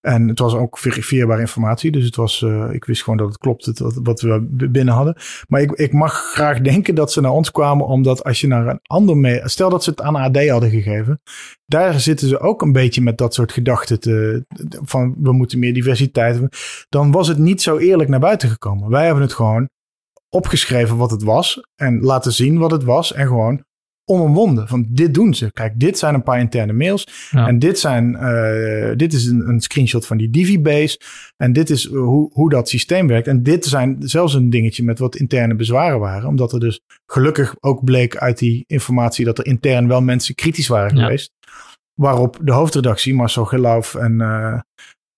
[0.00, 3.38] En het was ook verifieerbare informatie, dus het was, eh, ik wist gewoon dat het
[3.38, 5.16] klopt, het, wat, we binnen hadden.
[5.48, 8.66] Maar ik, ik mag graag denken dat ze naar ons kwamen, omdat als je naar
[8.66, 11.20] een ander mee, stel dat ze het aan AD hadden gegeven,
[11.66, 14.44] daar zitten ze ook een beetje met dat soort gedachten te,
[14.82, 16.40] van we moeten meer diversiteit.
[16.88, 18.90] Dan was het niet zo eerlijk naar buiten gekomen.
[18.90, 19.68] Wij hebben het gewoon
[20.28, 23.64] opgeschreven wat het was en laten zien wat het was en gewoon
[24.10, 24.68] onomwonden.
[24.68, 25.52] Van dit doen ze.
[25.52, 27.46] Kijk, dit zijn een paar interne mails Ja.
[27.46, 31.00] en dit, zijn, eh, dit is een, een screenshot van die Divi-base
[31.36, 33.26] en dit is hoe, hoe dat systeem werkt.
[33.26, 37.54] En dit zijn zelfs een dingetje met wat interne bezwaren waren, omdat er dus gelukkig
[37.60, 41.02] ook bleek uit die informatie dat er intern wel mensen kritisch waren Ja.
[41.02, 41.32] geweest.
[41.94, 44.60] Waarop de hoofdredactie, Marcel Gelauf en eh,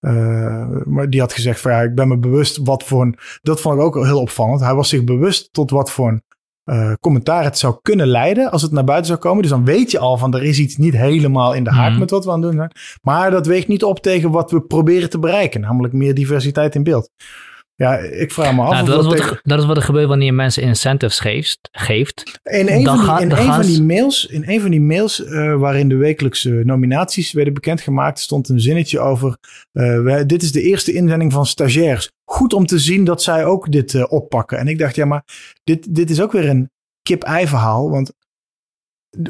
[0.01, 3.17] eh, maar die had gezegd van ja, ik ben me bewust wat voor een...
[3.43, 4.61] Dat vond ik ook heel opvallend.
[4.61, 6.23] Hij was zich bewust tot wat voor een
[6.65, 9.43] eh, commentaar het zou kunnen leiden als het naar buiten zou komen.
[9.43, 11.99] Dus dan weet je al van er is iets niet helemaal in de haak Mhm.
[11.99, 12.73] met wat we aan het doen zijn.
[13.03, 15.61] Maar dat weegt niet op tegen wat we proberen te bereiken.
[15.61, 17.11] Namelijk meer diversiteit in beeld.
[17.75, 19.83] Ja, ik vraag me af Nou, dat, is wat tegen- er, dat is wat er
[19.83, 21.59] gebeurt wanneer je mensen incentives geeft.
[21.73, 22.41] geeft.
[22.43, 25.55] In een, van die, in een van die mails, in een van die mails eh,
[25.57, 29.37] waarin de wekelijkse nominaties werden bekendgemaakt, stond een zinnetje over:
[29.73, 32.11] eh, wij- Dit is de eerste inzending van stagiairs.
[32.25, 34.59] Goed om te zien dat zij ook dit eh, oppakken.
[34.59, 35.25] En ik dacht, ja, maar
[35.65, 36.71] dit, dit is ook weer een
[37.03, 37.91] kip-ei verhaal.
[37.91, 38.13] Want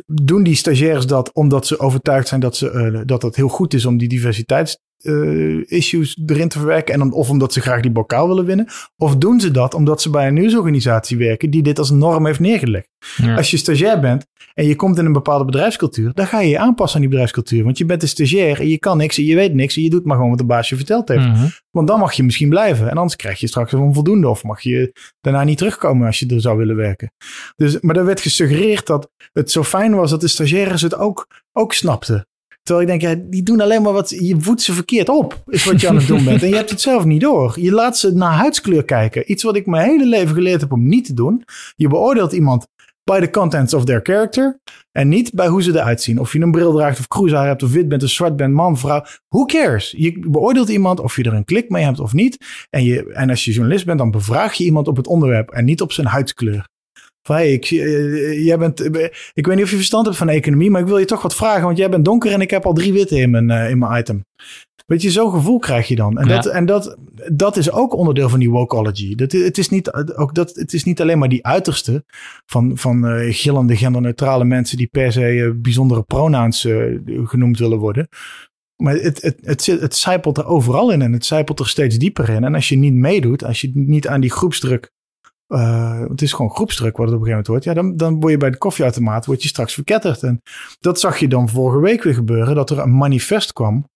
[0.07, 3.87] doen die stagiairs dat omdat ze overtuigd zijn dat, ze, dat het heel goed is
[3.87, 6.95] om die diversiteits eh, issues erin te verwerken.
[6.95, 8.67] En om, of omdat ze graag die bokaal willen winnen.
[8.97, 12.41] Of doen ze dat omdat ze bij een nieuwsorganisatie werken die dit als norm heeft
[12.41, 12.89] neergelegd.
[13.17, 13.37] Ja.
[13.37, 16.59] Als je stagiair bent en je komt in een bepaalde bedrijfscultuur, dan ga je je
[16.59, 17.65] aanpassen aan die bedrijfscultuur.
[17.65, 19.91] Want je bent een stagiair en je kan niks en je weet niks en je
[19.91, 21.27] doet maar gewoon wat de baas je verteld heeft.
[21.27, 21.47] Mhm.
[21.71, 24.61] Want dan mag je misschien blijven en anders krijg je straks een onvoldoende of mag
[24.61, 27.13] je daarna niet terugkomen als je er zou willen werken.
[27.57, 31.27] Dus, maar er werd gesuggereerd dat het zo fijn was dat de stagiaires het ook,
[31.53, 32.27] ook snapten.
[32.63, 35.81] Terwijl ik denk, die doen alleen maar wat, je voedt ze verkeerd op, is wat
[35.81, 36.43] je aan het doen bent.
[36.43, 37.61] En je hebt het zelf niet door.
[37.61, 39.31] Je laat ze naar huidskleur kijken.
[39.31, 41.45] Iets wat ik mijn hele leven geleerd heb om niet te doen.
[41.77, 42.67] Je beoordeelt iemand
[43.05, 44.61] by the contents of their character.
[44.93, 46.19] En niet bij hoe ze eruit zien.
[46.19, 48.79] Of je een bril draagt of cruisehaar hebt of wit bent of zwart bent, man,
[48.79, 49.05] vrouw.
[49.29, 49.95] Who cares?
[49.97, 52.67] Je beoordeelt iemand of je er een klik mee hebt of niet.
[52.71, 55.65] En, je, en als je journalist bent, dan bevraag je iemand op het onderwerp en
[55.65, 56.71] niet op zijn huidskleur.
[57.23, 58.85] Van, hey, ik, zie- eh, jij bent,
[59.35, 61.35] ik weet niet of je verstand hebt van economie, maar ik wil je toch wat
[61.35, 63.79] vragen, want jij bent donker en ik heb al drie witte in mijn, eh, in
[63.79, 64.25] mijn item.
[64.87, 66.19] Weet je, zo'n gevoel krijg je dan.
[66.19, 66.35] En, Ja.
[66.35, 66.97] dat, en dat,
[67.33, 69.15] dat is ook onderdeel van die wokeology.
[69.15, 72.05] Dat, het, is niet, ook dat, het is niet alleen maar die uiterste
[72.47, 76.85] van, van eh, gillende, genderneutrale mensen die per se eh, bijzondere pronouns eh,
[77.25, 78.09] genoemd willen worden.
[78.83, 81.97] Maar het, het, het, zit, het zijpelt er overal in en het zijpelt er steeds
[81.99, 82.45] dieper in.
[82.45, 84.91] En als je niet meedoet, als je niet aan die groepsdruk
[85.53, 87.65] eh, het is gewoon groepsdruk wat het op een gegeven moment wordt.
[87.65, 90.23] Ja, dan, dan word je bij de koffieautomaat word je straks verketterd.
[90.23, 90.43] En
[90.81, 92.55] dat zag je dan vorige week weer gebeuren.
[92.55, 93.89] Dat er een manifest kwam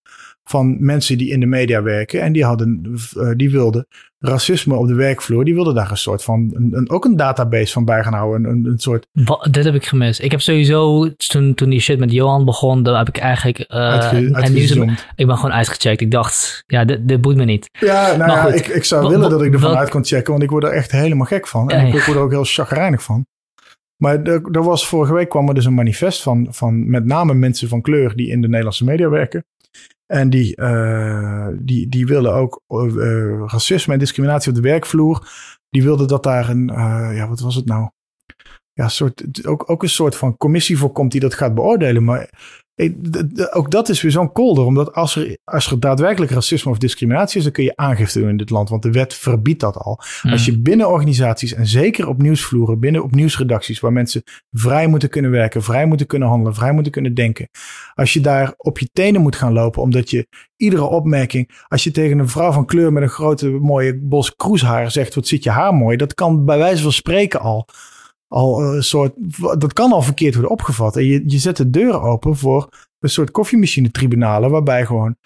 [0.49, 2.21] van mensen die in de media werken.
[2.23, 3.87] En die, hadden, eh, die wilden
[4.19, 5.45] racisme op de werkvloer.
[5.45, 8.51] Die wilden daar een soort van, een, een- ook een database van bij gaan houden.
[8.51, 9.07] Een, een, soort
[9.51, 10.21] dit heb ik gemist.
[10.23, 13.65] Ik heb sowieso, toen, toen die shit met Johan begon, dan heb ik eigenlijk...
[13.69, 14.71] uitge, en nieuws,
[15.17, 16.01] ik ben gewoon uitgecheckt.
[16.01, 17.69] Ik dacht, ja, dit, dit boeit me niet.
[17.81, 20.31] Ja, nou ja, ik, ik zou willen dat ik ervan uit kon checken.
[20.33, 21.71] Want ik word er echt helemaal gek van.
[21.71, 23.27] En Ja, ik word er ook heel chagrijnig van.
[23.97, 27.35] Maar er, er was vorige week kwam er dus een manifest van, van met name
[27.35, 29.45] mensen van kleur die in de Nederlandse media werken.
[30.07, 35.29] En die, eh, die, die willen ook eh, eh, racisme en discriminatie op de werkvloer.
[35.71, 36.67] Die wilden dat daar een,
[37.15, 37.91] ja, wat was het nou?
[38.73, 42.05] Ja, soort, ook, ook een soort van commissie voor komt die dat gaat beoordelen.
[42.05, 42.31] Maar
[43.51, 44.65] ook dat is weer zo'n kolder.
[44.65, 48.29] Omdat als er, als er daadwerkelijk racisme of discriminatie is, dan kun je aangifte doen
[48.29, 48.69] in dit land.
[48.69, 50.01] Want de wet verbiedt dat al.
[50.23, 55.09] Als je binnen organisaties en zeker op nieuwsvloeren, binnen op nieuwsredacties, waar mensen vrij moeten
[55.09, 57.49] kunnen werken, vrij moeten kunnen handelen, vrij moeten kunnen denken.
[57.95, 61.91] Als je daar op je tenen moet gaan lopen, omdat je iedere opmerking, als je
[61.91, 65.51] tegen een vrouw van kleur met een grote mooie bos kroeshaar zegt, wat zit je
[65.51, 67.69] haar mooi, dat kan bij wijze van spreken al.
[68.29, 69.13] Al een soort,
[69.59, 70.97] dat kan al verkeerd worden opgevat.
[70.97, 72.69] En je, je zet de deur open voor
[72.99, 75.17] een soort koffiemachine-tribunalen, waarbij gewoon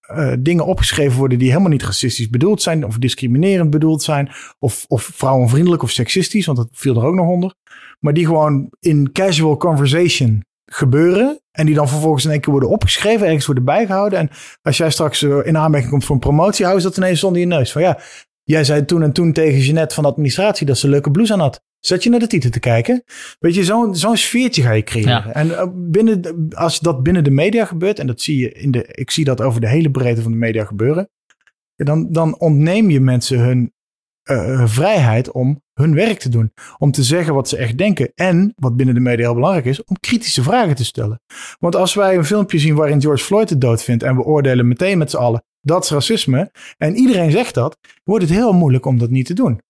[0.00, 4.84] eh, dingen opgeschreven worden die helemaal niet racistisch bedoeld zijn, of discriminerend bedoeld zijn, of,
[4.88, 7.54] of vrouwenvriendelijk of seksistisch, want dat viel er ook nog onder.
[8.00, 11.40] Maar die gewoon in casual conversation gebeuren.
[11.50, 14.18] En die dan vervolgens in één keer worden opgeschreven, ergens worden bijgehouden.
[14.18, 14.30] En
[14.62, 17.40] als jij straks eh, in aanmerking komt voor een promotie, hou je dat ineens zonder
[17.40, 17.72] je neus.
[17.72, 17.98] Van ja,
[18.42, 21.40] jij zei toen en toen tegen Jeanette van de administratie dat ze leuke blouse aan
[21.40, 21.62] had.
[21.80, 23.04] Zet je naar de titel te kijken.
[23.38, 25.10] Weet je, zo'n zo'n sfeertje ga je creëren.
[25.10, 25.32] Ja.
[25.32, 28.88] En eh, binnen, als dat binnen de media gebeurt, en dat zie je in de,
[28.92, 31.10] ik zie dat over de hele breedte van de media gebeuren.
[31.76, 33.72] Dan, dan ontneem je mensen hun
[34.22, 36.52] eh, vrijheid om hun werk te doen.
[36.78, 38.12] Om te zeggen wat ze echt denken.
[38.14, 41.20] En, wat binnen de media heel belangrijk is, om kritische vragen te stellen.
[41.58, 44.68] Want als wij een filmpje zien waarin George Floyd de dood vindt en we oordelen
[44.68, 46.50] meteen met z'n allen, dat is racisme.
[46.76, 49.60] En iedereen zegt dat, wordt het heel moeilijk om dat niet te doen.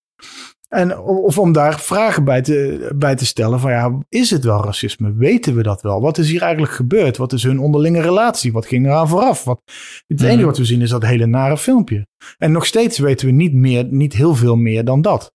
[0.68, 4.64] En, of om daar vragen bij te, bij te stellen van ja, is het wel
[4.64, 5.12] racisme?
[5.14, 6.00] Weten we dat wel?
[6.00, 7.16] Wat is hier eigenlijk gebeurd?
[7.16, 8.52] Wat is hun onderlinge relatie?
[8.52, 9.44] Wat ging eraan vooraf?
[9.44, 9.60] Wat,
[10.06, 10.46] het enige Mhm.
[10.46, 12.06] wat we zien is dat hele nare filmpje.
[12.38, 15.32] En nog steeds weten we niet, meer, niet heel veel meer dan dat.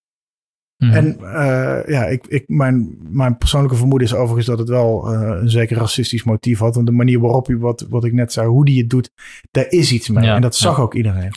[0.83, 0.93] Mhm.
[0.93, 5.41] En eh, ja, ik, ik, mijn, mijn persoonlijke vermoeden is overigens dat het wel eh,
[5.41, 6.75] een zeker racistisch motief had.
[6.75, 9.09] Want de manier waarop hij, wat, wat ik net zei, hoe die het doet,
[9.51, 10.23] daar is iets mee.
[10.23, 10.83] Ja, en dat zag ja.
[10.83, 11.31] ook iedereen.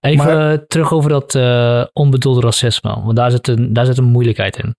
[0.00, 3.98] Even Maar- eh, terug over dat eh onbedoelde racisme, want daar zit een, daar zit
[3.98, 4.74] een moeilijkheid in.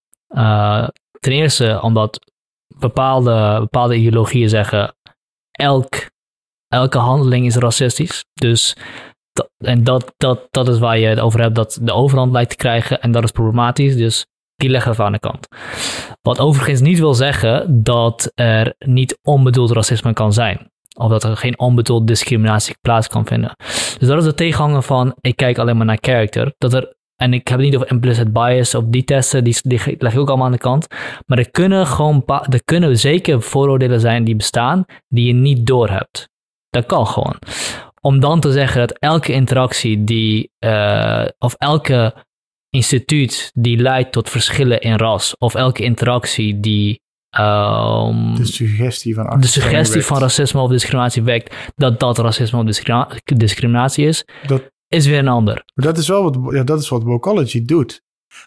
[1.20, 2.20] Ten eerste omdat
[2.80, 4.95] bepaalde, bepaalde ideologieën zeggen,
[5.52, 6.10] elk,
[6.68, 8.26] elke handeling is racistisch.
[8.34, 8.76] Dus
[9.57, 12.55] en dat, dat, dat is waar je het over hebt, dat de overhand lijkt te
[12.55, 13.95] krijgen en dat is problematisch.
[13.95, 14.25] Dus
[14.55, 15.47] die leggen we aan de kant.
[16.21, 20.69] Wat overigens niet wil zeggen dat er niet onbedoeld racisme kan zijn.
[20.97, 23.55] Of dat er geen onbedoeld discriminatie plaats kan vinden.
[23.99, 26.53] Dus dat is de tegenhanger van ik kijk alleen maar naar character.
[26.57, 29.95] Dat er, en ik heb het niet over implicit bias of die testen, die, die
[29.97, 30.88] leg ik ook allemaal aan de kant.
[31.25, 36.29] Maar er kunnen gewoon er kunnen zeker vooroordelen zijn die bestaan, die je niet doorhebt.
[36.69, 37.36] Dat kan gewoon.
[38.02, 42.14] Om dan te zeggen dat elke interactie die, eh, of elke
[42.70, 49.39] instituut die leidt tot verschillen in ras, of elke interactie die ehm, De suggestie van
[49.39, 52.66] de suggestie van racisme of discriminatie wekt, dat dat racisme of
[53.26, 55.64] discriminatie is, Dat, is weer een ander.
[55.74, 58.02] dat is wel wat, ja, dat is wat Wokology doet.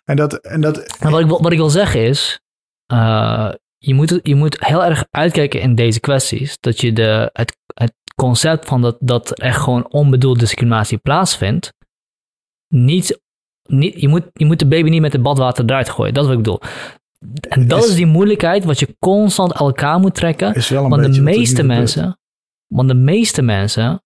[0.05, 2.41] En dat, en dat wat ik, wil- wat ik wil zeggen is,
[2.87, 7.57] eh, je, moet, je moet heel erg uitkijken in deze kwesties, dat je de, het,
[7.75, 11.73] het concept van dat, dat er echt gewoon onbedoelde discriminatie plaatsvindt,
[12.69, 13.21] niet,
[13.69, 16.29] niet, je, moet, je moet de baby niet met het badwater eruit gooien, dat is
[16.29, 16.61] wat ik bedoel.
[17.49, 20.55] En dat Is- is die moeilijkheid wat je constant elkaar moet trekken.
[20.55, 22.19] is wel een Want de meeste mensen,
[22.67, 24.03] want de meeste mensen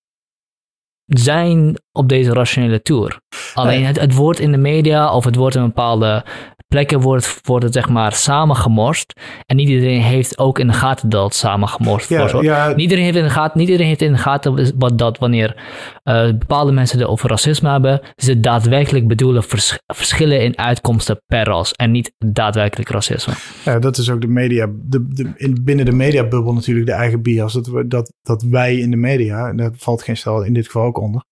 [1.07, 3.21] zijn op deze rationele tour.
[3.55, 6.25] Alleen het, het wordt in de media of het wordt in bepaalde
[6.69, 9.21] plekken wordt, wordt het zeg maar samengemorst.
[9.47, 12.47] En niet iedereen heeft ook in de gaten dat het samengemorst Ja, wordt.
[12.47, 12.69] ja.
[12.69, 15.57] Niet, iedereen heeft in de gaten, niet iedereen heeft in de gaten wat, dat wanneer
[16.03, 21.45] eh, bepaalde mensen het over racisme hebben, ze daadwerkelijk bedoelen vers- verschillen in uitkomsten per
[21.45, 23.33] ras en niet daadwerkelijk racisme.
[23.65, 27.23] Ja, dat is ook de media, de, de, in, binnen de mediabubbel natuurlijk de eigen
[27.23, 27.53] bias.
[27.53, 30.67] Dat, we, dat, dat wij in de media, en daar valt geen stel in dit
[30.67, 31.25] geval ook onder,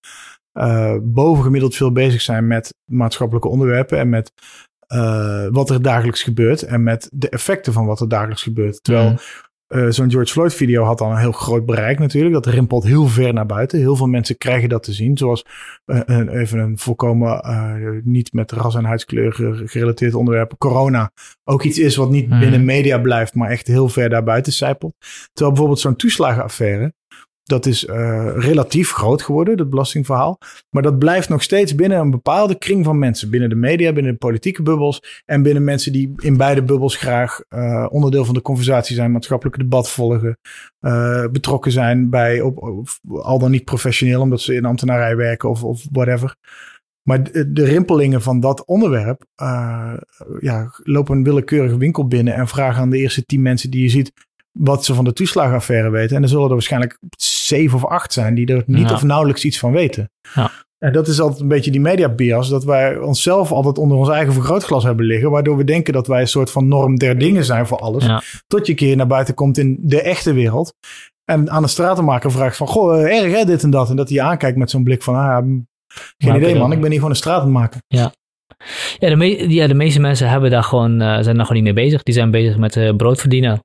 [0.51, 4.31] eh, bovengemiddeld veel bezig zijn met maatschappelijke onderwerpen en met
[4.87, 8.83] eh, wat er dagelijks gebeurt en met de effecten van wat er dagelijks gebeurt.
[8.83, 9.17] Terwijl Mhm.
[9.67, 12.33] eh, zo'n George Floyd video had dan een heel groot bereik natuurlijk.
[12.33, 13.79] Dat rimpelt heel ver naar buiten.
[13.79, 15.17] Heel veel mensen krijgen dat te zien.
[15.17, 15.45] Zoals
[15.85, 17.41] eh, een, even een volkomen
[18.03, 20.53] niet met ras en huidskleur ge- gerelateerd onderwerp.
[20.57, 21.11] Corona
[21.43, 22.39] ook iets is wat niet Mhm.
[22.39, 24.93] binnen media blijft, maar echt heel ver daarbuiten zijpelt.
[25.33, 26.93] Terwijl bijvoorbeeld zo'n toeslagenaffaire.
[27.47, 30.37] Dat is eh, relatief groot geworden, dat belastingverhaal.
[30.69, 33.29] Maar dat blijft nog steeds binnen een bepaalde kring van mensen.
[33.29, 35.23] Binnen de media, binnen de politieke bubbels.
[35.25, 39.11] En binnen mensen die in beide bubbels graag eh, onderdeel van de conversatie zijn.
[39.11, 40.37] Maatschappelijk debat volgen.
[40.79, 45.63] eh, betrokken zijn bij, op, al dan niet professioneel, omdat ze in ambtenarij werken of,
[45.63, 46.35] of whatever.
[47.01, 49.25] Maar de, rimpelingen van dat onderwerp
[50.39, 53.89] ja, lopen een willekeurige winkel binnen en vragen aan de eerste tien mensen die je
[53.89, 54.26] ziet
[54.59, 56.15] wat ze van de toeslagenaffaire weten.
[56.15, 58.93] En er zullen er waarschijnlijk zeven of acht zijn die er niet Ja.
[58.95, 60.09] of nauwelijks iets van weten.
[60.33, 60.51] Ja.
[60.77, 64.09] En dat is altijd een beetje die media bias, dat wij onszelf altijd onder ons
[64.09, 67.45] eigen vergrootglas hebben liggen, waardoor we denken dat wij een soort van norm der dingen
[67.45, 68.05] zijn voor alles.
[68.05, 68.21] Ja.
[68.47, 70.73] Tot je een keer naar buiten komt in de echte wereld.
[71.25, 73.89] En aan de stratenmaker vraagt van, goh, eh, erg hè, dit en dat.
[73.89, 75.67] En dat hij aankijkt met zo'n blik van, ah, geen
[76.25, 77.81] Maar idee man, ik ben hier gewoon een stratenmaker.
[77.87, 78.11] Ja,
[78.99, 81.85] de, me- ja, de meeste mensen hebben daar gewoon, eh, zijn daar gewoon niet mee
[81.85, 82.03] bezig.
[82.03, 83.59] Die zijn bezig met eh, brood verdienen,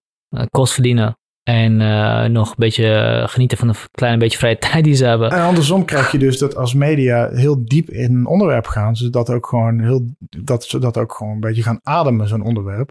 [0.50, 1.16] kost verdienen.
[1.42, 5.04] En eh, nog een beetje eh, genieten van een klein beetje vrije tijd die ze
[5.04, 5.30] hebben.
[5.30, 9.30] En andersom krijg je dus dat als media heel diep in een onderwerp gaan, zodat
[9.30, 12.90] ook gewoon heel, dat ze dat ook gewoon een beetje gaan ademen, zo'n onderwerp.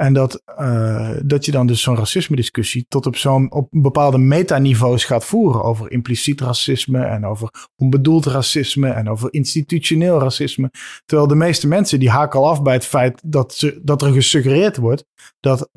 [0.00, 5.04] En dat, eh, dat je dan dus zo'n racisme-discussie tot op zo'n op bepaalde metaniveaus
[5.04, 10.70] gaat voeren over impliciet racisme en over onbedoeld racisme en over institutioneel racisme.
[11.04, 14.12] Terwijl de meeste mensen die haken al af bij het feit dat, ze, dat er
[14.12, 15.04] gesuggereerd wordt
[15.40, 15.68] dat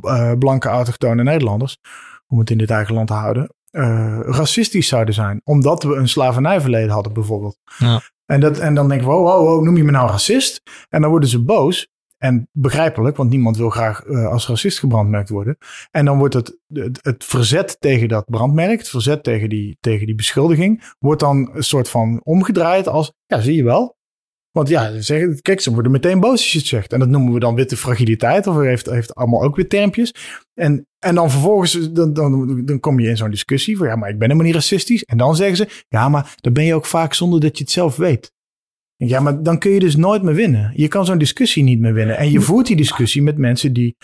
[0.00, 1.78] eh, blanke autochtone Nederlanders,
[2.26, 5.40] om het in dit eigen land te houden, eh, racistisch zouden zijn.
[5.44, 7.58] Omdat we een slavernijverleden hadden bijvoorbeeld.
[7.78, 8.00] Ja.
[8.26, 10.62] En, dat, en dan denken we, oh, oh, oh, noem je me nou racist?
[10.88, 11.90] En dan worden ze boos.
[12.22, 15.56] En begrijpelijk, want niemand wil graag eh, als racist gebrandmerkt worden.
[15.90, 16.58] En dan wordt het,
[17.00, 21.62] het, verzet tegen dat brandmerk, het verzet tegen die, tegen die beschuldiging, wordt dan een
[21.62, 23.96] soort van omgedraaid als, ja, zie je wel.
[24.50, 26.92] Want ja, ze zeggen, kijk, ze worden meteen boos als je het zegt.
[26.92, 30.14] En dat noemen we dan witte fragiliteit, of heeft, heeft allemaal ook weer termpjes.
[30.54, 34.08] En, en dan vervolgens, dan, dan, dan kom je in zo'n discussie van, ja, maar
[34.08, 35.04] ik ben helemaal niet racistisch.
[35.04, 37.72] En dan zeggen ze, ja, maar dan ben je ook vaak zonder dat je het
[37.72, 38.32] zelf weet.
[39.06, 40.72] Ja, maar dan kun je dus nooit meer winnen.
[40.74, 42.16] Je kan zo'n discussie niet meer winnen.
[42.16, 43.96] En je voert die discussie met mensen die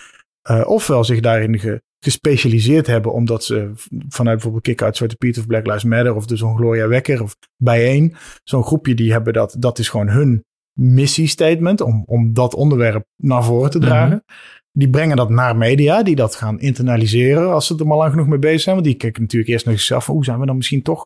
[0.42, 3.70] eh, ofwel zich daarin ge- gespecialiseerd hebben, omdat ze
[4.08, 7.36] vanuit bijvoorbeeld Kick-Out Zwarte Piet of Black Lives Matter of dus zo'n Gloria Wekker of
[7.56, 10.44] bijeen, zo'n groepje die hebben dat, dat is gewoon hun
[10.80, 14.24] missiestatement om, om dat onderwerp naar voren te dragen.
[14.72, 18.26] Die brengen dat naar media, die dat gaan internaliseren als ze er maar lang genoeg
[18.26, 18.74] mee bezig zijn.
[18.74, 21.04] Want die kijken natuurlijk eerst naar zichzelf hoe zijn we dan misschien toch?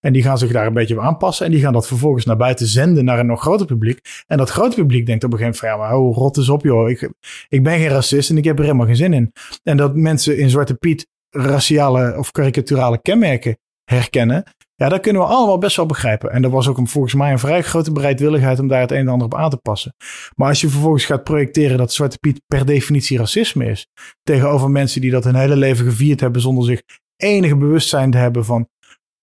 [0.00, 1.46] En die gaan zich daar een beetje op aanpassen.
[1.46, 4.00] En die gaan dat vervolgens naar buiten zenden naar een nog groter publiek.
[4.26, 6.48] En dat grote publiek denkt op een gegeven moment van, ja, maar oh, rot eens
[6.48, 6.90] op joh.
[6.90, 7.10] Ik,
[7.48, 9.32] ik ben geen racist en ik heb er helemaal geen zin in.
[9.62, 14.44] En dat mensen in Zwarte Piet raciale of karikaturale kenmerken herkennen.
[14.76, 16.30] Ja, dat kunnen we allemaal best wel begrijpen.
[16.30, 18.96] En er was ook een, volgens mij een vrij grote bereidwilligheid om daar het een
[18.96, 19.94] en ander op aan te passen.
[20.34, 23.86] Maar als je vervolgens gaat projecteren dat Zwarte Piet per definitie racisme is.
[24.22, 26.82] Tegenover mensen die dat hun hele leven gevierd hebben zonder zich
[27.16, 28.68] enige bewustzijn te hebben van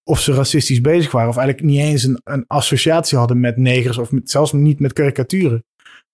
[0.04, 1.30] of ze racistisch bezig waren.
[1.30, 4.94] Of eigenlijk niet eens een, een associatie hadden met negers of met, zelfs niet met
[4.94, 5.64] karikaturen.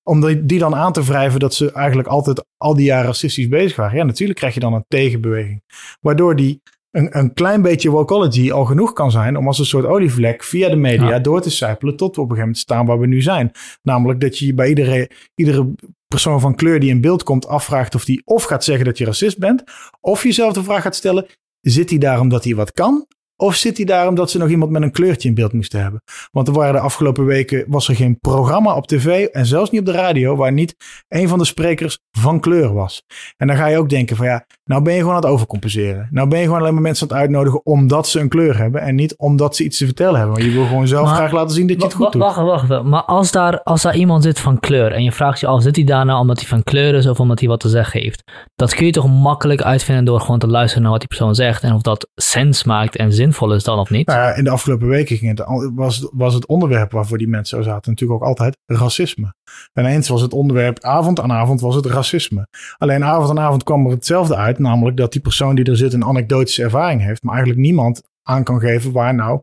[0.03, 3.47] Om die, die dan aan te wrijven dat ze eigenlijk altijd al die jaren racistisch
[3.47, 3.97] bezig waren.
[3.97, 5.63] Ja, natuurlijk krijg je dan een tegenbeweging.
[6.01, 6.61] Waardoor die
[6.97, 10.69] een, een klein beetje wokology al genoeg kan zijn om als een soort olievlek via
[10.69, 11.19] de media Ja.
[11.19, 13.51] door te sijpelen tot we op een gegeven moment staan waar we nu zijn.
[13.81, 15.73] Namelijk dat je je bij iedere, iedere
[16.07, 19.05] persoon van kleur die in beeld komt afvraagt of die of gaat zeggen dat je
[19.05, 19.63] racist bent,
[20.01, 21.25] of jezelf de vraag gaat stellen,
[21.61, 23.05] zit hij daar omdat hij wat kan?
[23.39, 26.01] Of zit hij daar omdat ze nog iemand met een kleurtje in beeld moesten hebben?
[26.31, 29.79] Want er waren de afgelopen weken, was er geen programma op tv en zelfs niet
[29.79, 30.75] op de radio waar niet
[31.07, 33.03] een van de sprekers van kleur was.
[33.37, 36.07] En dan ga je ook denken van ja, nou ben je gewoon aan het overcompenseren.
[36.11, 38.81] Nou ben je gewoon alleen maar mensen aan het uitnodigen omdat ze een kleur hebben
[38.81, 40.35] en niet omdat ze iets te vertellen hebben.
[40.35, 42.21] Want je wil gewoon zelf Maar- graag laten zien dat je het goed doet.
[42.21, 42.83] Wacht, wacht, wacht.
[42.83, 45.75] Maar als daar, als daar iemand zit van kleur en je vraagt je af, zit
[45.75, 48.23] hij daar nou omdat hij van kleur is of omdat hij wat te zeggen heeft?
[48.55, 51.63] Dat kun je toch makkelijk uitvinden door gewoon te luisteren naar wat die persoon zegt
[51.63, 54.07] en of dat sens maakt en zin zinvol is dan of niet.
[54.07, 57.57] Nou ja, in de afgelopen weken ging het, was, was het onderwerp waarvoor die mensen
[57.57, 59.33] zo zaten natuurlijk ook altijd racisme.
[59.73, 62.47] En eens was het onderwerp, avond aan avond was het racisme.
[62.77, 65.93] Alleen avond aan avond kwam er hetzelfde uit, namelijk dat die persoon die er zit
[65.93, 69.41] een anekdotische ervaring heeft, maar eigenlijk niemand aan kan geven waar nou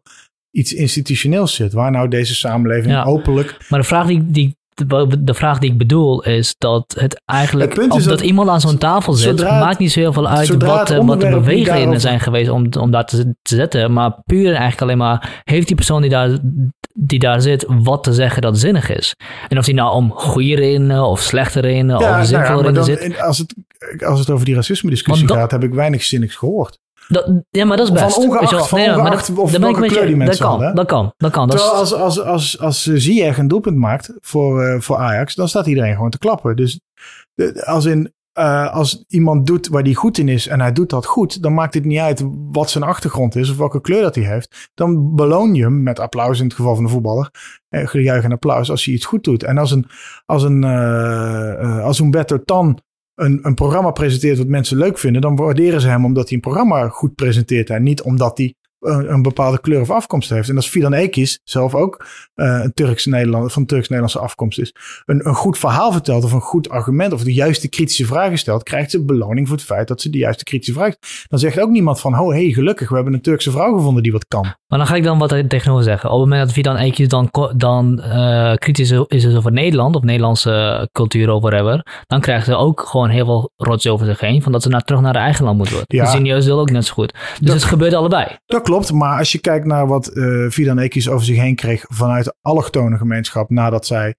[0.51, 1.73] iets institutioneels zit.
[1.73, 3.05] Waar nou deze samenleving Ja.
[3.05, 3.67] openlijk...
[3.69, 7.79] Maar de vraag die, die, de, vraag die ik bedoel is dat het eigenlijk, Het
[7.79, 10.13] punt is of dat, dat iemand aan zo'n tafel zit, het- maakt niet zo heel
[10.13, 10.47] veel uit
[10.79, 13.93] wat, eh, wat de bewegingen zijn geweest om, om daar te, te zetten.
[13.93, 16.39] Maar puur eigenlijk alleen maar, heeft die persoon die daar,
[16.93, 19.15] die daar zit wat te zeggen dat zinnig is?
[19.49, 22.73] En of die nou om goede redenen of slechte redenen of nou ja, zinvolle maar
[22.73, 23.21] redenen zit.
[23.21, 23.55] als, het,
[24.05, 26.79] als het over die racisme discussie dat- gaat, heb ik weinig zinnigs gehoord.
[27.09, 28.19] Dat, ja, maar dat is Van best.
[28.19, 28.65] ongeacht- weet je wel.
[28.65, 31.49] van Nee, maar ongeacht dat, of welke kleur die mensen kan, dat kan, dat kan.
[31.49, 35.35] Dat Terwijl als, als, als, als eh, Ziyech een doelpunt maakt voor, eh, voor Ajax,
[35.35, 36.57] dan staat iedereen gewoon te klappen.
[36.57, 36.81] Dus
[37.35, 40.91] de- als, in, eh, als iemand doet waar hij goed in is en hij doet
[40.91, 44.15] dat goed, dan maakt het niet uit wat zijn achtergrond is of welke kleur dat
[44.15, 44.71] hij heeft.
[44.75, 47.31] Dan beloon je hem met applaus in het geval van de voetballer.
[47.69, 49.43] Eh, gejuich en applaus als hij iets goed doet.
[49.43, 49.87] En als een,
[50.27, 50.65] als een,
[51.83, 52.79] als Humberto Tan
[53.15, 56.41] een, een programma presenteert wat mensen leuk vinden, dan waarderen ze hem omdat hij een
[56.41, 58.55] programma goed presenteert en niet omdat hij
[58.85, 60.49] een, een bepaalde kleur of afkomst heeft.
[60.49, 64.75] En als Fidan Ekis zelf ook eh, een Turks Nederlander van Turks-Nederlandse afkomst is,
[65.07, 68.63] een, een goed verhaal vertelt of een goed argument of de juiste kritische vragen stelt,
[68.63, 70.95] krijgt ze beloning voor het feit dat ze de juiste kritische vraag.
[71.29, 74.13] Dan zegt ook niemand van, oh hey, gelukkig, we hebben een Turkse vrouw gevonden die
[74.13, 74.43] wat kan.
[74.43, 76.11] Maar dan ga ik dan wat er tegenover zeggen.
[76.11, 80.89] Op het moment dat Vidan Eekjes dan, dan eh, kritisch is over Nederland of Nederlandse
[80.93, 84.53] cultuur of whatever, dan krijgen ze ook gewoon heel veel rots over zich heen, van
[84.53, 85.97] dat ze naar, terug naar hun eigen land moeten worden.
[85.99, 86.07] Ja.
[86.11, 87.13] Serieus wil ook net zo goed.
[87.13, 88.27] Dus Dat- het gebeurt allebei.
[88.47, 90.17] Dat klopt, maar als je kijkt naar wat
[90.79, 94.15] Ekis over zich heen kreeg vanuit de allochtone gemeenschap nadat zij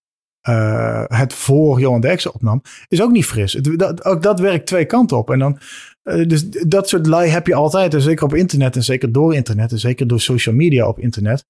[0.45, 3.53] eh, het voor Johan Derksen opnam, is ook niet fris.
[3.53, 5.29] Het, dat, ook dat werkt twee kanten op.
[5.29, 5.59] En dan,
[6.03, 9.35] eh, dus dat soort lui heb je altijd, en zeker op internet en zeker door
[9.35, 11.45] internet en zeker door social media op internet,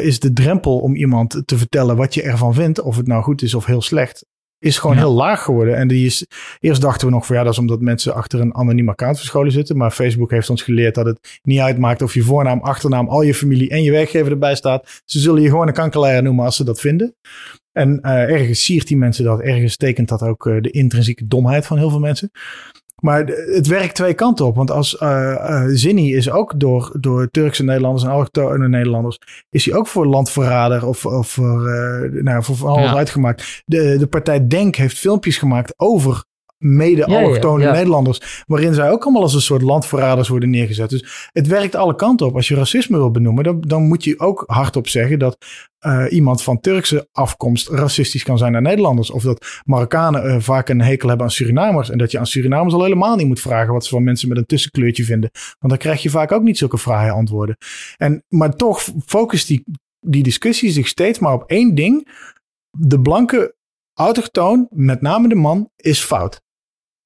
[0.00, 3.42] is de drempel om iemand te vertellen wat je ervan vindt, of het nou goed
[3.42, 4.26] is of heel slecht,
[4.66, 5.02] is gewoon Ja.
[5.02, 5.76] heel laag geworden.
[5.76, 6.26] En die is,
[6.60, 9.52] eerst dachten we nog van ja, dat is omdat mensen achter een anoniem account verscholen
[9.52, 9.76] zitten.
[9.76, 13.34] Maar Facebook heeft ons geleerd dat het niet uitmaakt of je voornaam, achternaam, al je
[13.34, 15.02] familie en je werkgever erbij staat.
[15.04, 17.14] Ze zullen je gewoon een kankerleier noemen als ze dat vinden.
[17.72, 21.66] En eh, ergens siert die mensen dat, ergens tekent dat ook eh, de intrinsieke domheid
[21.66, 22.30] van heel veel mensen.
[23.02, 24.56] Maar het werkt twee kanten op.
[24.56, 29.18] Want als eh, Zinni is ook door, door Turkse Nederlanders en allochtone Nederlanders,
[29.50, 32.96] is hij ook voor landverrader of, of voor, eh, nou, voor van alles Ja.
[32.96, 33.62] uitgemaakt.
[33.64, 36.24] De, de partij Denk heeft filmpjes gemaakt over
[36.58, 37.76] mede-allochtone Ja, ja, ja.
[37.76, 40.90] Nederlanders, waarin zij ook allemaal als een soort landverraders worden neergezet.
[40.90, 42.34] Dus het werkt alle kanten op.
[42.34, 45.36] Als je racisme wil benoemen, dan, dan moet je ook hardop zeggen dat
[45.78, 49.10] eh, iemand van Turkse afkomst racistisch kan zijn naar Nederlanders.
[49.10, 51.90] Of dat Marokkanen eh, vaak een hekel hebben aan Surinamers.
[51.90, 54.38] En dat je aan Surinamers al helemaal niet moet vragen wat ze van mensen met
[54.38, 55.30] een tussenkleurtje vinden.
[55.32, 57.56] Want dan krijg je vaak ook niet zulke fraaie antwoorden.
[57.96, 59.64] En, maar toch focust die,
[60.00, 62.08] die discussie zich steeds maar op één ding.
[62.70, 63.54] De blanke
[63.94, 66.44] autochtoon, met name de man, is fout.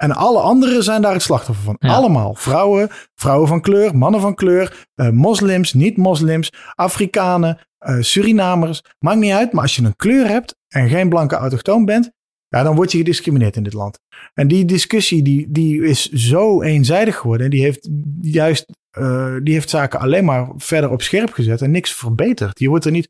[0.00, 1.76] En alle anderen zijn daar het slachtoffer van.
[1.78, 1.94] Ja.
[1.94, 2.34] Allemaal.
[2.34, 8.82] Vrouwen, vrouwen van kleur, mannen van kleur, eh, moslims, niet-moslims, Afrikanen, eh, Surinamers.
[8.98, 12.10] Maakt niet uit, maar als je een kleur hebt en geen blanke autochtoon bent,
[12.48, 13.98] ja, dan word je gediscrimineerd in dit land.
[14.34, 17.44] En die discussie die, die is zo eenzijdig geworden.
[17.44, 17.88] En die heeft
[18.20, 22.58] juist eh, die heeft zaken alleen maar verder op scherp gezet en niks verbeterd.
[22.58, 23.08] Je wordt er niet.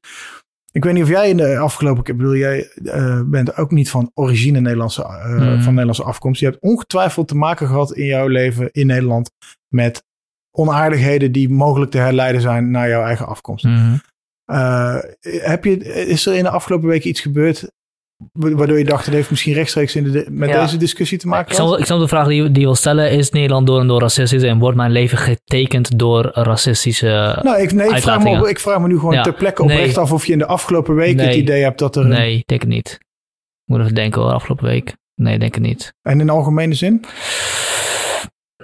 [0.73, 3.71] Ik weet niet of jij in de afgelopen keer, ik bedoel, jij eh, bent ook
[3.71, 5.63] niet van origine Nederlandse, eh, Hmm.
[5.63, 6.41] van Nederlandse afkomst.
[6.41, 9.31] Je hebt ongetwijfeld te maken gehad in jouw leven in Nederland
[9.69, 10.05] met
[10.51, 13.65] onaardigheden die mogelijk te herleiden zijn naar jouw eigen afkomst.
[13.65, 13.97] Mhm.
[14.45, 17.71] Eh, heb je, is er in de afgelopen weken iets gebeurd
[18.33, 20.61] waardoor je dacht, het heeft misschien rechtstreeks in de, met Ja.
[20.63, 23.11] deze discussie te maken Ik snap, ik snap de vraag die, die je wil stellen.
[23.11, 27.39] Is Nederland door en door racistisch en wordt mijn leven getekend door racistische...
[27.43, 28.41] Nou, ik, nee, ik, vraag me, uitlatingen.
[28.41, 29.23] op- ik vraag me nu gewoon Ja.
[29.23, 29.77] ter plekke Nee.
[29.77, 32.03] oprecht af of je in de afgelopen weken het idee hebt dat er...
[32.03, 32.89] een- nee, ik denk het niet.
[33.65, 34.97] Ik moet even denken hoor, afgelopen week.
[35.15, 35.95] Nee, ik denk het niet.
[36.03, 37.05] En in algemene zin?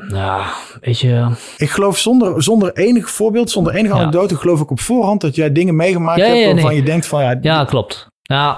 [0.08, 0.42] Nou,
[0.80, 1.30] weet je...
[1.56, 4.00] Ik geloof zonder, zonder enig voorbeeld, zonder enige Ja.
[4.00, 6.76] anekdote, geloof ik op voorhand dat jij dingen meegemaakt Ja, hebt ja, waarvan nee.
[6.78, 8.06] je denkt van ja, Ja, klopt.
[8.22, 8.56] Nou,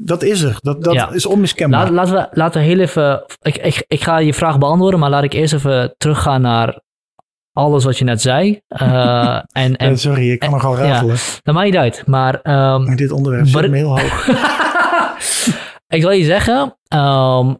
[0.00, 0.56] dat is er.
[0.60, 1.10] Dat, dat Ja.
[1.10, 1.80] is onmiskenbaar.
[1.80, 3.24] laat, laten, we, laten we heel even...
[3.42, 6.80] Ik, ik, ik ga je vraag beantwoorden, maar laat ik eerst even teruggaan naar
[7.52, 8.60] alles wat je net zei.
[8.68, 10.82] Eh, en, Eh, en sorry, ik kan en- nogal ja.
[10.92, 11.16] ratelen.
[11.42, 12.06] dat maakt niet uit.
[12.06, 14.28] Maar ehm, Dit onderwerp zit me heel hoog.
[15.96, 17.54] ik zal je zeggen, ehm,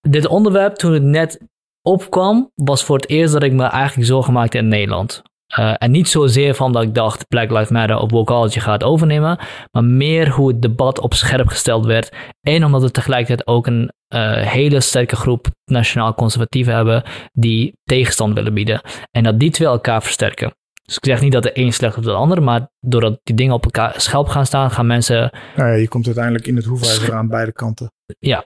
[0.00, 1.40] dit onderwerp toen het net
[1.82, 5.22] opkwam, was voor het eerst dat ik me eigenlijk zorgen maakte in Nederland.
[5.48, 9.38] Eh, en niet zozeer van dat ik dacht Black Lives Matter of Wokeology gaat overnemen,
[9.70, 12.12] maar meer hoe het debat op scherp gesteld werd.
[12.40, 18.34] En omdat we tegelijkertijd ook een eh, hele sterke groep nationaal conservatieven hebben die tegenstand
[18.34, 18.80] willen bieden.
[19.10, 20.52] En dat die twee elkaar versterken.
[20.84, 23.34] Dus ik zeg niet dat de een slecht is dan de ander, maar doordat die
[23.34, 25.30] dingen op elkaar schelp gaan staan, gaan mensen...
[25.56, 27.92] Nou ja, je komt uiteindelijk in het hoefijzer aan beide kanten.
[28.18, 28.44] Ja,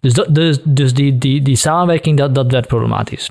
[0.00, 3.30] dus, dat, dus, dus die, die, die samenwerking, dat, dat werd problematisch.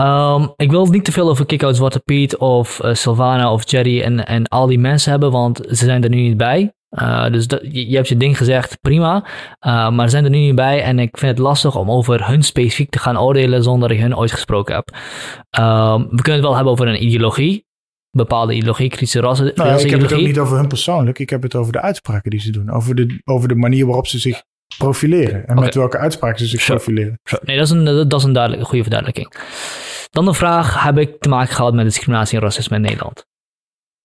[0.00, 3.70] Um, ik wil niet te veel over Kick Out Zwarte Piet of uh, Sylvana of
[3.70, 6.74] Jerry en, en al die mensen hebben, want ze zijn er nu niet bij.
[6.90, 9.24] Uh, dus dat, je, je, hebt je ding gezegd, prima.
[9.66, 12.26] Uh, maar ze zijn er nu niet bij en ik vind het lastig om over
[12.26, 14.94] hun specifiek te gaan oordelen zonder dat ik hun ooit gesproken heb.
[15.60, 17.64] Um, we kunnen het wel hebben over een ideologie.
[18.10, 19.52] Bepaalde ideologie, kritische rassen.
[19.54, 21.18] Nou, ik heb het ook niet over hun persoonlijk.
[21.18, 22.70] Ik heb het over de uitspraken die ze doen.
[22.70, 24.42] Over de, over de manier waarop ze zich
[24.78, 25.46] profileren.
[25.46, 25.64] En okay.
[25.64, 26.78] met welke uitspraken ze zich sure.
[26.78, 27.20] profileren.
[27.24, 27.42] Sure.
[27.44, 29.34] Nee, dat is een, dat is een duidelijke, goede verduidelijking.
[30.10, 33.26] Dan de vraag, heb ik te maken gehad met discriminatie en racisme in Nederland?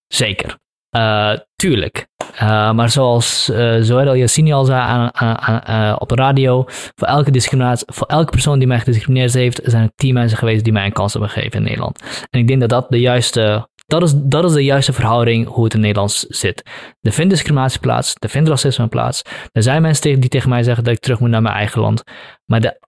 [0.06, 0.60] Zeker.
[0.96, 2.06] Uh, tuurlijk.
[2.34, 7.08] Uh, maar zoals uh, Zoël Yassini al zei aan, aan, aan, op de radio, voor
[7.08, 10.72] elke, discriminatie, voor elke persoon die mij gediscrimineerd heeft, zijn er tien mensen geweest die
[10.72, 12.26] mij een kans hebben gegeven in Nederland.
[12.30, 15.64] En ik denk dat dat de juiste, dat is, dat is de juiste verhouding hoe
[15.64, 16.62] het in Nederland zit.
[17.00, 19.22] Er vindt discriminatie plaats, er vindt racisme plaats.
[19.52, 22.02] Er zijn mensen die tegen mij zeggen dat ik terug moet naar mijn eigen land.
[22.44, 22.80] Maar de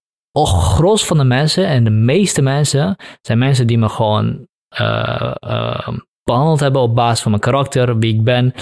[0.43, 4.47] gros van de mensen en de meeste mensen zijn mensen die me gewoon
[4.81, 5.89] uh, uh,
[6.25, 8.55] behandeld hebben op basis van mijn karakter, wie ik ben.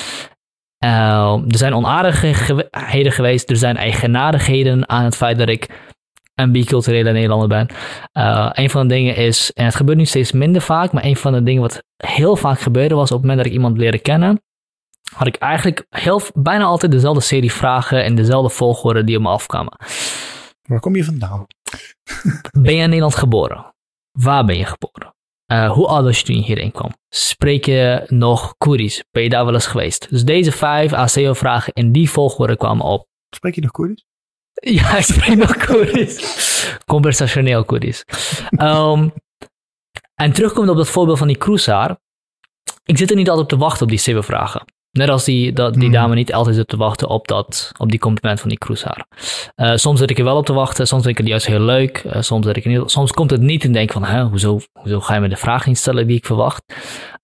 [0.85, 5.92] Uh, er zijn onaardigheden geweest, er zijn eigenaardigheden aan het feit dat ik
[6.35, 7.69] een biculturele Nederlander ben.
[8.13, 11.17] Uh, een van de dingen is, en het gebeurt nu steeds minder vaak, maar een
[11.17, 13.99] van de dingen wat heel vaak gebeurde was op het moment dat ik iemand leerde
[13.99, 14.43] kennen,
[15.15, 19.29] had ik eigenlijk heel, bijna altijd dezelfde serie vragen en dezelfde volgorde die op me
[19.29, 19.77] afkwamen.
[20.63, 21.47] Waar kom je vandaan?
[22.61, 23.75] ben je in Nederland geboren?
[24.19, 25.15] Waar ben je geboren?
[25.53, 26.91] Uh, hoe oud was je toen je hierheen kwam?
[27.09, 29.05] Spreek je nog Koerisch?
[29.11, 30.11] Ben je daar wel eens geweest?
[30.11, 33.07] Dus deze vijf ACO-vragen in die volgorde kwamen op.
[33.35, 34.05] Spreek je nog Koerisch?
[34.55, 36.79] Ja, ik spreek nog Koerisch.
[36.87, 38.05] Conversationeel Koerisch.
[38.51, 39.13] Um,
[40.15, 41.97] en terugkomend op dat voorbeeld van die cruisaar.
[42.85, 44.65] Ik zit er niet altijd op te wachten op die zeven vragen.
[44.91, 47.99] Net als die, dat, die dame niet altijd zit te wachten op, dat, op die
[47.99, 49.07] compliment van die cruisaar.
[49.57, 51.61] Uh, soms zit ik er wel op te wachten, soms vind ik het juist heel
[51.61, 52.05] leuk.
[52.05, 55.01] Uh, soms, zit ik niet, soms komt het niet en denk van, hè, hoezo, hoezo
[55.01, 56.63] ga je me de vraag niet stellen die ik verwacht?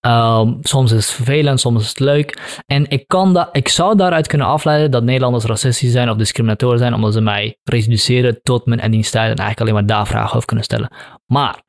[0.06, 2.60] Um, soms is het vervelend, soms is het leuk.
[2.66, 6.80] En ik, kan da ik zou daaruit kunnen afleiden dat Nederlanders racistisch zijn of discriminatorisch
[6.80, 10.46] zijn, omdat ze mij reduceren tot mijn etniciteit en eigenlijk alleen maar daar vragen over
[10.46, 10.90] kunnen stellen.
[11.26, 11.62] Maar,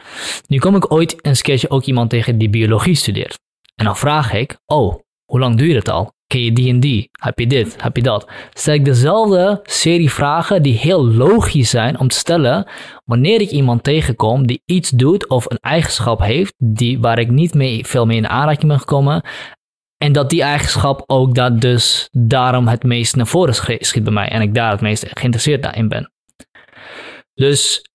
[0.48, 3.40] nu kom ik ooit een keertje ook iemand tegen die biologie studeert.
[3.76, 5.00] En dan vraag ik, oh,
[5.30, 6.14] hoe lang duurt het al?
[6.28, 7.10] Ken je die en die?
[7.12, 7.84] Heb je dit?
[7.84, 8.30] Heb je dat?
[8.54, 12.68] Stel ik dezelfde serie vragen die heel logisch zijn om te stellen
[13.06, 17.54] wanneer ik iemand tegenkom die iets doet of een eigenschap heeft die, waar ik niet
[17.54, 19.24] mee, veel mee in aanraking ben gekomen.
[19.98, 24.30] En dat die eigenschap ook dat dus daarom het meest naar voren schiet bij mij.
[24.30, 26.12] En ik daar het meest geïnteresseerd in ben.
[27.34, 27.90] Dus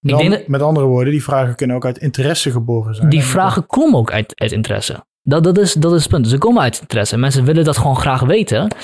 [0.00, 3.08] ik denk dat, met andere woorden, die vragen kunnen ook uit interesse geboren zijn.
[3.08, 5.04] Die vragen komen ook uit, uit interesse.
[5.22, 6.28] Dat, dat, is, dat is het punt.
[6.28, 7.16] Ze komen uit interesse.
[7.16, 8.74] Mensen willen dat gewoon graag weten.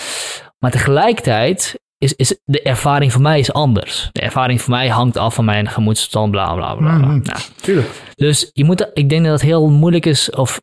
[0.59, 4.09] Maar tegelijkertijd is, is de ervaring voor mij is anders.
[4.13, 6.97] De ervaring voor mij hangt af van mijn gemoedstoestand, bla bla bla.
[6.99, 7.07] bla.
[7.07, 7.85] Mm, nou.
[8.15, 10.61] Dus je moet, ik denk dat het heel moeilijk is, of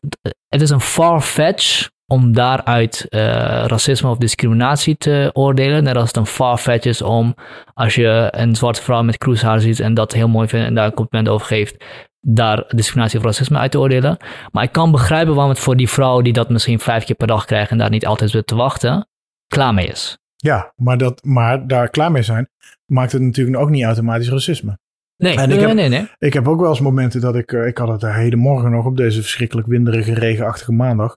[0.48, 3.20] het is een far-fetch om daaruit uh,
[3.66, 5.84] racisme of discriminatie te oordelen.
[5.84, 7.34] Net als het een far-fetch is om,
[7.74, 10.86] als je een zwarte vrouw met cruisehaar ziet en dat heel mooi vindt en daar
[10.86, 11.84] een compliment over geeft,
[12.26, 14.16] daar discriminatie of racisme uit te oordelen.
[14.52, 17.26] Maar ik kan begrijpen waarom het voor die vrouw die dat misschien vijf keer per
[17.26, 19.08] dag krijgt en daar niet altijd zit te wachten,
[19.46, 20.18] klaar mee is.
[20.36, 22.48] Ja, maar, dat, maar daar klaar mee zijn
[22.86, 24.78] maakt het natuurlijk ook niet automatisch racisme.
[25.16, 26.08] Nee, en ik heb, nee, nee.
[26.18, 28.86] Ik heb ook wel eens momenten dat ik, ik had het de hele morgen nog
[28.86, 31.16] op deze verschrikkelijk winderige, regenachtige maandag.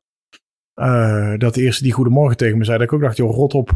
[0.76, 3.54] Uh, dat de eerste die goedemorgen tegen me zei, dat ik ook dacht, joh, rot
[3.54, 3.70] op.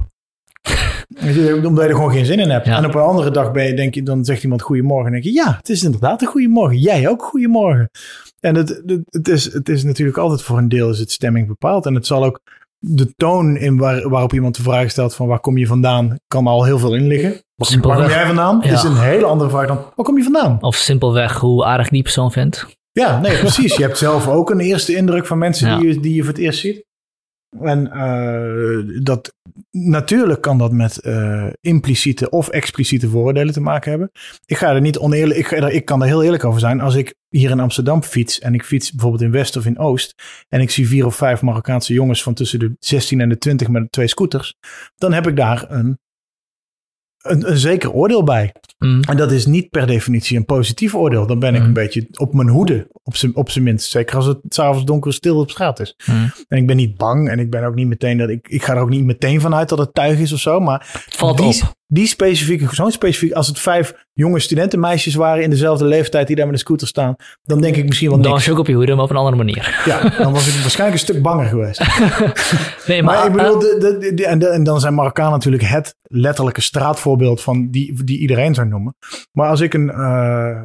[1.64, 2.66] Omdat je er gewoon geen zin in hebt.
[2.66, 2.78] Ja.
[2.78, 5.06] En op een andere dag ben je, denk je, dan zegt iemand goedemorgen.
[5.06, 6.78] En denk je, ja, het is inderdaad een goedemorgen.
[6.78, 7.90] Jij ook goedemorgen.
[8.40, 11.48] En het, het, het, is, het is natuurlijk altijd voor een deel is het stemming
[11.48, 11.86] bepaald.
[11.86, 12.42] En het zal ook
[12.78, 16.48] de toon in waar, waarop iemand de vraag stelt van waar kom je vandaan, kan
[16.48, 17.44] al heel veel in liggen.
[17.56, 18.60] Waar kom jij vandaan?
[18.64, 18.74] Ja.
[18.74, 20.58] is een hele andere vraag dan waar kom je vandaan?
[20.62, 22.68] Of simpelweg hoe aardig die persoon vindt.
[22.92, 23.76] Ja, nee, precies.
[23.76, 25.78] Je hebt zelf ook een eerste indruk van mensen ja.
[25.78, 26.86] die, je, die je voor het eerst ziet.
[27.60, 29.34] En uh, dat,
[29.72, 34.12] natuurlijk kan dat met uh, impliciete of expliciete vooroordelen te maken hebben.
[34.46, 36.82] Ik ga er niet oneerlijk, ik, ik kan er heel eerlijk over zijn.
[36.82, 40.16] Als ik hier in Amsterdam fiets en ik fiets bijvoorbeeld in West of in Oost.
[40.50, 43.68] En ik zie vier of vijf Marokkaanse jongens van tussen de 16 en de 20
[43.68, 44.56] met twee scooters.
[44.96, 46.00] Dan heb ik daar een
[47.22, 48.54] een, een zeker oordeel bij.
[48.80, 49.02] Mm.
[49.02, 51.28] En dat is niet per definitie een positief oordeel.
[51.28, 51.68] Dan ben ik Mm.
[51.68, 53.92] een beetje op mijn hoede, op zijn op zijn minst.
[53.92, 55.96] Zeker als het s'avonds donker stil op straat is.
[56.06, 56.32] Mm.
[56.48, 58.74] En ik ben niet bang en ik ben ook niet meteen dat ik, ik ga
[58.74, 60.60] er ook niet meteen vanuit dat het tuig is of zo.
[60.60, 61.80] Maar Valt op.
[61.94, 66.46] die specifieke, zo'n specifiek, als het vijf jonge studentenmeisjes waren in dezelfde leeftijd die daar
[66.46, 68.74] met een scooter staan, dan denk ik misschien wel Dan was je ook op je
[68.74, 69.82] hoede, maar op een andere manier.
[69.86, 71.82] Ja, dan was ik waarschijnlijk een stuk banger geweest.
[72.88, 74.94] Nee, Maar, maar, ik bedoel, eh, de, de, de- de- en, de- en dan zijn
[74.94, 78.96] Marokkanen natuurlijk het letterlijke straatvoorbeeld van die, die iedereen zou noemen.
[79.32, 80.62] Maar als ik een, eh,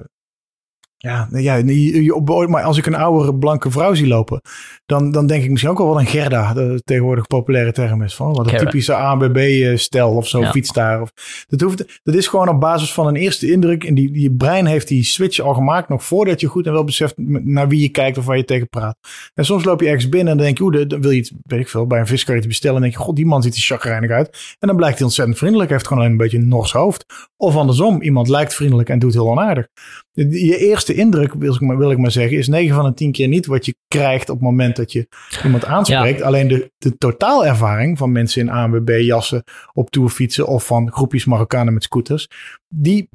[1.06, 4.40] ja, nee, ja, je- je- maar als ik een oudere blanke vrouw zie lopen,
[4.86, 8.14] dan, dan denk ik misschien ook wel wat een Gerda, de tegenwoordig populaire term is
[8.14, 10.50] van, wat een typische ANBB-stel of zo, Ja.
[10.50, 11.00] fiets daar.
[11.00, 11.12] Of,
[11.48, 14.66] dat, hoeft, dat is gewoon op basis van een eerste indruk en die, je brein
[14.66, 17.88] heeft die switch al gemaakt nog voordat je goed en wel beseft naar wie je
[17.88, 18.96] kijkt of waar je tegen praat.
[19.34, 21.32] En soms loop je ergens binnen en dan denk je, oeh, dan wil je iets,
[21.42, 22.76] weet ik veel, bij een viskarretje bestellen.
[22.76, 24.56] En denk je, god, die man ziet er chagrijnig uit.
[24.58, 27.04] En dan blijkt hij ontzettend vriendelijk, heeft gewoon alleen een beetje een nors hoofd.
[27.36, 29.66] Of andersom, iemand lijkt vriendelijk en doet heel onaardig.
[30.12, 33.12] Je eerste indruk, wil ik, maar, wil ik maar zeggen, is 9 van de 10
[33.12, 35.08] keer niet wat je krijgt op het moment dat je
[35.44, 36.22] iemand aanspreekt.
[36.22, 39.42] Alleen de, de totaalervaring van mensen in ANWB-jassen
[39.72, 42.28] op tourfietsen of van groepjes Marokkanen met scooters,
[42.68, 43.08] die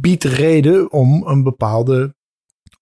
[0.00, 2.14] biedt reden om een bepaalde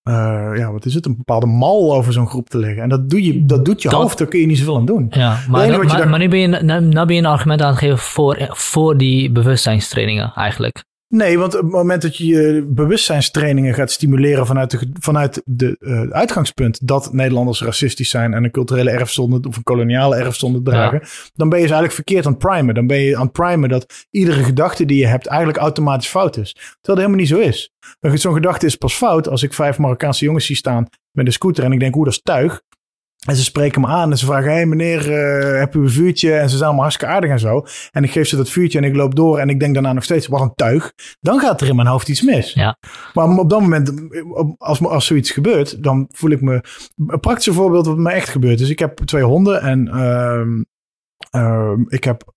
[0.03, 1.07] eh, ja, wat is het?
[1.07, 2.83] Een bepaalde mal over zo'n groep te leggen.
[2.83, 4.85] En dat, doe je, dat doet je Dat- hoofd, daar kun je niet zoveel aan
[4.87, 5.07] doen.
[5.11, 7.69] ja, maar, maar, daar- maar nu, ben je, nou, nou ben je een argument aan
[7.71, 10.85] het geven voor, voor die bewustzijnstrainingen eigenlijk.
[11.09, 15.77] Nee, want op het moment dat je je bewustzijnstrainingen gaat stimuleren vanuit, de, vanuit de,
[15.81, 20.63] eh, het uitgangspunt dat Nederlanders racistisch zijn en een culturele erfzonde of een koloniale erfzonde
[20.63, 21.01] dragen,
[21.35, 22.75] dan ben je ze eigenlijk verkeerd aan het primen.
[22.75, 26.37] Dan ben je aan het primen dat iedere gedachte die je hebt eigenlijk automatisch fout
[26.37, 26.53] is.
[26.53, 27.73] Terwijl dat helemaal niet zo is.
[28.01, 31.65] Zo'n gedachte is pas fout als ik vijf Marokkaanse jongens zie staan met een scooter
[31.65, 32.63] en ik denk, hoe dat is tuig.
[33.27, 35.91] En ze spreken me aan en ze vragen: Hé hey meneer, eh, heb u een
[35.91, 36.33] vuurtje?
[36.35, 37.67] En ze zijn allemaal hartstikke aardig en zo.
[37.93, 40.05] En ik geef ze dat vuurtje en ik loop door en ik denk daarna nog
[40.05, 40.93] steeds: Wat een tuig.
[41.21, 42.53] Dan gaat er in mijn hoofd iets mis.
[42.53, 42.79] Ja.
[43.15, 43.93] Maar op dat moment,
[44.59, 46.63] als, als zoiets gebeurt, dan voel ik me.
[47.07, 48.59] Een praktisch voorbeeld wat me echt gebeurt.
[48.59, 50.63] Dus ik heb twee honden en ehm,
[51.31, 52.37] ehm, ik heb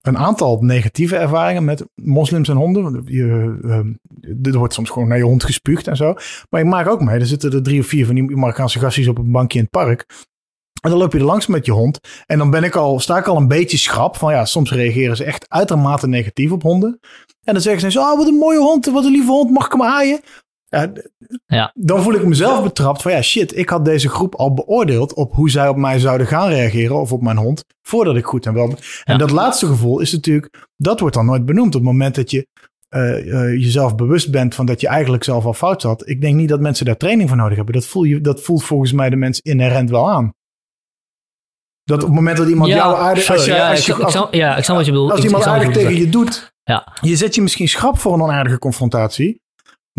[0.00, 3.02] een aantal negatieve ervaringen met moslims en honden.
[3.04, 3.92] Je, ehm,
[4.42, 6.14] er wordt soms gewoon naar je hond gespuugd en zo.
[6.50, 7.18] Maar ik maak ook mee.
[7.18, 9.72] Er zitten er drie of vier van die Marokkaanse gastjes op een bankje in het
[9.72, 10.06] park.
[10.82, 11.98] En dan loop je er langs met je hond.
[12.26, 14.16] En dan ben ik al, sta ik al een beetje schrap.
[14.16, 16.98] Van ja, soms reageren ze echt uitermate negatief op honden.
[17.44, 19.72] En dan zeggen ze oh, wat een mooie hond, wat een lieve hond, mag ik
[19.72, 20.20] hem aaien?
[21.46, 21.72] Ja.
[21.74, 25.32] Dan voel ik mezelf betrapt van ja, shit, ik had deze groep al beoordeeld op
[25.32, 28.54] hoe zij op mij zouden gaan reageren of op mijn hond, voordat ik goed en
[28.54, 28.74] wel.
[29.04, 31.74] En dat laatste gevoel is natuurlijk, dat wordt dan nooit benoemd.
[31.74, 32.46] Op het moment dat je
[32.88, 36.08] eh, eh, jezelf bewust bent van dat je eigenlijk zelf al fout zat.
[36.08, 37.74] Ik denk niet dat mensen daar training voor nodig hebben.
[37.74, 40.32] Dat, voel je, dat voelt volgens mij de mens inherent wel aan.
[41.84, 43.22] Dat op het moment dat iemand jou aardig...
[43.22, 45.10] sorry, Als ja, als ik, je, ik als- snap- ja, ik snap wat je bedoelt.
[45.10, 46.96] als Ik- iemand aardig tegen je doet, Ja.
[47.00, 49.40] je zet je misschien schrap voor een onaardige confrontatie.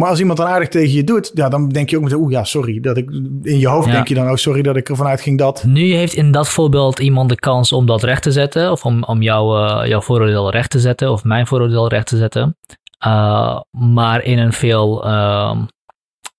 [0.02, 2.32] Maar als iemand dan aardig tegen je doet, ja, dan denk je ook meteen, oeh
[2.32, 2.80] ja, sorry.
[2.80, 3.10] Dat ik,
[3.42, 3.94] in je hoofd Ja.
[3.94, 5.64] denk je dan, oh sorry dat ik ervan uitging dat.
[5.64, 9.04] Nu heeft in dat voorbeeld iemand de kans om dat recht te zetten, of om,
[9.04, 12.58] om jouw, eh, jouw vooroordeel recht te zetten, of mijn vooroordeel recht te zetten.
[13.06, 15.58] Uh, maar in een veel, ehm,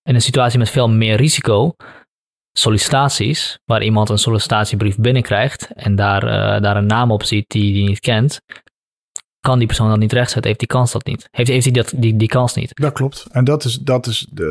[0.02, 1.74] in een situatie met veel meer risico,
[2.52, 7.74] sollicitaties, waar iemand een sollicitatiebrief binnenkrijgt en daar, eh, daar een naam op ziet die
[7.74, 8.40] hij niet kent,
[9.42, 11.28] kan die persoon dat niet rechtzetten, heeft die kans dat niet.
[11.30, 12.70] Heeft, heeft hij dat, die, die kans niet.
[12.74, 13.26] Dat klopt.
[13.30, 14.44] En dat is, dat is, eh,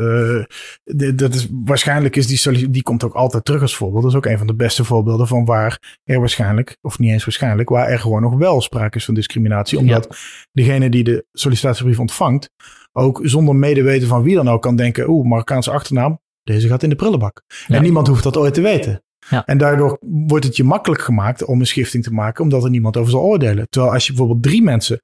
[0.83, 4.01] de- dat is waarschijnlijk is die, die komt ook altijd terug als voorbeeld.
[4.03, 7.23] Dat is ook een van de beste voorbeelden van waar er waarschijnlijk, of niet eens
[7.25, 9.77] waarschijnlijk, waar er gewoon nog wel sprake is van discriminatie.
[9.77, 10.17] Omdat
[10.51, 12.49] degene die de sollicitatiebrief ontvangt,
[12.91, 16.89] ook zonder medeweten van wie dan ook kan denken, oeh, Marokkaanse achternaam, deze gaat in
[16.89, 17.41] de prullenbak.
[17.67, 17.75] Ja.
[17.75, 19.03] En niemand hoeft dat ooit te weten.
[19.45, 22.97] En daardoor wordt het je makkelijk gemaakt om een schifting te maken, omdat er niemand
[22.97, 23.69] over zal oordelen.
[23.69, 25.01] Terwijl als je bijvoorbeeld drie mensen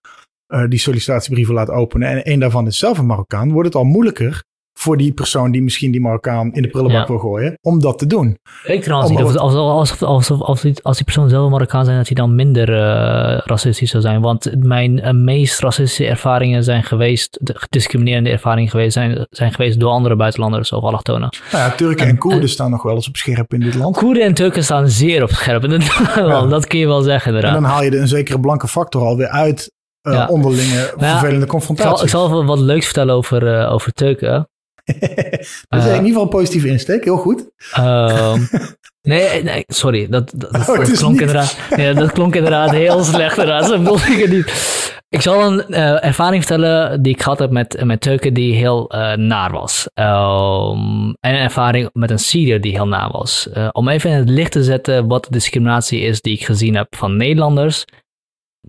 [0.48, 3.84] eh, die sollicitatiebrieven laat openen en één daarvan is zelf een Marokkaan, wordt het al
[3.84, 4.44] moeilijker
[4.80, 7.08] voor die persoon die misschien die Marokkaan in de prullenbak Ja.
[7.08, 8.38] wil gooien, om dat te doen.
[8.64, 11.98] Ik trouwens als, als, als, als, als, die, als die persoon zelf een Marokkaan zijn,
[11.98, 14.22] dat hij dan minder eh, racistisch zou zijn.
[14.22, 19.80] Want mijn eh, meest racistische ervaringen zijn geweest, de gediscriminerende ervaringen geweest, zijn, zijn geweest
[19.80, 21.30] door andere buitenlanders of allochtonen.
[21.52, 23.98] Nou ja, Turken en Koerden staan nog wel eens op scherp in dit land.
[23.98, 25.64] Koerden en Turken staan zeer op scherp.
[25.64, 27.62] En dat, dat kun je wel zeggen En inderdaad.
[27.62, 29.72] dan haal je de, een zekere blanke factor alweer uit
[30.02, 30.28] eh, Ja.
[30.28, 32.02] onderlinge vervelende Ik zal, confrontaties.
[32.04, 34.48] ik zal wat leuks vertellen over, eh, over Turken.
[35.68, 37.50] dat is Eh, in ieder geval een positieve insteek, heel goed.
[37.74, 38.42] Ehm,
[39.02, 40.08] nee, nee, sorry.
[40.10, 43.38] Dat, dat, dat, Oh, dat klonk inderdaad, nee, dat klonk inderdaad heel slecht.
[43.38, 43.66] Inderdaad.
[43.66, 44.76] Zo bedoel ik niet.
[45.10, 48.90] Ik zal een eh, ervaring vertellen die ik gehad heb met, met Turken die heel
[48.90, 49.90] eh, naar was.
[49.94, 50.80] Ehm,
[51.20, 53.50] en een ervaring met een Syriër die heel naar was.
[53.72, 56.96] Om even in het licht te zetten wat de discriminatie is die ik gezien heb
[56.96, 57.84] van Nederlanders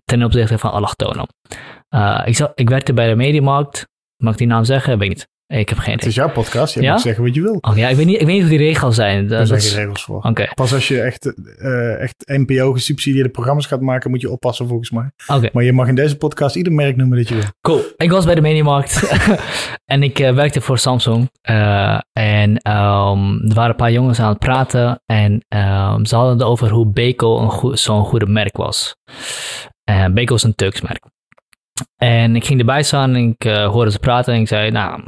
[0.04, 1.26] ten opzichte van allochtonen.
[2.24, 3.86] Ik, zat- ik werkte bij de Mediamarkt.
[4.16, 4.98] Mag ik die naam zeggen?
[4.98, 5.28] Weet ik niet.
[5.54, 6.08] Ik heb geen Het idee.
[6.08, 6.92] is jouw podcast, je Ja?
[6.92, 7.58] mag zeggen wat je wil.
[7.60, 9.28] Oh, ja, ik weet niet, ik weet niet hoe die regels zijn.
[9.28, 10.32] Daar zijn geen regels voor.
[10.54, 15.10] Pas als je echt, eh, echt NPO-gesubsidieerde programma's gaat maken, moet je oppassen volgens mij.
[15.52, 17.44] Maar je mag in deze podcast ieder merk noemen dat je wil.
[17.60, 17.82] Cool.
[17.96, 19.18] Ik was bij de Mediamarkt
[19.92, 21.30] en ik eh, werkte voor Samsung.
[21.40, 26.32] Eh, en ehm, er waren een paar jongens aan het praten en ehm, ze hadden
[26.32, 28.96] het over hoe Beko een zo'n goede merk was.
[30.10, 31.00] Beko is een Turks merk.
[31.96, 35.00] En ik ging erbij staan en ik hoorde ze praten en ik zei, nou,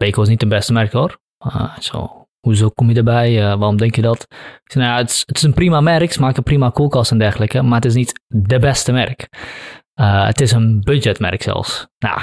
[0.00, 1.18] Beko is niet het beste merk hoor.
[1.46, 3.36] Uh, zo, hoezo kom je erbij?
[3.36, 4.26] Uh, waarom denk je dat?
[4.64, 7.10] Ik zei, nou, ja, het, is, het is een prima merk, ze maken prima koelkast
[7.10, 9.28] en dergelijke, maar het is niet de beste merk.
[10.00, 11.86] Uh, het is een budgetmerk zelfs.
[11.98, 12.20] Nou,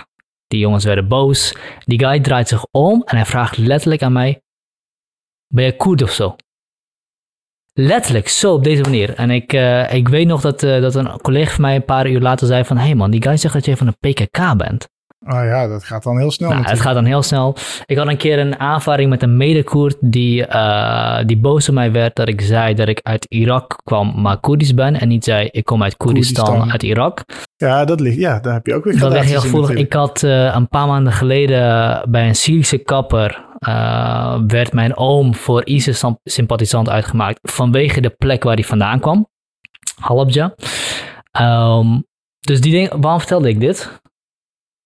[0.47, 1.55] die jongens werden boos.
[1.85, 4.41] Die guy draait zich om en hij vraagt letterlijk aan mij:
[5.47, 6.35] Ben je Koerd of zo?
[7.73, 9.13] Letterlijk, zo op deze manier.
[9.15, 9.53] En ik,
[9.91, 12.77] ik weet nog dat, dat een collega van mij een paar uur later zei: van,
[12.77, 14.87] Hé hey man, die guy zegt dat je van de PKK bent.
[15.27, 16.49] Ah ja, dat gaat dan heel snel.
[16.49, 17.55] Nou, het gaat dan heel snel.
[17.85, 21.91] Ik had een keer een aanvaring met een medekoerd die, uh, die boos op mij
[21.91, 24.99] werd dat ik zei dat ik uit Irak kwam, maar Koerdisch ben.
[24.99, 26.71] En niet zei ik kom uit Koerdistan, Koerdistan.
[26.71, 27.23] uit Irak.
[27.55, 29.69] Ja, dat ligt, ja, daar heb je ook weer Dat ligt heel gevoelig.
[29.69, 35.35] Ik had uh, een paar maanden geleden bij een Syrische kapper uh, werd mijn oom
[35.35, 39.27] voor ISIS-sympathisant uitgemaakt vanwege de plek waar hij vandaan kwam.
[39.99, 40.55] Halabja.
[41.41, 42.05] Um,
[42.39, 43.99] dus die ding, waarom vertelde ik dit?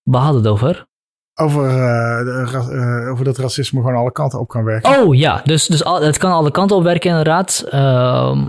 [0.04, 0.90] We hadden het over.
[1.34, 5.00] Over, uh, uh, over dat racisme gewoon alle kanten op kan werken.
[5.00, 7.66] Oh ja, dus, dus al, het kan alle kanten op werken inderdaad.
[7.74, 8.46] Uh,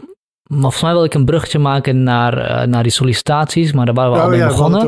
[0.53, 3.95] maar volgens mij wil ik een bruggetje maken naar, uh, naar die sollicitaties, maar daar
[3.95, 4.81] waren we oh, al mee ja, begonnen.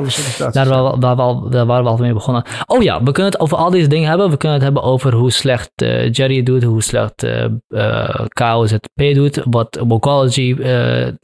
[0.53, 2.45] Daar, waren we, daar, waren we, daar waren we al mee begonnen.
[2.67, 4.31] Oh ja, we kunnen het over al deze dingen hebben.
[4.31, 7.25] We kunnen het hebben over hoe slecht uh, Jerry het doet, hoe slecht
[7.69, 10.57] uh, KOZP doet, wat Vocology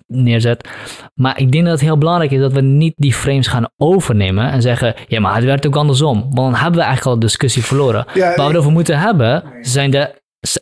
[0.07, 0.69] neerzet.
[1.15, 4.51] Maar ik denk dat het heel belangrijk is dat we niet die frames gaan overnemen
[4.51, 6.21] en zeggen, ja maar het werkt ook andersom.
[6.21, 8.07] Want dan hebben we eigenlijk al de discussie verloren.
[8.15, 10.15] Ja, Waar we het over moeten hebben, zijn, de,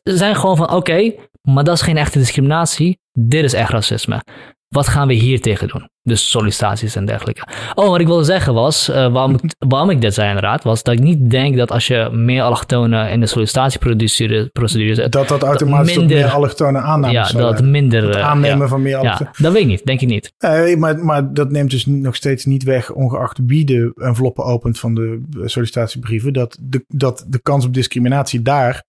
[0.02, 1.18] zijn gewoon van oké, okay,
[1.54, 2.98] maar dat is geen echte discriminatie.
[3.12, 4.22] Dit is echt racisme.
[4.68, 5.88] Wat gaan we hier tegen doen?
[6.02, 7.46] Dus sollicitaties en dergelijke.
[7.74, 10.82] Oh, wat ik wilde zeggen was, uh, waarom, ik, waarom ik dit zei inderdaad, was
[10.82, 15.42] dat ik niet denk dat als je meer allochtonen in de sollicitatieprocedure zet, dat dat
[15.42, 18.08] automatisch tot meer allochtone aannames Ja, dat minder...
[18.08, 19.32] Het aannemen uh, ja, van meer allochtonen.
[19.36, 20.32] Ja, dat weet ik niet, denk ik niet.
[20.38, 24.78] Uh, maar, maar dat neemt dus nog steeds niet weg, ongeacht wie de enveloppen opent
[24.78, 28.86] van de sollicitatiebrieven, dat de, dat de kans op discriminatie daar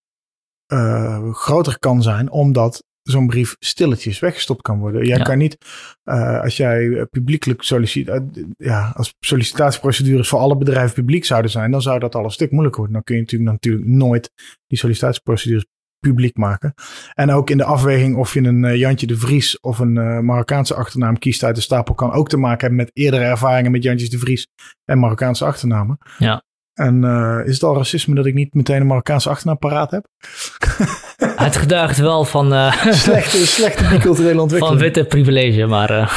[0.74, 5.06] uh, groter kan zijn, omdat zo'n brief stilletjes weggestopt kan worden.
[5.06, 5.24] Jij Ja.
[5.24, 5.58] kan niet,
[6.06, 11.52] uh, als jij uh, publiekelijk solliciteert, uh, ja, als sollicitatieprocedures voor alle bedrijven publiek zouden
[11.52, 12.96] zijn, dan zou dat al een stuk moeilijker worden.
[12.96, 14.32] Dan kun je natuurlijk, natuurlijk nooit
[14.68, 15.66] die sollicitatieprocedures
[16.00, 16.74] publiek maken.
[17.14, 21.18] En ook in de afweging of je een Jantje de Vries of een Marokkaanse achternaam
[21.20, 24.18] kiest uit de stapel, kan ook te maken hebben met eerdere ervaringen met Jantjes de
[24.18, 24.48] Vries
[24.86, 25.98] en Marokkaanse achternamen.
[26.18, 26.44] Ja.
[26.80, 30.06] En uh, is het al racisme dat ik niet meteen een Marokkaanse achternaam paraat heb?
[31.46, 32.54] Het getuigt wel van...
[32.54, 34.80] Uh, slechte, slechte biculturele ontwikkeling.
[34.80, 35.92] Van witte privilege, maar...
[35.92, 36.12] Uh,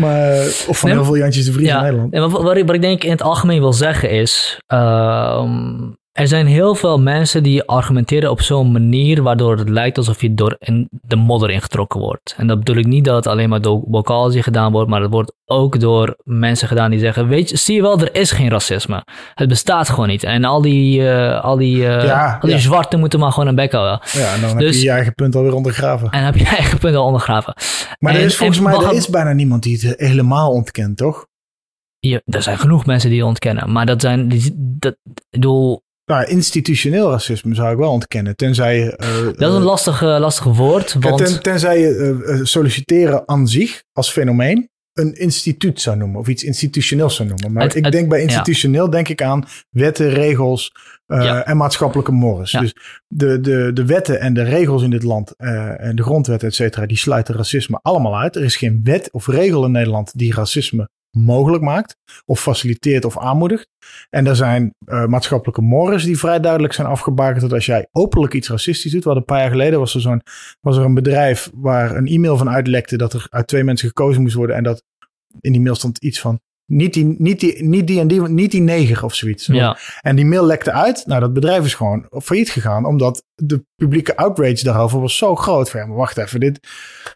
[0.00, 2.12] maar of van nee, heel veel Jantjes de Vries ja, in Nederland.
[2.12, 4.60] En wat, wat, ik, denk in het algemeen wil zeggen is...
[4.72, 5.44] Uh,
[6.20, 9.22] er zijn heel veel mensen die argumenteren op zo'n manier...
[9.22, 12.34] waardoor het lijkt alsof je door in de modder ingetrokken wordt.
[12.36, 14.90] En dat bedoel ik niet dat het alleen maar door Bocalzi gedaan wordt...
[14.90, 17.28] maar het wordt ook door mensen gedaan die zeggen...
[17.28, 19.04] weet je, zie je wel, er is geen racisme.
[19.34, 20.22] Het bestaat gewoon niet.
[20.22, 22.58] En al die, uh, al die, uh, ja, al die ja.
[22.58, 24.00] zwarten moeten maar gewoon een bek houden.
[24.12, 26.10] Ja, en dan Dus- heb je je eigen punt alweer ondergraven.
[26.10, 27.54] En heb je je eigen punt al ondergraven.
[27.98, 31.26] Maar er is volgens en mij er is bijna niemand die het helemaal ontkent, toch?
[31.98, 33.72] Ja, er zijn genoeg mensen die het ontkennen.
[33.72, 34.28] Maar dat zijn...
[34.28, 38.36] Die, dat, ik bedoel, Nou, institutioneel racisme zou ik wel ontkennen.
[38.36, 40.96] Tenzij, eh, dat is een lastig, eh, lastig woord.
[41.00, 46.28] Want, ten, tenzij je eh, solliciteren aan zich als fenomeen een instituut zou noemen of
[46.28, 47.52] iets institutioneels zou noemen.
[47.52, 48.24] Maar Het- ik het- denk bij ja.
[48.24, 50.72] institutioneel denk ik aan wetten, regels
[51.06, 51.44] Ja.
[51.44, 52.50] en maatschappelijke mores.
[52.50, 52.60] Ja.
[52.60, 52.74] Dus
[53.06, 56.86] de, de, de wetten en de regels in dit land en de grondwet, et cetera,
[56.86, 58.36] die sluiten racisme allemaal uit.
[58.36, 63.18] Er is geen wet of regel in Nederland die racisme mogelijk maakt of faciliteert of
[63.18, 63.68] aanmoedigt.
[64.10, 68.34] En er zijn eh, maatschappelijke mores die vrij duidelijk zijn afgebakend dat als jij openlijk
[68.34, 70.22] iets racistisch doet, wat een paar jaar geleden was er zo'n
[70.60, 74.22] was er een bedrijf waar een e-mail van uitlekte dat er uit twee mensen gekozen
[74.22, 74.82] moest worden en dat
[75.40, 76.40] in die mail stond iets van
[76.70, 79.46] niet die, niet die, niet die en die, niet die neger of zoiets.
[79.46, 81.02] ja, En die mail lekte uit.
[81.06, 82.84] Nou, dat bedrijf is gewoon failliet gegaan.
[82.84, 85.70] Omdat de publieke outrage daarover was zo groot.
[85.70, 86.40] Van, ja, maar wacht even.
[86.40, 86.60] Dit,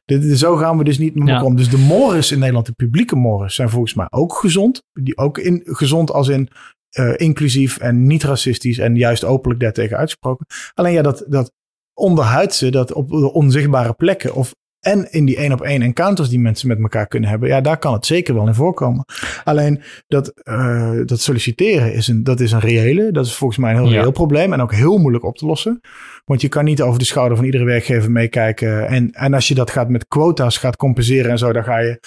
[0.04, 1.20] dit, zo gaan we dus niet Ja.
[1.20, 1.56] elkaar om.
[1.56, 4.82] Dus de mores in Nederland, de publieke mores, zijn volgens mij ook gezond.
[4.92, 6.48] Die ook in, gezond als in
[6.90, 8.78] eh, inclusief en niet racistisch.
[8.78, 10.46] En juist openlijk daartegen uitgesproken.
[10.74, 11.52] Alleen ja, dat, dat
[11.94, 14.34] onderhuidse, dat op de onzichtbare plekken.
[14.34, 14.54] Of
[14.84, 17.78] en in die één op één encounters die mensen met elkaar kunnen hebben, ja, daar
[17.78, 19.04] kan het zeker wel in voorkomen.
[19.44, 23.70] Alleen dat, uh, dat solliciteren is een, dat is een reële, dat is volgens mij
[23.70, 25.80] een heel reëel probleem en ook heel moeilijk op te lossen.
[26.24, 28.88] Want je kan niet over de schouder van iedere werkgever meekijken.
[28.88, 32.00] En, en als je dat gaat met quota's gaat compenseren en zo, dan ga je.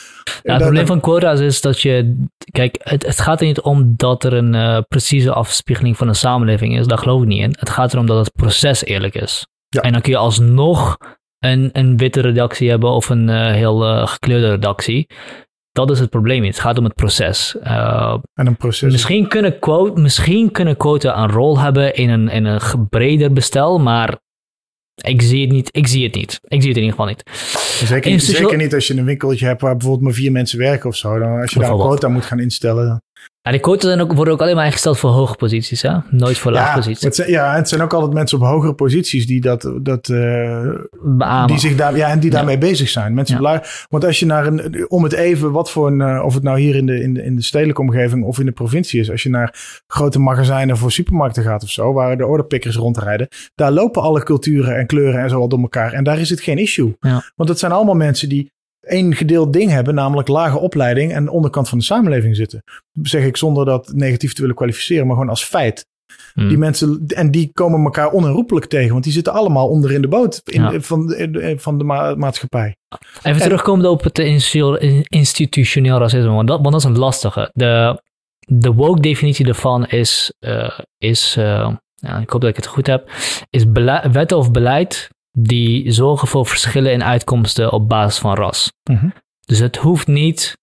[0.44, 2.18] Ja, het probleem van quota's is dat je.
[2.52, 6.16] Kijk, het, het gaat er niet om dat er een uh, precieze afspiegeling van een
[6.16, 6.88] samenleving is.
[6.88, 7.56] Daar geloof ik niet in.
[7.60, 9.48] Het gaat erom dat het proces eerlijk is.
[9.70, 9.82] Ja.
[9.82, 10.98] En dan kun je alsnog
[11.39, 15.07] een, een witte redactie hebben of een uh, heel uh, gekleurde redactie.
[15.72, 16.43] Dat is het probleem.
[16.43, 17.55] Het gaat om het proces.
[17.64, 18.91] Uh, en een proces.
[18.91, 23.80] Misschien kunnen, quote, misschien kunnen quota een rol hebben in een, in een breder bestel,
[23.80, 24.19] maar
[24.95, 25.69] ik zie het niet.
[25.72, 26.39] Ik zie het niet.
[26.43, 27.23] Ik zie het in ieder geval niet.
[27.88, 30.95] Zeker, zeker niet als je een winkeltje hebt waar bijvoorbeeld maar vier mensen werken of
[30.95, 31.19] zo.
[31.19, 33.01] Dan als je daar een quota moet gaan instellen.
[33.48, 35.98] Ja, die quotas zijn ook, worden ook alleen maar ingesteld voor hoge posities, hè?
[36.10, 37.04] Nooit voor lage posities.
[37.04, 40.08] Het zijn, ja, en het zijn ook altijd mensen op hogere posities die dat, dat
[40.10, 40.76] uh,
[41.45, 43.14] die zich daar, ja, en die daarmee bezig zijn.
[43.14, 43.64] Mensen ja.
[43.90, 46.60] want als je naar een, om het even, wat voor een, uh, of het nou
[46.60, 49.24] hier in de, in de, in de stedelijke omgeving of in de provincie is, als
[49.24, 54.02] je naar grote magazijnen voor supermarkten gaat of zo, waar de orderpickers rondrijden, daar lopen
[54.02, 55.94] alle culturen en kleuren en zo al door elkaar.
[55.94, 56.95] En daar is het geen issue.
[56.99, 57.24] Ja.
[57.36, 58.52] Want het zijn allemaal mensen die
[58.88, 62.64] één gedeeld ding hebben, namelijk lage opleiding en onderkant van de samenleving zitten.
[62.91, 65.85] Dat zeg ik zonder dat negatief te willen kwalificeren, maar gewoon als feit.
[66.34, 66.47] Hmm.
[66.47, 70.07] Die mensen, en die komen elkaar onherroepelijk tegen, want die zitten allemaal onder in de
[70.07, 70.81] boot in, ja.
[70.81, 72.76] van, de, van de ma maatschappij.
[73.18, 74.19] Even en, terugkomen op het
[75.07, 77.49] institutioneel racisme, want dat, want dat is een lastige.
[77.53, 78.01] De,
[78.39, 82.88] de woke definitie daarvan is, uh, is uh, ja, ik hoop dat ik het goed
[82.88, 83.09] heb,
[83.49, 83.64] is
[84.11, 85.09] wetten of beleid
[85.39, 88.72] die zorgen voor verschillen in uitkomsten op basis van ras.
[88.89, 89.14] Mm -hmm.
[89.45, 90.57] Dus het hoeft niet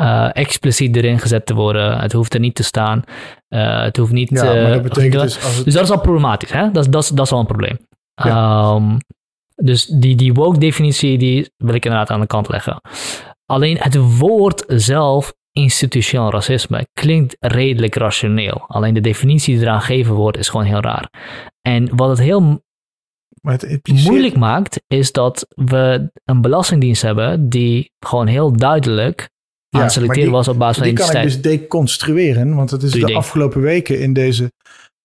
[0.00, 1.98] uh, expliciet erin gezet te worden.
[1.98, 3.02] Het hoeft er niet te staan.
[3.48, 4.30] Uh, het hoeft niet.
[4.30, 5.64] Ja, maar dat betekent dus, het...
[5.64, 6.52] dus dat is al problematisch.
[6.52, 6.70] Hè?
[6.70, 7.78] Dat, dat, dat is al een probleem.
[8.14, 8.74] Ja.
[8.74, 8.98] Um,
[9.54, 12.80] dus die, die woke-definitie die wil ik inderdaad aan de kant leggen.
[13.46, 18.64] Alleen het woord zelf, institutioneel racisme, klinkt redelijk rationeel.
[18.66, 21.10] Alleen de definitie die eraan gegeven wordt, is gewoon heel raar.
[21.60, 22.62] En wat het heel
[23.44, 24.08] maar het impliceert...
[24.08, 29.28] moeilijk maakt, is dat we een belastingdienst hebben die gewoon heel duidelijk
[29.70, 31.22] aan het selecteren was op basis van identiteit.
[31.22, 34.52] Die kan ik dus deconstrueren, want het is de afgelopen weken in deze,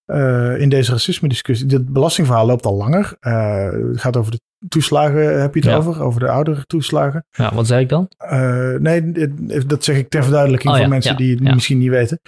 [0.05, 1.67] uh, in deze racisme-discussie.
[1.67, 3.17] Dit belastingverhaal loopt al langer.
[3.21, 5.75] Uh, het gaat over de toeslagen, heb je het Ja.
[5.75, 6.01] over?
[6.01, 7.25] Over de oudere toeslagen.
[7.31, 8.09] Ja, wat zei ik dan?
[8.31, 9.13] Uh, nee,
[9.67, 11.53] dat zeg ik ter verduidelijking Oh, voor ja, mensen ja, die het ja.
[11.53, 12.19] misschien niet weten.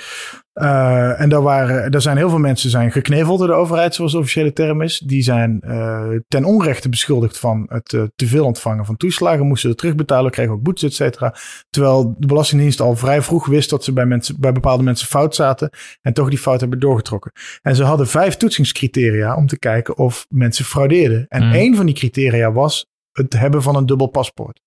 [0.54, 4.12] Uh, en daar, waren, daar zijn heel veel mensen zijn gekneveld door de overheid, zoals
[4.12, 5.00] de officiële term is.
[5.06, 9.48] Die zijn uh, ten onrechte beschuldigd van het uh, te veel ontvangen van toeslagen.
[9.48, 11.36] Moesten het terugbetalen, kregen ook boetes, et cetera.
[11.70, 15.36] Terwijl de Belastingdienst al vrij vroeg wist dat ze bij, mensen, bij bepaalde mensen fout
[15.36, 15.70] zaten.
[16.02, 17.32] En toch die fout hebben doorgetrokken.
[17.62, 21.26] En ze hadden vijf toetsingscriteria om te kijken of mensen fraudeerden.
[21.28, 21.54] En Mm.
[21.54, 24.62] één van die criteria was het hebben van een dubbel paspoort.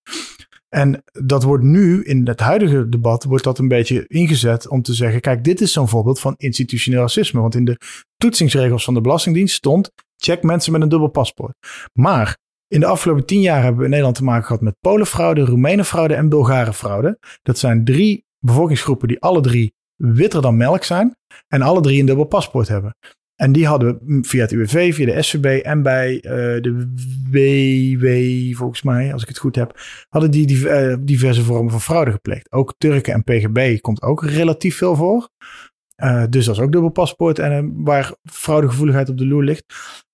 [0.75, 4.95] En dat wordt nu in het huidige debat wordt dat een beetje ingezet om te
[4.95, 7.41] zeggen: kijk, dit is zo'n voorbeeld van institutioneel racisme.
[7.41, 7.79] Want in de
[8.17, 11.55] toetsingsregels van de Belastingdienst stond: check mensen met een dubbel paspoort.
[11.93, 12.39] Maar
[12.69, 16.15] in de afgelopen tien jaar hebben we in Nederland te maken gehad met Polenfraude, Roemenenfraude
[16.15, 17.19] en Bulgarenfraude.
[17.43, 21.17] Dat zijn drie bevolkingsgroepen die alle drie witter dan melk zijn
[21.49, 22.97] en alle drie een dubbel paspoort hebben.
[23.37, 26.23] En die hadden via het UWV, via de SVB en bij uh,
[26.63, 26.93] de
[27.31, 32.11] WW, volgens mij, als ik het goed heb, hadden die, uh, diverse vormen van fraude
[32.11, 32.53] gepleegd.
[32.53, 35.29] Ook Turken en PGB komt ook relatief veel voor.
[35.97, 39.65] Uh, dus dat is ook dubbel paspoort en waar fraudegevoeligheid op de loer ligt.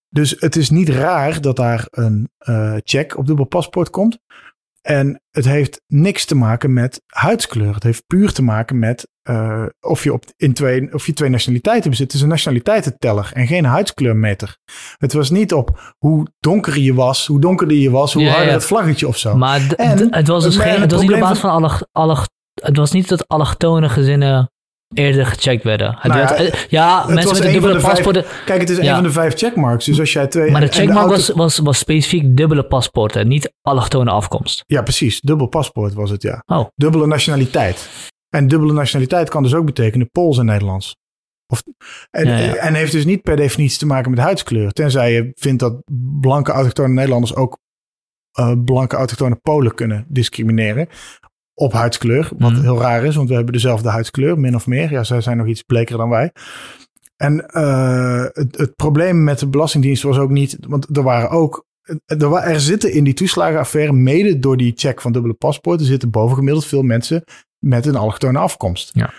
[0.09, 2.31] Dus het is niet raar dat daar een
[2.85, 4.19] check op dubbel paspoort komt.
[4.81, 7.75] En het heeft niks te maken met huidskleur.
[7.75, 11.31] Het heeft puur te maken met uh, of, je op in twee, of je twee
[11.31, 12.07] nationaliteiten bezit.
[12.07, 14.59] Het is een nationaliteitenteller en geen huidskleurmeter.
[14.99, 18.49] Het was niet op hoe donker je was, hoe donkerder je was, hoe Ja, harder
[18.49, 18.53] ja.
[18.53, 19.37] het vlaggetje of zo.
[19.37, 22.17] Maar En het was dus geen, het was niet op basis van alle, alle,
[22.55, 24.51] het was niet dat allochtone gezinnen
[24.95, 25.99] eerder gecheckt werden.
[26.03, 28.45] Nou ja, ja, mensen met een dubbele de vijf-.
[28.45, 28.89] Kijk, het is Ja.
[28.89, 29.85] een van de vijf checkmarks.
[29.85, 30.51] Dus als jij twee.
[30.51, 34.65] Maar de checkmark auto- was, was, was specifiek dubbele paspoorten, niet allochtone afkomst.
[34.67, 35.21] Ja, precies.
[35.21, 36.43] Dubbel paspoort was het, ja.
[36.47, 37.89] Oh, Dubbele nationaliteit.
[38.29, 40.97] En dubbele nationaliteit kan dus ook betekenen Pools en Nederlands.
[41.47, 41.63] Of,
[42.11, 42.55] en, Ja, ja.
[42.55, 44.71] en heeft dus niet per definitie te maken met huidskleur.
[44.73, 45.83] Tenzij je vindt dat
[46.21, 47.59] blanke autochtone Nederlanders ook
[48.31, 50.89] eh, blanke autochtone Polen kunnen discrimineren.
[51.61, 52.29] Op huidskleur.
[52.39, 52.61] Wat Mhm.
[52.63, 54.91] heel raar is, want we hebben dezelfde huidskleur, min of meer.
[54.91, 56.33] Ja, zij zijn nog iets bleker dan wij.
[57.17, 61.67] En eh, het, het probleem met de Belastingdienst was ook niet, want er waren ook.
[62.07, 66.67] Er, er zitten in die toeslagenaffaire, mede door die check van dubbele paspoorten, zitten bovengemiddeld
[66.67, 67.25] veel mensen
[67.59, 68.91] met een allochtone afkomst.
[68.95, 69.11] Ja.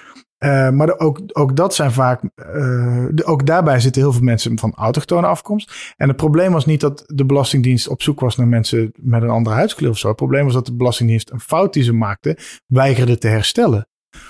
[0.43, 2.22] Uh, maar ook, ook dat zijn vaak,
[2.55, 5.93] uh, ook daarbij zitten heel veel mensen van autochtone afkomst.
[5.97, 9.30] En het probleem was niet dat de Belastingdienst op zoek was naar mensen met een
[9.30, 10.07] andere huidskleur of zo.
[10.07, 12.38] Het probleem was dat de Belastingdienst een fout die ze maakte,
[12.68, 13.88] weigerde te herstellen.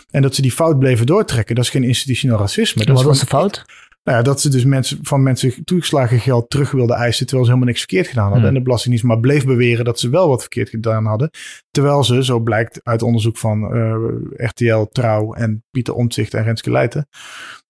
[0.09, 1.55] En dat ze die fout bleven doortrekken.
[1.55, 2.85] Dat is geen institutioneel racisme.
[2.85, 3.65] Dat wat was de fout?
[4.03, 7.51] Nou ja, dat ze dus mensen, van mensen toegeslagen geld terug wilden eisen terwijl ze
[7.51, 8.41] helemaal niks verkeerd gedaan hadden.
[8.41, 8.49] Hmm.
[8.49, 11.29] En de Belastingdienst maar bleef beweren dat ze wel wat verkeerd gedaan hadden.
[11.71, 16.43] Terwijl ze, zo blijkt uit onderzoek van uh, eh, RTL, Trouw en Pieter Omtzigt en
[16.43, 17.07] Renske Leijten,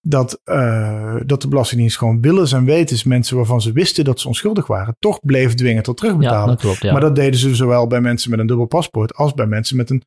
[0.00, 4.28] dat, uh, dat de Belastingdienst gewoon willens en wetens mensen waarvan ze wisten dat ze
[4.28, 6.40] onschuldig waren, toch bleef dwingen tot terugbetalen.
[6.40, 6.92] Ja, dat klopt, ja.
[6.92, 9.90] Maar dat deden ze zowel bij mensen met een dubbel paspoort als bij mensen met
[9.90, 10.04] een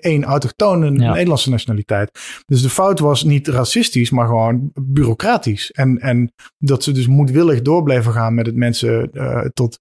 [0.00, 2.10] één autochtone Nederlandse nationaliteit.
[2.46, 5.70] Dus de fout was niet racistisch, maar gewoon bureaucratisch.
[5.70, 9.80] En, en dat ze dus moedwillig door bleven gaan met het mensen uh, tot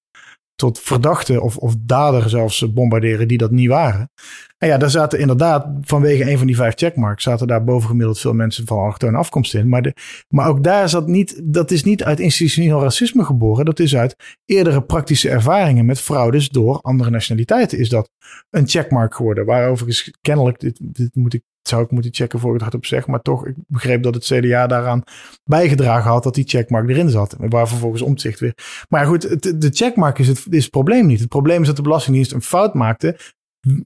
[0.58, 4.12] tot verdachten of, of dader zelfs bombarderen die dat niet waren.
[4.58, 8.34] En ja, daar zaten inderdaad vanwege een van die vijf checkmarks zaten daar bovengemiddeld veel
[8.34, 9.70] mensen van allochtone afkomst in.
[9.70, 9.94] Maar, de,
[10.30, 13.66] maar ook daar zat niet, dat is niet uit institutioneel racisme geboren.
[13.66, 14.16] Dat is uit
[14.46, 18.10] eerdere praktische ervaringen met fraudes door andere nationaliteiten is dat
[18.50, 19.46] een checkmark geworden.
[19.46, 22.86] Waarover is kennelijk, dit, dit moet ik zou ik moeten checken voor ik het hardop
[22.86, 23.08] zeg.
[23.08, 25.04] Maar toch, ik begreep dat het CDA daaraan
[25.44, 27.36] bijgedragen had dat die checkmark erin zat.
[27.40, 28.54] Waar vervolgens omzicht weer.
[28.90, 31.20] Maar goed, de checkmark is het, is het probleem niet.
[31.20, 33.18] Het probleem is dat de Belastingdienst een fout maakte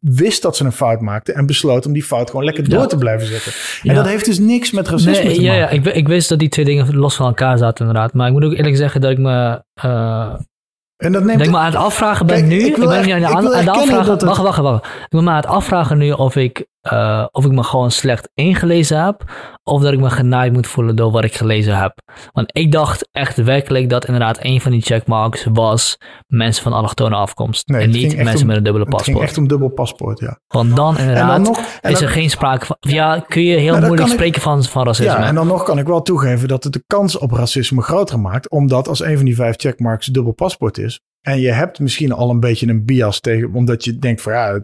[0.01, 2.97] wist dat ze een fout maakte en besloot om die fout gewoon lekker door te
[2.97, 3.51] blijven zetten.
[3.83, 5.75] En dat heeft dus niks met racisme nee, te ja, maken.
[5.75, 8.13] Ja, ik, ik, wist dat die twee dingen los van elkaar zaten inderdaad.
[8.13, 10.33] Maar ik moet ook eerlijk zeggen dat ik me uh,
[11.01, 12.65] en dat neemt denk maar aan het afvragen ben nu.
[12.65, 14.25] Ik, ben nu aan, aan, aan de afvragen.
[14.25, 14.85] Wacht, wacht, wacht.
[14.85, 18.29] Ik ben maar aan het afvragen nu of ik, uh, of ik me gewoon slecht
[18.33, 19.23] ingelezen heb.
[19.63, 21.93] Of dat ik me genaaid moet voelen door wat ik gelezen heb.
[22.31, 25.97] Want ik dacht echt werkelijk dat inderdaad een van die checkmarks was
[26.27, 27.67] mensen van allochtone afkomst.
[27.67, 29.05] Nee, en niet mensen met een dubbele paspoort.
[29.05, 30.39] Het ging echt om dubbel paspoort, ja.
[30.47, 32.75] Want dan inderdaad nog, is er geen sprake van...
[32.79, 35.11] Ja, kun je heel moeilijk spreken van, van racisme.
[35.11, 38.19] Ja, en dan nog kan ik wel toegeven dat het de kans op racisme groter
[38.19, 38.49] maakt.
[38.49, 42.29] Omdat als een van die vijf checkmarks dubbel paspoort is, en je hebt misschien al
[42.29, 44.63] een beetje een bias tegen, omdat je denkt van ja,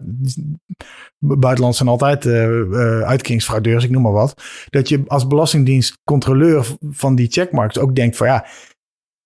[1.18, 4.42] buitenland zijn altijd uh, uitkeringsfraudeurs, ik noem maar wat.
[4.70, 8.46] Dat je als belastingdienst controleur van die checkmarks ook denkt van ja,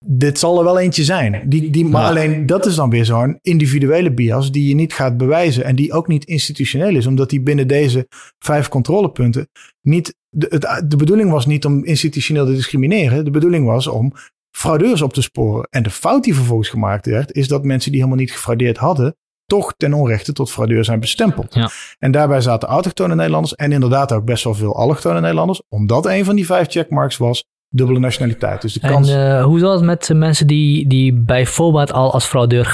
[0.05, 1.49] dit zal er wel eentje zijn.
[1.49, 5.17] Die, die, maar alleen dat is dan weer zo'n individuele bias die je niet gaat
[5.17, 8.07] bewijzen en die ook niet institutioneel is, omdat die binnen deze
[8.39, 9.47] vijf controlepunten
[9.81, 10.15] niet.
[10.29, 13.25] De, het, de bedoeling was niet om institutioneel te discrimineren.
[13.25, 14.13] De bedoeling was om
[14.55, 15.67] fraudeurs op te sporen.
[15.69, 19.15] En de fout die vervolgens gemaakt werd, is dat mensen die helemaal niet gefraudeerd hadden,
[19.45, 21.53] toch ten onrechte tot fraudeur zijn bestempeld.
[21.53, 21.69] Ja.
[21.99, 26.25] En daarbij zaten autochtone Nederlanders en inderdaad ook best wel veel allochtone Nederlanders, omdat een
[26.25, 28.61] van die vijf checkmarks was dubbele nationaliteit.
[28.61, 29.09] Dus de kans...
[29.09, 32.65] En uh, hoe zat het met mensen die, die bijvoorbeeld al als fraudeur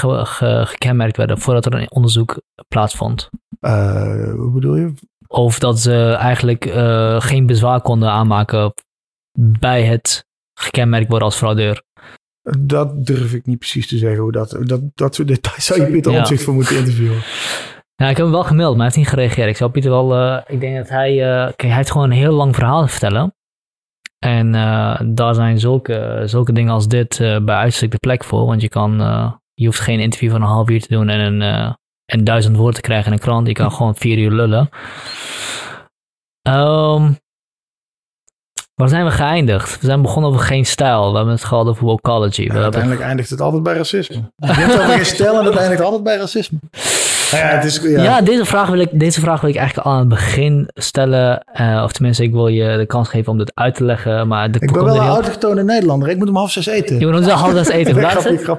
[0.66, 3.30] gekenmerkt werden voordat er een onderzoek plaatsvond?
[3.60, 4.92] Uh, hoe bedoel je?
[5.26, 8.74] Of dat ze eigenlijk uh, geen bezwaar konden aanmaken
[9.38, 10.28] bij het
[10.60, 11.82] gekenmerkt worden als fraudeur?
[12.58, 14.22] Dat durf ik niet precies te zeggen.
[14.22, 16.24] Hoe dat, dat, dat soort details zou je Pieter ja.
[16.24, 17.22] zich voor moeten interviewen.
[17.94, 19.48] Ja, ik heb hem wel gemeld, maar hij heeft niet gereageerd.
[19.48, 22.16] Ik zou Pieter wel, uh, ik denk dat hij, uh, kijk, hij heeft gewoon een
[22.16, 23.34] heel lang verhaal te vertellen.
[24.18, 28.46] En uh, daar zijn zulke, zulke dingen als dit bij uitstek de plek voor.
[28.46, 28.92] Want je kan,
[29.54, 32.74] je hoeft geen interview van een half uur te doen en een, en duizend woorden
[32.74, 33.46] te krijgen in een krant.
[33.46, 34.68] Je kan gewoon vier uur lullen.
[36.48, 37.18] Um,
[38.80, 39.80] Waar zijn we geëindigd?
[39.80, 41.10] We zijn begonnen over geen stijl.
[41.10, 42.42] We hebben het gehad over vocology.
[42.42, 44.14] Ja, uiteindelijk eindigt het altijd bij racisme.
[44.36, 46.58] Je hebt over geen stijl en het eindigt altijd bij racisme.
[47.32, 48.02] Nou ja, het is, ja.
[48.02, 51.44] ja, deze, vraag wil ik, deze vraag wil ik eigenlijk al aan het begin stellen.
[51.60, 54.28] Uh, of tenminste, ik wil je de kans geven om dit uit te leggen.
[54.28, 56.08] Maar de, ik ben wel een autochtone Nederlander.
[56.08, 56.98] Ik moet om half zes eten.
[56.98, 57.92] Je moet om half zes eten.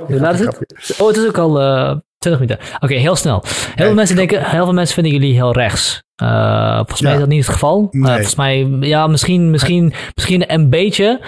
[0.07, 0.99] Hoe laat is het?
[0.99, 2.76] Oh, het is ook al uh, 20 minuten.
[2.80, 3.43] Oké, heel snel.
[3.76, 6.03] Heel veel mensen denken, heel veel mensen vinden jullie heel rechts.
[6.23, 7.88] Uh, volgens mij is dat niet het geval.
[7.91, 11.19] Uh, volgens mij, ja, misschien, misschien, misschien een beetje.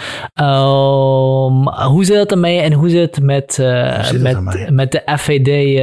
[0.41, 5.79] Um, hoe zit het ermee en hoe zit het met, uh, met, met de FVD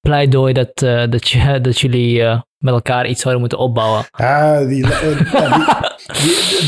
[0.00, 0.78] pleidooi dat,
[1.10, 2.22] dat, je, dat jullie
[2.58, 4.04] met elkaar iets zouden moeten opbouwen?
[4.16, 4.88] Ja, die, die,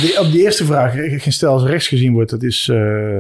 [0.01, 2.73] die, op die eerste vraag, geen stel als rechts gezien wordt, dat, is,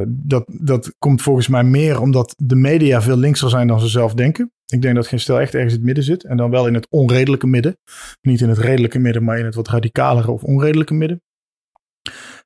[0.06, 4.14] dat, dat komt volgens mij meer omdat de media veel linkser zijn dan ze zelf
[4.14, 4.52] denken.
[4.70, 6.24] Ik denk dat geen stel echt ergens in het midden zit.
[6.24, 7.78] En dan wel in het onredelijke midden.
[8.20, 11.22] Niet in het redelijke midden, maar in het wat radicalere of onredelijke midden.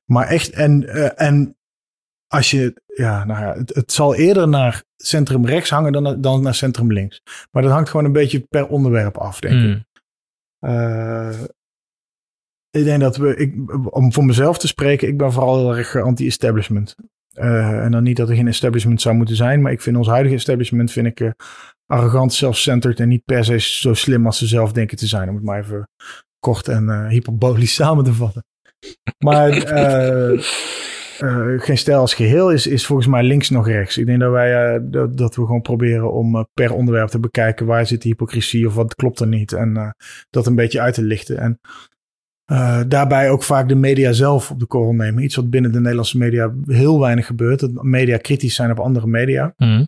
[0.05, 1.57] Maar echt, en, uh, en
[2.27, 6.41] als je, ja, nou ja, het, het, zal eerder naar centrum rechts hangen dan, dan
[6.41, 7.21] naar centrum links.
[7.51, 9.69] Maar dat hangt gewoon een beetje per onderwerp af, denk ik.
[9.69, 9.75] Uh,
[12.69, 13.53] ik denk dat we, ik,
[13.95, 16.95] om voor mezelf te spreken, ik ben vooral heel erg anti-establishment.
[17.39, 20.07] Uh, en dan niet dat er geen establishment zou moeten zijn, maar ik vind ons
[20.07, 21.33] huidige establishment vind ik,
[21.85, 25.29] arrogant, self-centered en niet per se zo slim als ze zelf denken te zijn.
[25.29, 25.89] Om het maar even
[26.39, 28.45] kort en uh, hyperbolisch samen te vatten.
[29.17, 29.49] Maar
[31.21, 33.97] uh, geen stijl als geheel is, is volgens mij links nog rechts.
[33.97, 37.87] Ik denk dat wij dat, dat, we gewoon proberen om per onderwerp te bekijken waar
[37.87, 39.53] zit de hypocrisie of wat klopt er niet.
[39.53, 39.95] En
[40.29, 41.37] dat een beetje uit te lichten.
[41.37, 41.59] En
[42.87, 45.23] daarbij ook vaak de media zelf op de korrel nemen.
[45.23, 47.59] Iets wat binnen de Nederlandse media heel weinig gebeurt.
[47.59, 49.53] Dat media kritisch zijn op andere media.
[49.57, 49.85] Mm.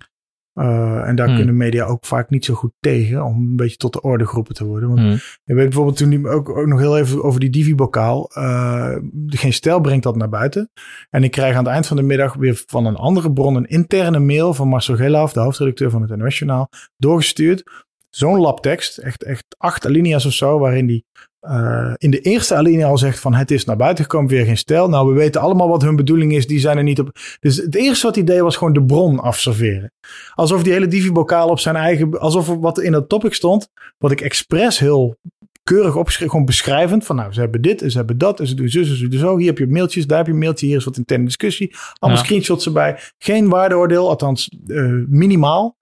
[0.58, 1.36] Uh, en daar hmm.
[1.36, 4.56] kunnen media ook vaak niet zo goed tegen om een beetje tot de orde geroepen
[4.56, 4.90] te worden.
[4.90, 5.18] Want hmm.
[5.44, 8.32] je weet bijvoorbeeld toen die, ook, ook nog heel even over die Divi-bokaal.
[8.38, 8.96] Uh,
[9.28, 10.70] geen stijl brengt dat naar buiten.
[11.10, 13.68] En ik krijg aan het eind van de middag weer van een andere bron een
[13.68, 17.86] interne mail van Marcel Gelaaf, de hoofdredacteur van het Internationaal, doorgestuurd.
[18.10, 21.06] Zo'n labtekst, echt, echt acht alinea's of zo, waarin die
[21.42, 24.58] uh, in de eerste alinea al zegt van het is naar buiten gekomen, weer geen
[24.58, 24.90] stijl.
[24.90, 27.12] Nou, we weten allemaal wat hun bedoeling is, die zijn er niet op.
[27.40, 29.92] Dus het eerste wat hij deed was gewoon de bron afserveren.
[30.34, 34.22] Alsof die hele Divi-bokaal op zijn eigen, alsof wat in het topic stond, wat ik
[34.22, 35.18] expres heel
[35.64, 37.06] keurig opgeschreven, gewoon beschrijvend.
[37.06, 39.20] Van nou, ze hebben dit en ze hebben dat en ze doen zo, ze doen
[39.20, 39.38] zo.
[39.38, 41.76] Hier heb je mailtjes, daar heb je een mailtje, hier is wat interne discussie.
[42.00, 43.00] Allemaal screenshots erbij.
[43.18, 45.76] Geen waardeoordeel, althans uh, minimaal.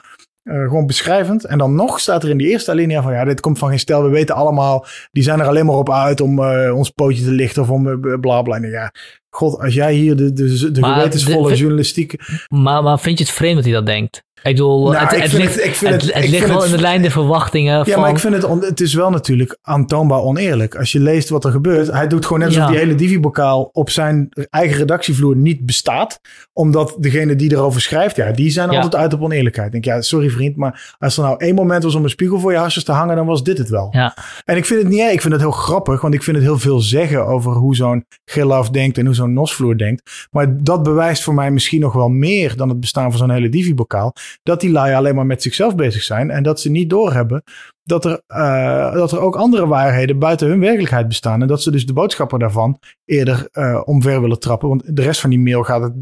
[0.45, 1.45] Uh, gewoon beschrijvend.
[1.45, 3.80] En dan nog staat er in die eerste alinea van ja, dit komt van geen
[3.80, 4.03] stel.
[4.03, 7.31] We weten allemaal, die zijn er alleen maar op uit om uh, ons pootje te
[7.31, 8.55] lichten of om uh, bla bla.
[8.55, 8.91] En ja,
[9.30, 12.15] god, als jij hier de, de, de gewetensvolle journalistiek.
[12.47, 14.23] Maar, maar vind je het vreemd dat hij dat denkt?
[14.45, 17.11] Ik bedoel, nou, het, het, ligt, het, het, het ligt wel in de lijn de
[17.11, 17.84] verwachtingen.
[17.85, 20.76] Ja, maar ik vind het, het is wel natuurlijk aantoonbaar oneerlijk.
[20.76, 23.89] Als je leest wat er gebeurt, hij doet gewoon net alsof die hele Divi-bokaal op
[23.89, 26.19] zijn eigen redactievloer niet bestaat.
[26.53, 29.73] Omdat degene die erover schrijft, ja, die zijn altijd uit op oneerlijkheid.
[29.73, 32.39] Ik denk, ja, sorry vriend, maar als er nou één moment was om een spiegel
[32.39, 33.88] voor je hasjes te hangen, dan was dit het wel.
[33.91, 34.17] Ja.
[34.45, 36.59] En ik vind het niet, ik vind het heel grappig, want ik vind het heel
[36.59, 40.27] veel zeggen over hoe zo'n Gilaf denkt en hoe zo'n Nosvloer denkt.
[40.31, 43.49] Maar dat bewijst voor mij misschien nog wel meer dan het bestaan van zo'n hele
[43.49, 44.13] Divi-bokaal
[44.44, 47.44] dat die lui alleen maar met zichzelf bezig zijn en dat ze niet doorhebben
[47.86, 51.41] dat er, uh, dat er ook andere waarheden buiten hun werkelijkheid bestaan.
[51.41, 54.70] En dat ze dus de boodschappen daarvan eerder uh, omver willen trappen.
[54.70, 55.94] Want de rest van die mail gaat het,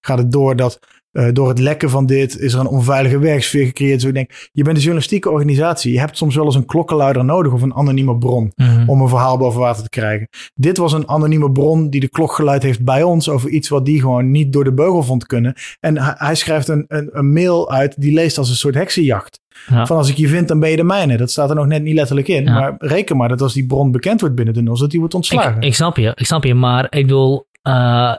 [0.00, 0.78] gaat het door dat
[1.12, 4.00] uh, door het lekken van dit is er een onveilige werksfeer gecreëerd.
[4.00, 5.92] Zo ik denk, je bent een journalistieke organisatie.
[5.92, 8.88] Je hebt soms wel eens een klokkenluider nodig of een anonieme bron mm-hmm.
[8.88, 10.28] om een verhaal boven water te krijgen.
[10.54, 13.84] Dit was een anonieme bron die de klok geluid heeft bij ons over iets wat
[13.84, 15.54] die gewoon niet door de beugel vond kunnen.
[15.80, 19.40] En hij, hij schrijft een, een, een, mail uit die leest als een soort heksenjacht.
[19.66, 19.86] Ja.
[19.86, 21.16] Van als ik je vind, dan ben je de mijne.
[21.16, 22.44] Dat staat er nog net niet letterlijk in.
[22.44, 22.52] Ja.
[22.52, 25.14] Maar reken maar dat als die bron bekend wordt binnen de NOS, dat die wordt
[25.14, 25.56] ontslagen.
[25.56, 26.54] Ik, ik snap je, ik snap je.
[26.54, 28.12] Maar ik bedoel, uh,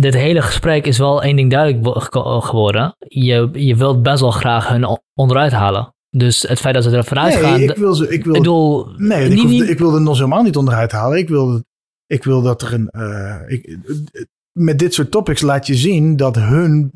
[0.00, 2.06] dit hele gesprek is wel één ding duidelijk
[2.44, 2.96] geworden.
[2.98, 5.94] Je, je wilt best wel graag hun onderuit halen.
[6.16, 7.60] Dus het feit dat ze er vanuit nee, gaan.
[7.60, 8.08] Ik wil ze.
[8.08, 11.18] Ik wil, bedoel, nee, niet, ik, hoef, ik wil de NOS helemaal niet onderuit halen.
[11.18, 11.62] Ik wil,
[12.06, 12.88] ik wil dat er een.
[12.92, 13.78] Uh, ik,
[14.52, 16.92] met dit soort topics laat je zien dat hun,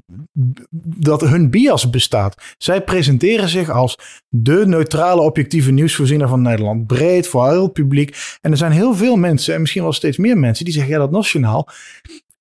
[0.80, 2.54] dat hun bias bestaat.
[2.58, 3.98] Zij presenteren zich als
[4.28, 6.86] de neutrale, objectieve nieuwsvoorziener van Nederland.
[6.86, 8.16] Breed, voor heel het publiek.
[8.40, 10.98] En er zijn heel veel mensen, en misschien wel steeds meer mensen, die zeggen: ja,
[10.98, 11.68] dat nationaal.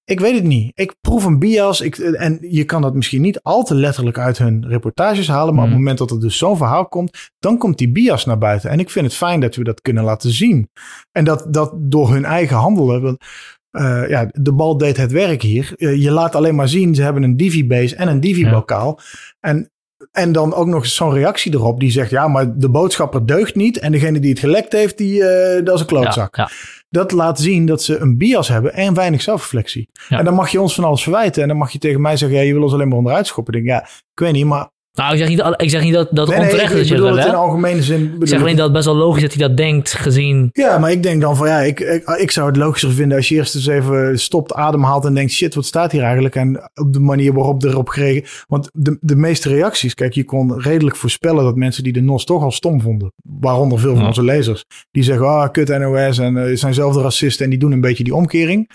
[0.05, 0.71] Ik weet het niet.
[0.75, 1.81] Ik proef een bias.
[1.81, 5.53] Ik, en je kan dat misschien niet al te letterlijk uit hun reportages halen.
[5.53, 5.79] Maar op het mhm.
[5.79, 8.69] moment dat er dus zo'n verhaal komt, dan komt die bias naar buiten.
[8.69, 10.69] En ik vind het fijn dat we dat kunnen laten zien.
[11.11, 13.01] En dat, dat door hun eigen handelen.
[13.01, 13.25] Want,
[13.71, 15.73] uh, ja, de bal deed het werk hier.
[15.77, 18.99] Uh, je laat alleen maar zien, ze hebben een Divi-base en een Divi-bokaal.
[19.39, 19.71] En
[20.11, 23.79] en dan ook nog zo'n reactie erop die zegt: ja, maar de boodschapper deugt niet.
[23.79, 26.35] En degene die het gelekt heeft, die, uh, dat is een klootzak.
[26.35, 26.49] Ja,
[26.89, 29.89] Dat laat zien dat ze een bias hebben en weinig zelfreflectie.
[30.09, 31.41] En dan mag je ons van alles verwijten.
[31.41, 33.53] En dan mag je tegen mij zeggen: ja, je wil ons alleen maar onderuit schoppen.
[33.53, 36.07] Ik denk, ja, ik weet niet, maar nou, ik zeg niet, ik zeg niet dat,
[36.11, 37.15] dat nee, onterecht nee, ik, ik is.
[37.15, 38.15] het in algemene zin.
[38.19, 40.49] Ik zeg alleen dat het best wel logisch dat hij dat denkt, gezien...
[40.51, 43.27] Ja, maar ik denk dan van ja, ik, ik, ik, zou het logischer vinden als
[43.27, 46.35] je eerst eens even stopt, ademhaalt en denkt, shit, wat staat hier eigenlijk?
[46.35, 48.43] En op de manier waarop erop gereageerd...
[48.47, 52.25] Want de, de meeste reacties, kijk, je kon redelijk voorspellen dat mensen die de NOS
[52.25, 56.35] toch al stom vonden, waaronder veel van onze lezers, die zeggen, ah, kut NOS en
[56.35, 58.69] uh, zijn zelf de racisten en die doen een beetje die omkering.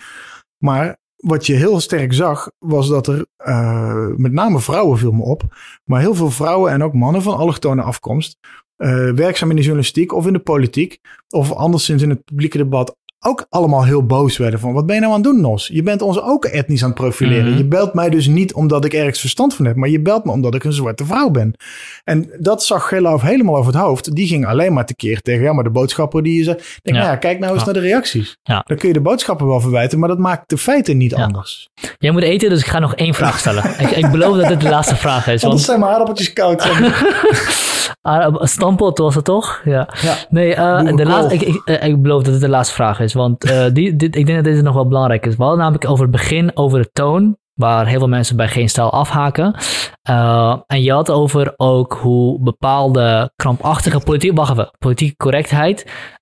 [0.57, 5.23] Maar wat je heel sterk zag, was dat er uh, met name vrouwen viel me
[5.23, 5.43] op,
[5.83, 8.37] maar heel veel vrouwen en ook mannen van allochtone afkomst,
[8.77, 10.99] uh, werkzaam in de journalistiek of in de politiek,
[11.29, 15.01] of anderszins in het publieke debat, ook allemaal heel boos werden van wat ben je
[15.01, 15.67] nou aan het doen, Nos?
[15.67, 17.49] Je bent ons ook etnisch aan het profileren.
[17.49, 17.57] Mhm.
[17.57, 20.31] Je belt mij dus niet omdat ik ergens verstand van heb, maar je belt me
[20.31, 21.53] omdat ik een zwarte vrouw ben.
[22.03, 24.15] En dat zag Geloof helemaal over het hoofd.
[24.15, 26.91] Die ging alleen maar tekeer tegen, ja, maar de boodschapper die je zei, denk, ja.
[26.91, 28.37] Nou ja, kijk nou eens naar de reacties.
[28.43, 28.63] Ja.
[28.65, 31.69] Dan kun je de boodschappen wel verwijten, maar dat maakt de feiten niet anders.
[31.97, 33.63] Jij moet eten, dus ik ga nog één vraag stellen.
[33.79, 35.43] ik, ik, beloof dat dit de laatste vraag is.
[35.51, 35.61] Want...
[35.61, 36.69] zijn mijn aardappeltjes koud.
[38.33, 39.61] Stampot was het toch?
[39.65, 39.87] Ja.
[40.29, 43.13] Nee, uh, de laatste, ik, ik, eh, ik beloof dat het de laatste vraag is.
[43.13, 45.35] Want uh, die, dit, ik denk dat dit nog wel belangrijk is.
[45.35, 48.69] We hadden namelijk over het begin over de toon waar heel veel mensen bij geen
[48.69, 49.55] stijl afhaken.
[50.09, 55.85] Uh, en je had over ook hoe bepaalde krampachtige politiek, wacht even, politieke correctheid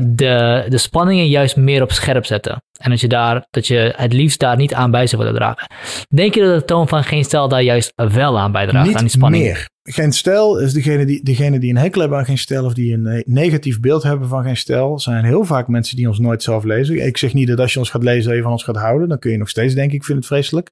[0.00, 2.62] de, de spanningen juist meer op scherp zetten.
[2.84, 5.68] En dat je, daar, dat je het liefst daar niet aan bij zou willen dragen.
[6.08, 9.02] Denk je dat de toon van geen stijl daar juist wel aan bijdraagt, niet aan
[9.02, 9.44] die spanning?
[9.44, 9.68] meer.
[9.82, 12.92] Geen stijl is degene die, degene die een hekel hebben aan geen stijl of die
[12.92, 14.98] een negatief beeld hebben van geen stijl.
[14.98, 17.06] Zijn heel vaak mensen die ons nooit zelf lezen.
[17.06, 19.08] Ik zeg niet dat als je ons gaat lezen, dat je van ons gaat houden.
[19.08, 20.70] Dan kun je nog steeds denken, ik vind het vreselijk.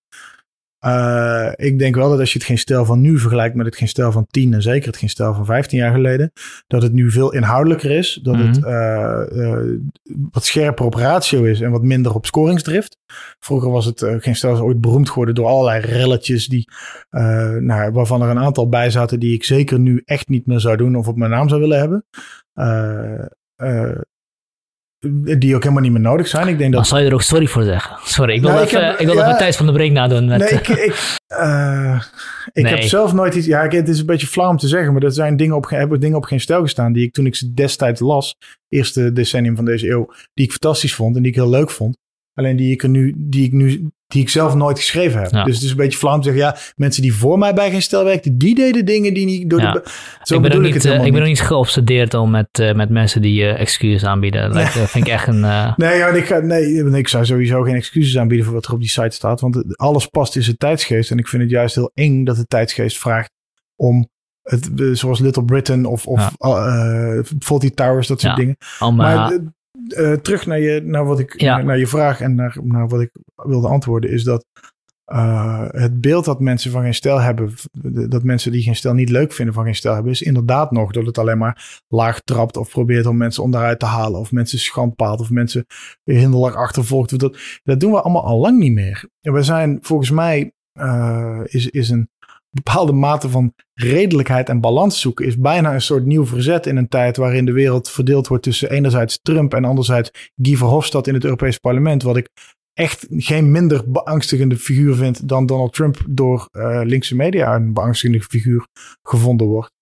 [0.87, 3.77] Uh, ik denk wel dat als je het geen stijl van nu vergelijkt met het
[3.77, 6.33] geen stijl van 10 en zeker het geen stijl van 15 jaar geleden,
[6.67, 8.21] dat het nu veel inhoudelijker is.
[8.23, 9.79] Dat het uh, uh,
[10.31, 12.99] wat scherper op ratio is en wat minder op scoringsdrift.
[13.39, 16.69] Vroeger was het geen stijl ooit beroemd geworden door allerlei relletjes die,
[17.61, 20.77] nou, waarvan er een aantal bij zaten die ik zeker nu echt niet meer zou
[20.77, 22.05] doen of op mijn naam zou willen hebben
[25.39, 26.49] die ook helemaal niet meer nodig zijn.
[26.49, 26.81] Ik denk dat...
[26.81, 27.97] Dan zou je er ook sorry voor zeggen.
[28.05, 29.93] Sorry, ik wil nou, even, ik, heb, ik wil ja, even Thijs van de Brink
[29.93, 30.27] nadoen.
[30.27, 30.39] Met...
[30.39, 32.03] Nee, ik, ik, uh,
[32.53, 32.75] ik nee.
[32.75, 33.47] heb zelf nooit iets...
[33.47, 36.01] Ja, het is een beetje flauw om te zeggen, maar er zijn dingen op, hebben
[36.01, 38.37] dingen op geen stel gestaan die ik toen ik ze destijds las,
[38.69, 41.97] eerste decennium van deze eeuw, die ik fantastisch vond en die ik heel leuk vond.
[42.35, 45.31] Alleen die ik er nu, die ik nu, die ik zelf nooit geschreven heb.
[45.31, 45.45] Ja.
[45.45, 47.71] Dus het is een beetje flauw om te zeggen, ja, mensen die voor mij bij
[47.71, 49.73] geen stel werkten, die deden dingen die niet door ja.
[49.73, 49.83] de.
[50.23, 52.91] Zo ik ben, ook niet, ik, ik ben ook niet geobsedeerd om met, uh, met
[52.91, 54.53] mensen die uh, excuses aanbieden.
[54.53, 55.41] Dat vind ik echt een.
[55.77, 58.81] Nee, ja, ik, ga, nee, ik zou sowieso geen excuses aanbieden voor wat er op
[58.81, 59.41] die site staat.
[59.41, 61.11] Want alles past in zijn tijdsgeest.
[61.11, 63.31] En ik vind het juist heel eng dat de tijdsgeest vraagt
[63.77, 64.09] om
[64.43, 67.19] het, zoals Little Britain of, of ja.
[67.19, 68.57] uh, Towers, dat soort dingen.
[68.81, 69.39] Om, maar
[69.89, 71.63] uh, terug naar je, naar, wat ik, ja.
[71.63, 74.47] naar je vraag en naar, naar wat ik wilde antwoorden, is dat
[75.07, 77.55] uh, het beeld dat mensen van geen stijl hebben,
[78.09, 80.93] dat mensen die geen stijl niet leuk vinden van geen stijl hebben, is inderdaad nog
[80.93, 84.59] dat het alleen maar laag trapt of probeert om mensen onderuit te halen of mensen
[84.59, 85.67] schandpaalt of mensen
[86.05, 87.19] hinderlijk achtervolgt.
[87.19, 89.09] Dat, dat doen we allemaal al lang niet meer.
[89.21, 92.09] En we zijn volgens mij uh, is, is een
[92.53, 96.89] bepaalde mate van redelijkheid en balans zoeken is bijna een soort nieuw verzet in een
[96.89, 101.25] tijd waarin de wereld verdeeld wordt tussen enerzijds Trump en anderzijds Guy Verhofstadt in het
[101.25, 102.03] Europees Parlement.
[102.03, 102.29] Wat ik
[102.73, 108.23] echt geen minder beangstigende figuur vind dan Donald Trump door uh, linkse media een beangstigende
[108.23, 108.67] figuur
[109.03, 109.73] gevonden wordt.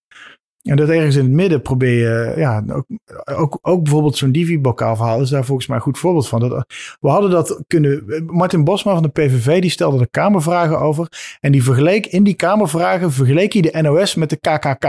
[0.62, 2.86] En dat ergens in het midden probeer je, ja, ook,
[3.24, 6.64] ook, ook bijvoorbeeld zo'n Divi-bokaal verhaal is daar volgens mij een goed voorbeeld van.
[7.00, 11.36] We hadden dat kunnen, Martin Bosma van de PVV, die stelde er kamervragen over.
[11.40, 14.84] En die vergeleek, in die kamervragen vergeleek hij de NOS met de KKK.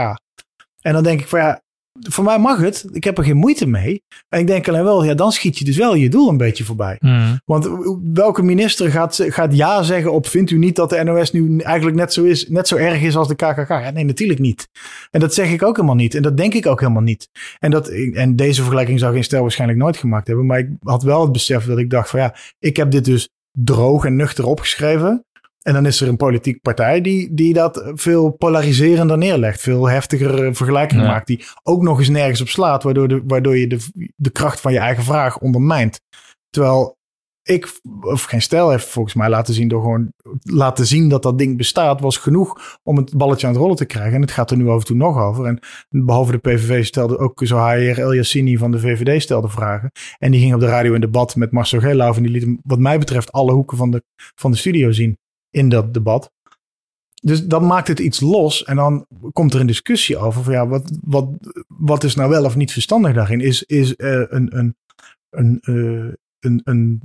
[0.80, 1.62] En dan denk ik van ja,
[2.00, 2.84] voor mij mag het.
[2.92, 4.02] Ik heb er geen moeite mee.
[4.28, 6.64] En ik denk alleen wel, ja, dan schiet je dus wel je doel een beetje
[6.64, 6.96] voorbij.
[7.00, 7.40] Mm.
[7.44, 7.68] Want
[8.12, 11.96] welke minister gaat, gaat ja zeggen op, vindt u niet dat de NOS nu eigenlijk
[11.96, 13.68] net zo, is, net zo erg is als de KKK?
[13.68, 14.68] Ja, nee, natuurlijk niet.
[15.10, 16.14] En dat zeg ik ook helemaal niet.
[16.14, 17.28] En dat denk ik ook helemaal niet.
[17.58, 20.46] En, dat, en deze vergelijking zou geen stel waarschijnlijk nooit gemaakt hebben.
[20.46, 23.28] Maar ik had wel het besef dat ik dacht van ja, ik heb dit dus
[23.52, 25.24] droog en nuchter opgeschreven.
[25.62, 29.60] En dan is er een politieke partij die, die dat veel polariserender neerlegt.
[29.60, 31.10] Veel heftiger vergelijkingen ja.
[31.10, 31.26] maakt.
[31.26, 32.82] Die ook nog eens nergens op slaat.
[32.82, 36.00] Waardoor, de, waardoor je de, de kracht van je eigen vraag ondermijnt.
[36.50, 36.96] Terwijl
[37.42, 40.12] ik, of geen stijl heeft volgens mij laten zien door gewoon
[40.42, 43.84] laten zien dat dat ding bestaat, was genoeg om het balletje aan het rollen te
[43.84, 44.14] krijgen.
[44.14, 45.46] En het gaat er nu af en toe nog over.
[45.46, 45.58] En
[45.88, 49.90] behalve de PVV stelde ook zo HR El Yassini van de VVD stelde vragen.
[50.18, 52.60] En die ging op de radio in debat met Marcel Geelhoff en die liet hem,
[52.62, 54.02] wat mij betreft, alle hoeken van de,
[54.34, 55.20] van de studio zien
[55.52, 56.30] in dat debat.
[57.22, 58.64] Dus dat maakt het iets los.
[58.64, 61.28] En dan komt er een discussie over van ja, wat, wat,
[61.66, 63.40] wat is nou wel of niet verstandig daarin?
[63.40, 64.76] Is, is uh, een, een,
[65.30, 67.00] een, uh, een, een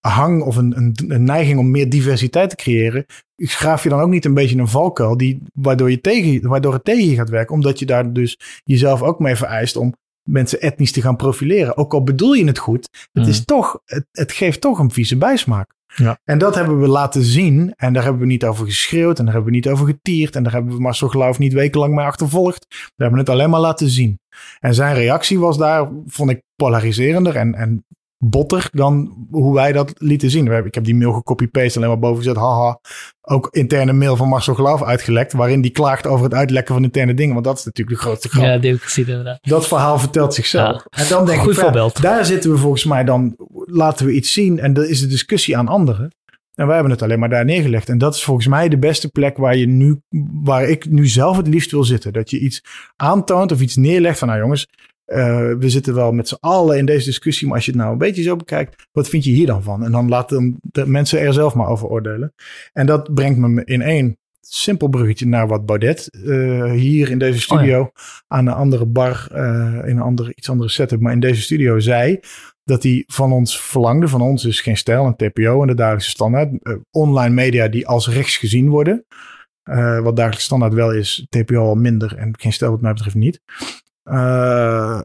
[0.00, 3.06] hang of een, een, een, neiging om meer diversiteit te creëren,
[3.36, 6.84] schraaf je dan ook niet een beetje een valkuil die, waardoor, je tegen, waardoor het
[6.84, 10.92] tegen je gaat werken, omdat je daar dus jezelf ook mee vereist om mensen etnisch
[10.92, 11.76] te gaan profileren.
[11.76, 15.16] Ook al bedoel je het goed, het, is toch, het, het geeft toch een vieze
[15.16, 15.76] bijsmaak.
[15.94, 16.18] Ja.
[16.24, 17.72] En dat hebben we laten zien.
[17.76, 19.18] En daar hebben we niet over geschreeuwd.
[19.18, 20.36] En daar hebben we niet over getierd.
[20.36, 22.66] En daar hebben we Marcel Geloof niet wekenlang mee achtervolgd.
[22.68, 24.20] We hebben het alleen maar laten zien.
[24.60, 27.84] En zijn reactie was daar, vond ik, polariserender en, en
[28.18, 30.46] botter dan hoe wij dat lieten zien.
[30.64, 32.36] Ik heb die mail gecopy-paste alleen maar boven gezet.
[32.36, 32.80] Haha.
[33.20, 35.32] Ook interne mail van Marcel Geloof uitgelekt.
[35.32, 37.32] Waarin die klaagt over het uitlekken van interne dingen.
[37.32, 38.44] Want dat is natuurlijk de grootste grap.
[38.44, 39.38] Ja, die heb ik gezien inderdaad.
[39.42, 40.84] Dat verhaal vertelt zichzelf.
[40.90, 41.02] Ja.
[41.02, 42.02] En dan denk Goed ik, voorbeeld.
[42.02, 43.34] daar zitten we volgens mij dan,
[43.64, 44.58] laten we iets zien.
[44.58, 46.12] En dat is de discussie aan anderen.
[46.54, 47.88] En wij hebben het alleen maar daar neergelegd.
[47.88, 50.00] En dat is volgens mij de beste plek waar je nu,
[50.42, 52.12] waar ik nu zelf het liefst wil zitten.
[52.12, 52.64] Dat je iets
[52.96, 54.68] aantoont of iets neerlegt van, nou jongens,
[55.08, 57.92] uh, we zitten wel met z'n allen in deze discussie, maar als je het nou
[57.92, 59.84] een beetje zo bekijkt, wat vind je hier dan van?
[59.84, 62.34] En dan laten de mensen er zelf maar over oordelen.
[62.72, 67.40] En dat brengt me in één simpel bruggetje naar wat Baudet uh, hier in deze
[67.40, 68.02] studio oh ja.
[68.26, 69.38] aan een andere bar, uh,
[69.84, 72.20] in een andere, iets andere setup, maar in deze studio zei.
[72.64, 74.08] dat hij van ons verlangde.
[74.08, 76.50] Van ons is geen stijl, een TPO en de dagelijkse standaard.
[76.90, 79.06] Online media die als rechts gezien worden.
[79.64, 83.16] Uh, wat dagelijkse standaard wel is, TPO al minder en geen stijl wat mij betreft
[83.16, 83.40] niet.
[84.10, 85.00] Uh,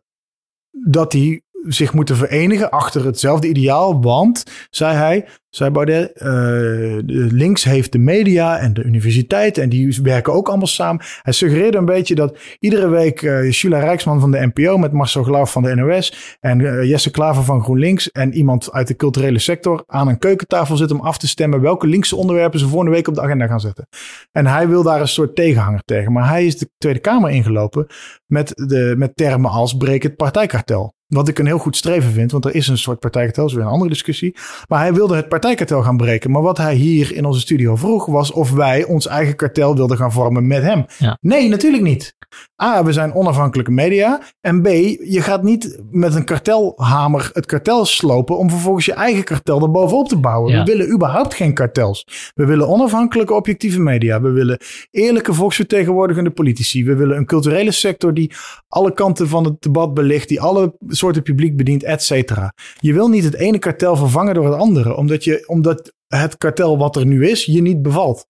[0.71, 4.01] dat hij zich moeten verenigen achter hetzelfde ideaal.
[4.01, 5.25] Want, zei hij,
[5.55, 6.97] zei Baudet, uh,
[7.31, 11.05] links heeft de media en de universiteit en die werken ook allemaal samen.
[11.21, 15.23] Hij suggereerde een beetje dat iedere week uh, Shula Rijksman van de NPO met Marcel
[15.23, 19.39] Glauw van de NOS en uh, Jesse Klaver van GroenLinks en iemand uit de culturele
[19.39, 23.07] sector aan een keukentafel zit om af te stemmen welke linkse onderwerpen ze volgende week
[23.07, 23.87] op de agenda gaan zetten.
[24.31, 26.11] En hij wil daar een soort tegenhanger tegen.
[26.11, 27.87] Maar hij is de Tweede Kamer ingelopen
[28.25, 30.93] met, de, met termen als breek het partijkartel.
[31.13, 33.63] Wat ik een heel goed streven vind, want er is een soort partijkartel, is weer
[33.63, 34.35] een andere discussie.
[34.67, 36.31] Maar hij wilde het partijkartel gaan breken.
[36.31, 39.97] Maar wat hij hier in onze studio vroeg, was of wij ons eigen kartel wilden
[39.97, 40.85] gaan vormen met hem.
[40.97, 41.17] Ja.
[41.21, 42.15] Nee, natuurlijk niet.
[42.63, 44.21] A, we zijn onafhankelijke media.
[44.41, 49.23] En B, je gaat niet met een kartelhamer het kartel slopen om vervolgens je eigen
[49.23, 50.51] kartel erbovenop te bouwen.
[50.51, 50.63] Ja.
[50.63, 52.31] We willen überhaupt geen kartels.
[52.35, 54.21] We willen onafhankelijke objectieve media.
[54.21, 54.59] We willen
[54.91, 56.85] eerlijke volksvertegenwoordigende politici.
[56.85, 58.31] We willen een culturele sector die
[58.67, 62.53] alle kanten van het debat belicht, die alle soorten publiek bedient, et cetera.
[62.79, 66.77] Je wil niet het ene kartel vervangen door het andere, omdat, je, omdat het kartel
[66.77, 68.27] wat er nu is je niet bevalt.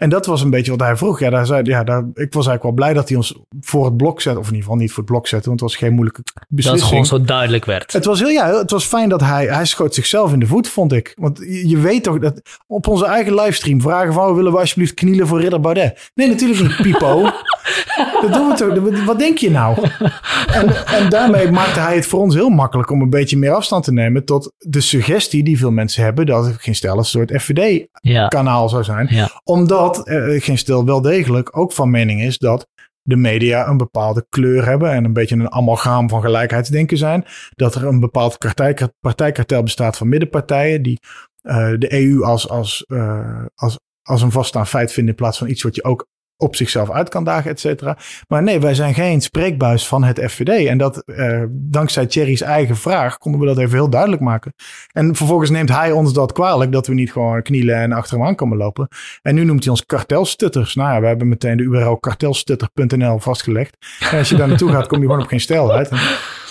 [0.00, 1.20] En dat was een beetje wat hij vroeg.
[1.20, 3.96] Ja, daar zei, ja daar, ik was eigenlijk wel blij dat hij ons voor het
[3.96, 4.38] blok zette.
[4.38, 6.64] Of in ieder geval niet voor het blok zette, want het was geen moeilijke beslissing.
[6.64, 7.92] Dat het gewoon zo duidelijk werd.
[7.92, 10.68] Het was, heel, ja, het was fijn dat hij, hij schoot zichzelf in de voet,
[10.68, 11.14] vond ik.
[11.18, 14.94] Want je, je weet toch dat op onze eigen livestream vragen van, willen we alsjeblieft
[14.94, 16.10] knielen voor Ridder Baudet?
[16.14, 17.22] Nee, natuurlijk niet, Pipo.
[18.22, 19.04] dat doen we toch.
[19.04, 19.88] Wat denk je nou?
[20.52, 23.84] En, en daarmee maakte hij het voor ons heel makkelijk om een beetje meer afstand
[23.84, 27.32] te nemen tot de suggestie die veel mensen hebben dat het geen stel een soort
[27.40, 29.06] FVD-kanaal zou zijn.
[29.10, 29.30] Ja.
[29.44, 32.68] Omdat uh, geen stel wel degelijk ook van mening is dat
[33.02, 37.24] de media een bepaalde kleur hebben en een beetje een amalgaam van gelijkheidsdenken zijn.
[37.50, 38.38] Dat er een bepaald
[39.00, 41.00] partijkartel bestaat van middenpartijen die
[41.42, 45.48] uh, de EU als, als, uh, als, als een vaststaand feit vinden in plaats van
[45.48, 46.06] iets wat je ook
[46.40, 47.96] op zichzelf uit kan dagen, et cetera.
[48.28, 50.66] Maar nee, wij zijn geen spreekbuis van het FVD.
[50.66, 54.54] En dat uh, dankzij Thierry's eigen vraag konden we dat even heel duidelijk maken.
[54.92, 58.26] En vervolgens neemt hij ons dat kwalijk dat we niet gewoon knielen en achter hem
[58.26, 58.88] aan komen lopen.
[59.22, 60.74] En nu noemt hij ons kartelstutters.
[60.74, 63.76] Nou ja, we hebben meteen de URL kartelstutter.nl vastgelegd.
[64.10, 65.90] En als je daar naartoe gaat, kom je gewoon op geen stijl uit.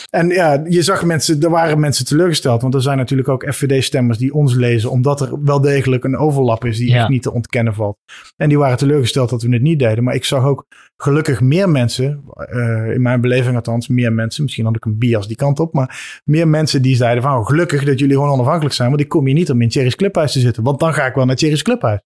[0.09, 2.61] En ja, je zag mensen, er waren mensen teleurgesteld.
[2.61, 4.91] Want er zijn natuurlijk ook FVD-stemmers die ons lezen.
[4.91, 6.99] Omdat er wel degelijk een overlap is die Ja.
[6.99, 7.97] echt niet te ontkennen valt.
[8.37, 10.03] En die waren teleurgesteld dat we het niet deden.
[10.03, 10.65] Maar ik zag ook
[10.97, 14.43] gelukkig meer mensen, eh, in mijn beleving althans, meer mensen.
[14.43, 15.73] Misschien had ik een bias die kant op.
[15.73, 18.89] Maar meer mensen die zeiden van oh, gelukkig dat jullie gewoon onafhankelijk zijn.
[18.89, 20.63] Want ik kom hier niet om in Thierry's Clubhuis te zitten.
[20.63, 21.99] Want dan ga ik wel naar Thierry's Clubhuis.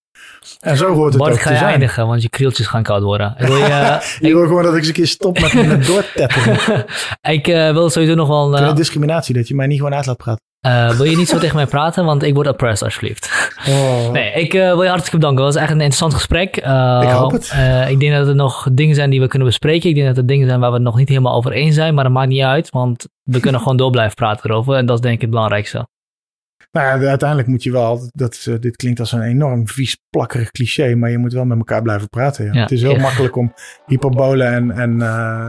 [0.60, 1.69] En zo hoort het Bart, ook ga te je zijn.
[1.72, 3.35] eindigen, want je krieltjes gaan koud worden.
[3.38, 6.85] Ik wil, je, Je wil gewoon dat ik eens een keer stop met, met doortetteren.
[7.22, 8.60] ik eh, wil sowieso nog wel...
[8.60, 10.41] Uh, eh, discriminatie, dat je mij niet gewoon uit laat praten.
[10.65, 13.31] eh, wil je niet zo tegen mij praten, want ik word oppressed alsjeblieft.
[13.69, 14.11] Oh.
[14.11, 15.44] Nee, ik eh, wil je hartelijk bedanken.
[15.45, 16.57] Het was echt een interessant gesprek.
[16.57, 17.49] Eh, Ik hoop het.
[17.53, 19.90] eh, ik denk dat er nog dingen zijn die we kunnen bespreken.
[19.90, 21.94] Ik denk dat er dingen zijn waar we het nog niet helemaal over eens zijn,
[21.94, 24.76] maar dat maakt niet uit, want we kunnen gewoon door blijven praten erover.
[24.76, 25.88] En dat is denk ik het belangrijkste.
[26.73, 29.97] Nou ja, uiteindelijk moet je wel, dat, is, eh, dit klinkt als een enorm vies
[30.09, 32.45] plakkerig cliché, maar je moet wel met elkaar blijven praten.
[32.45, 32.51] Ja.
[32.53, 32.61] Ja.
[32.61, 33.01] Het is heel Ja.
[33.01, 33.53] makkelijk om
[33.85, 35.45] hyperbolen en, en, eh,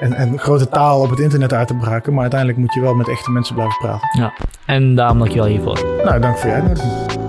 [0.00, 2.94] en, en grote taal op het internet uit te braken, maar uiteindelijk moet je wel
[2.94, 4.32] met echte mensen blijven praten.
[4.66, 5.84] En daarom dank je wel hiervoor.
[6.04, 7.23] Nou, dank voor je uitnodiging.